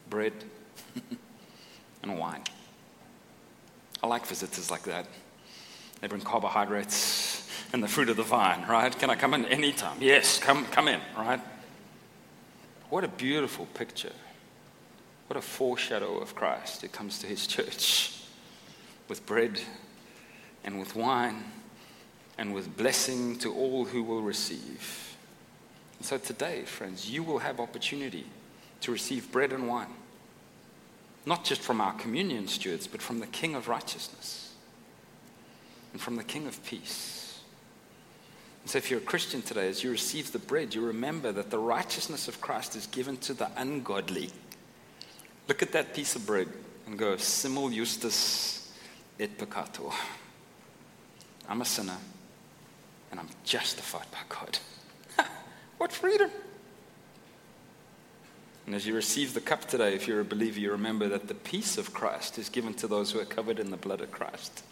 Bread 0.09 0.33
and 2.03 2.19
wine. 2.19 2.41
I 4.03 4.07
like 4.07 4.25
visitors 4.25 4.71
like 4.71 4.85
that. 4.85 5.07
They 6.01 6.09
bring 6.09 6.23
carbohydrates 6.23 7.47
and 7.75 7.83
the 7.83 7.89
fruit 7.89 8.09
of 8.09 8.17
the 8.17 8.23
vine, 8.23 8.65
right? 8.67 8.99
Can 8.99 9.11
I 9.11 9.17
come 9.17 9.35
in 9.35 9.45
anytime? 9.45 9.99
Yes, 10.01 10.39
come, 10.39 10.65
come 10.65 10.89
in, 10.89 11.01
right? 11.15 11.41
What 12.89 13.05
a 13.05 13.09
beautiful 13.09 13.67
picture. 13.75 14.15
What 15.27 15.37
a 15.37 15.43
foreshadow 15.43 16.21
of 16.21 16.35
Christ 16.35 16.81
who 16.81 16.89
comes 16.89 17.19
to 17.19 17.27
his 17.27 17.47
church 17.47 18.19
with 19.11 19.27
bread 19.27 19.61
and 20.65 20.81
with 20.81 20.97
wine 20.97 21.45
and 22.39 22.55
with 22.55 22.79
blessing 22.79 23.37
to 23.41 23.53
all 23.53 23.85
who 23.85 24.03
will 24.03 24.23
receive. 24.23 25.08
So 26.01 26.17
today, 26.17 26.63
friends, 26.63 27.11
you 27.11 27.23
will 27.23 27.39
have 27.39 27.61
opportunity 27.61 28.27
to 28.83 28.93
receive 28.93 29.33
bread 29.33 29.53
and 29.53 29.69
wine, 29.69 29.93
not 31.27 31.45
just 31.45 31.61
from 31.61 31.81
our 31.81 31.93
communion 31.95 32.47
stewards, 32.47 32.87
but 32.87 33.03
from 33.03 33.19
the 33.19 33.27
King 33.27 33.55
of 33.55 33.69
righteousness 33.69 34.55
and 35.93 36.01
from 36.01 36.17
the 36.17 36.25
King 36.25 36.47
of 36.47 36.65
peace. 36.65 37.41
And 38.63 38.71
so, 38.71 38.79
if 38.79 38.91
you're 38.91 39.01
a 39.01 39.03
Christian 39.03 39.43
today, 39.43 39.69
as 39.69 39.83
you 39.83 39.91
receive 39.91 40.31
the 40.31 40.39
bread, 40.39 40.75
you 40.75 40.87
remember 40.87 41.33
that 41.33 41.51
the 41.51 41.59
righteousness 41.59 42.29
of 42.29 42.41
Christ 42.41 42.77
is 42.77 42.87
given 42.87 43.17
to 43.19 43.35
the 43.35 43.51
ungodly. 43.57 44.31
Look 45.49 45.63
at 45.63 45.73
that 45.73 45.95
piece 45.95 46.15
of 46.15 46.27
bread 46.27 46.49
and 46.87 46.99
go, 46.99 47.17
simul 47.17 47.71
justus 47.71 48.73
et 49.19 49.37
peccator. 49.37 49.93
I'm 51.49 51.61
a 51.61 51.65
sinner 51.65 51.97
and 53.11 53.19
I'm 53.19 53.29
justified 53.45 54.07
by 54.11 54.19
God. 54.29 54.59
What 55.79 55.93
freedom! 55.93 56.31
And 58.67 58.75
as 58.75 58.87
you 58.87 58.95
receive 58.95 59.33
the 59.33 59.41
cup 59.41 59.65
today, 59.65 59.95
if 59.95 60.07
you're 60.07 60.21
a 60.21 60.25
believer, 60.25 60.61
you 60.61 60.71
remember 60.71 61.09
that 61.09 61.27
the 61.27 61.35
peace 61.35 61.79
of 61.79 61.95
Christ 61.95 62.39
is 62.39 62.51
given 62.51 62.75
to 62.75 62.87
those 62.87 63.11
who 63.11 63.19
are 63.19 63.25
covered 63.25 63.59
in 63.59 63.71
the 63.71 63.79
blood 63.79 64.03
of 64.03 64.11
Christ. 64.11 64.63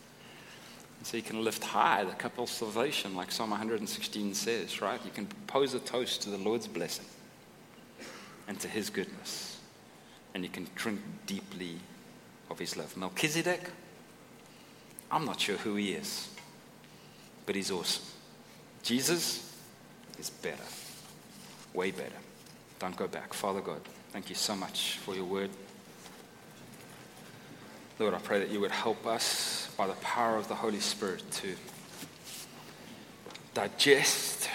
And 0.98 1.06
so 1.06 1.16
you 1.16 1.22
can 1.22 1.42
lift 1.42 1.64
high 1.64 2.04
the 2.04 2.12
cup 2.12 2.38
of 2.38 2.50
salvation, 2.50 3.16
like 3.16 3.32
Psalm 3.32 3.50
116 3.50 4.34
says, 4.34 4.82
right? 4.82 5.00
You 5.02 5.10
can 5.10 5.26
propose 5.26 5.72
a 5.72 5.78
toast 5.78 6.22
to 6.22 6.30
the 6.30 6.36
Lord's 6.36 6.66
blessing 6.66 7.06
and 8.46 8.60
to 8.60 8.68
his 8.68 8.90
goodness. 8.90 9.58
And 10.34 10.44
you 10.44 10.50
can 10.50 10.68
drink 10.74 11.00
deeply 11.24 11.76
of 12.50 12.58
his 12.58 12.76
love. 12.76 12.94
Melchizedek, 12.96 13.70
I'm 15.10 15.24
not 15.24 15.40
sure 15.40 15.56
who 15.56 15.76
he 15.76 15.92
is 15.92 16.28
but 17.46 17.54
he's 17.54 17.70
awesome. 17.70 18.04
Jesus 18.82 19.54
is 20.18 20.28
better, 20.28 20.56
way 21.76 21.92
better. 21.92 22.10
Don't 22.80 22.96
go 22.96 23.06
back. 23.06 23.32
Father 23.32 23.60
God, 23.60 23.80
thank 24.10 24.28
you 24.28 24.34
so 24.34 24.56
much 24.56 24.98
for 24.98 25.14
your 25.14 25.24
word. 25.24 25.50
Lord, 27.98 28.14
I 28.14 28.18
pray 28.18 28.38
that 28.40 28.50
you 28.50 28.60
would 28.60 28.72
help 28.72 29.06
us 29.06 29.70
by 29.76 29.86
the 29.86 29.94
power 29.94 30.36
of 30.36 30.48
the 30.48 30.54
Holy 30.54 30.80
Spirit 30.80 31.22
to 31.32 31.54
digest 33.54 34.48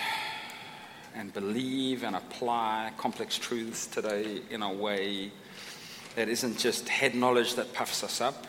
and 1.15 1.34
believe 1.34 2.03
and 2.03 2.15
apply 2.15 2.91
complex 2.97 3.38
truths 3.38 3.88
today 3.88 4.41
in 4.49 4.61
a 4.61 4.72
way 4.72 5.32
that 6.15 6.30
isn't 6.30 6.57
just 6.57 6.89
head 6.89 7.15
knowledge 7.15 7.55
that 7.55 7.74
puffs 7.74 8.03
us 8.03 8.22
up, 8.22 8.47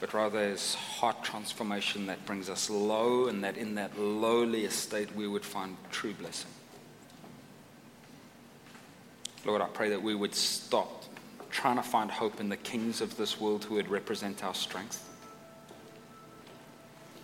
but 0.00 0.14
rather 0.14 0.40
is 0.40 0.74
heart 0.74 1.22
transformation 1.22 2.06
that 2.06 2.24
brings 2.26 2.48
us 2.48 2.70
low, 2.70 3.26
and 3.26 3.42
that 3.42 3.56
in 3.56 3.74
that 3.74 3.98
lowly 3.98 4.64
estate 4.64 5.14
we 5.16 5.26
would 5.26 5.44
find 5.44 5.76
true 5.90 6.14
blessing. 6.14 6.50
Lord, 9.44 9.60
I 9.60 9.66
pray 9.66 9.90
that 9.90 10.02
we 10.02 10.14
would 10.14 10.34
stop 10.34 11.04
trying 11.50 11.76
to 11.76 11.82
find 11.82 12.10
hope 12.10 12.40
in 12.40 12.48
the 12.48 12.56
kings 12.56 13.00
of 13.00 13.16
this 13.16 13.40
world 13.40 13.64
who 13.64 13.74
would 13.74 13.88
represent 13.88 14.44
our 14.44 14.54
strength. 14.54 15.08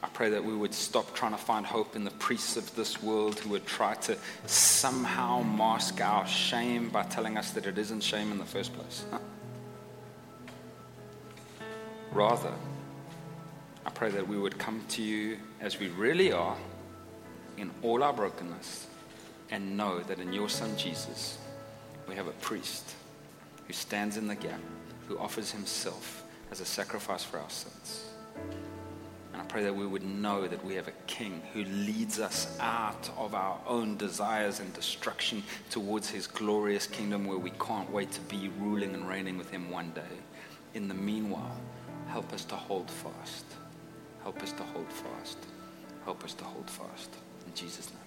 I 0.03 0.09
pray 0.09 0.31
that 0.31 0.45
we 0.45 0.55
would 0.55 0.75
stop 0.75 1.15
trying 1.15 1.33
to 1.33 1.39
find 1.39 1.67
hope 1.67 1.97
in 1.97 2.05
the 2.05 2.11
priests 2.13 2.57
of 2.57 2.75
this 2.77 3.03
world 3.03 3.39
who 3.41 3.51
would 3.51 3.67
try 3.67 3.95
to 3.95 4.17
somehow 4.47 5.43
mask 5.43 6.01
our 6.01 6.27
shame 6.27 6.89
by 6.89 7.03
telling 7.05 7.37
us 7.37 7.51
that 7.53 7.67
it 7.67 7.79
isn't 7.79 8.03
shame 8.03 8.31
in 8.31 8.39
the 8.39 8.45
first 8.45 8.73
place. 8.75 9.05
Rather, 12.13 12.53
I 13.85 13.91
pray 13.91 14.11
that 14.11 14.27
we 14.27 14.39
would 14.39 14.59
come 14.59 14.85
to 14.91 15.03
you 15.03 15.39
as 15.61 15.79
we 15.81 15.89
really 15.89 16.33
are 16.33 16.57
in 17.57 17.71
all 17.83 18.03
our 18.03 18.13
brokenness 18.13 18.87
and 19.51 19.77
know 19.77 20.01
that 20.01 20.21
in 20.21 20.33
your 20.33 20.49
Son 20.49 20.77
Jesus, 20.77 21.39
we 22.09 22.15
have 22.15 22.27
a 22.27 22.33
priest 22.33 22.95
who 23.67 23.73
stands 23.73 24.17
in 24.17 24.27
the 24.27 24.35
gap, 24.35 24.61
who 25.07 25.19
offers 25.19 25.51
himself 25.51 26.25
as 26.51 26.61
a 26.61 26.65
sacrifice 26.65 27.25
for 27.25 27.39
our 27.39 27.51
sins. 27.51 28.05
And 29.33 29.43
I 29.43 29.45
pray 29.45 29.63
that 29.65 29.75
we 29.75 29.87
would 29.87 30.05
know 30.05 30.49
that 30.49 30.65
we 30.65 30.75
have 30.75 30.89
a 30.89 30.93
king 31.07 31.43
who 31.53 31.65
leads 31.65 32.19
us 32.19 32.57
out 32.61 33.11
of 33.17 33.35
our 33.35 33.59
own 33.67 33.97
desires 33.97 34.61
and 34.61 34.73
destruction 34.73 35.43
towards 35.71 36.09
his 36.09 36.27
glorious 36.27 36.87
kingdom 36.87 37.27
where 37.27 37.39
we 37.39 37.51
can't 37.51 37.91
wait 37.93 38.11
to 38.13 38.21
be 38.23 38.51
ruling 38.59 38.95
and 38.95 39.09
reigning 39.09 39.37
with 39.37 39.51
him 39.51 39.71
one 39.71 39.91
day. 39.91 40.17
In 40.75 40.89
the 40.89 40.95
meanwhile, 40.95 41.61
Help 42.09 42.33
us 42.33 42.45
to 42.47 42.57
hold 42.57 42.91
fast. 42.91 43.45
Help 44.23 44.43
us 44.43 44.53
to 44.53 44.63
hold 44.63 44.91
fast. 44.91 45.39
Help 46.05 46.25
us 46.25 46.35
to 46.35 46.45
hold 46.45 46.69
fast. 46.69 47.11
In 47.47 47.55
Jesus' 47.55 47.91
name. 47.91 47.98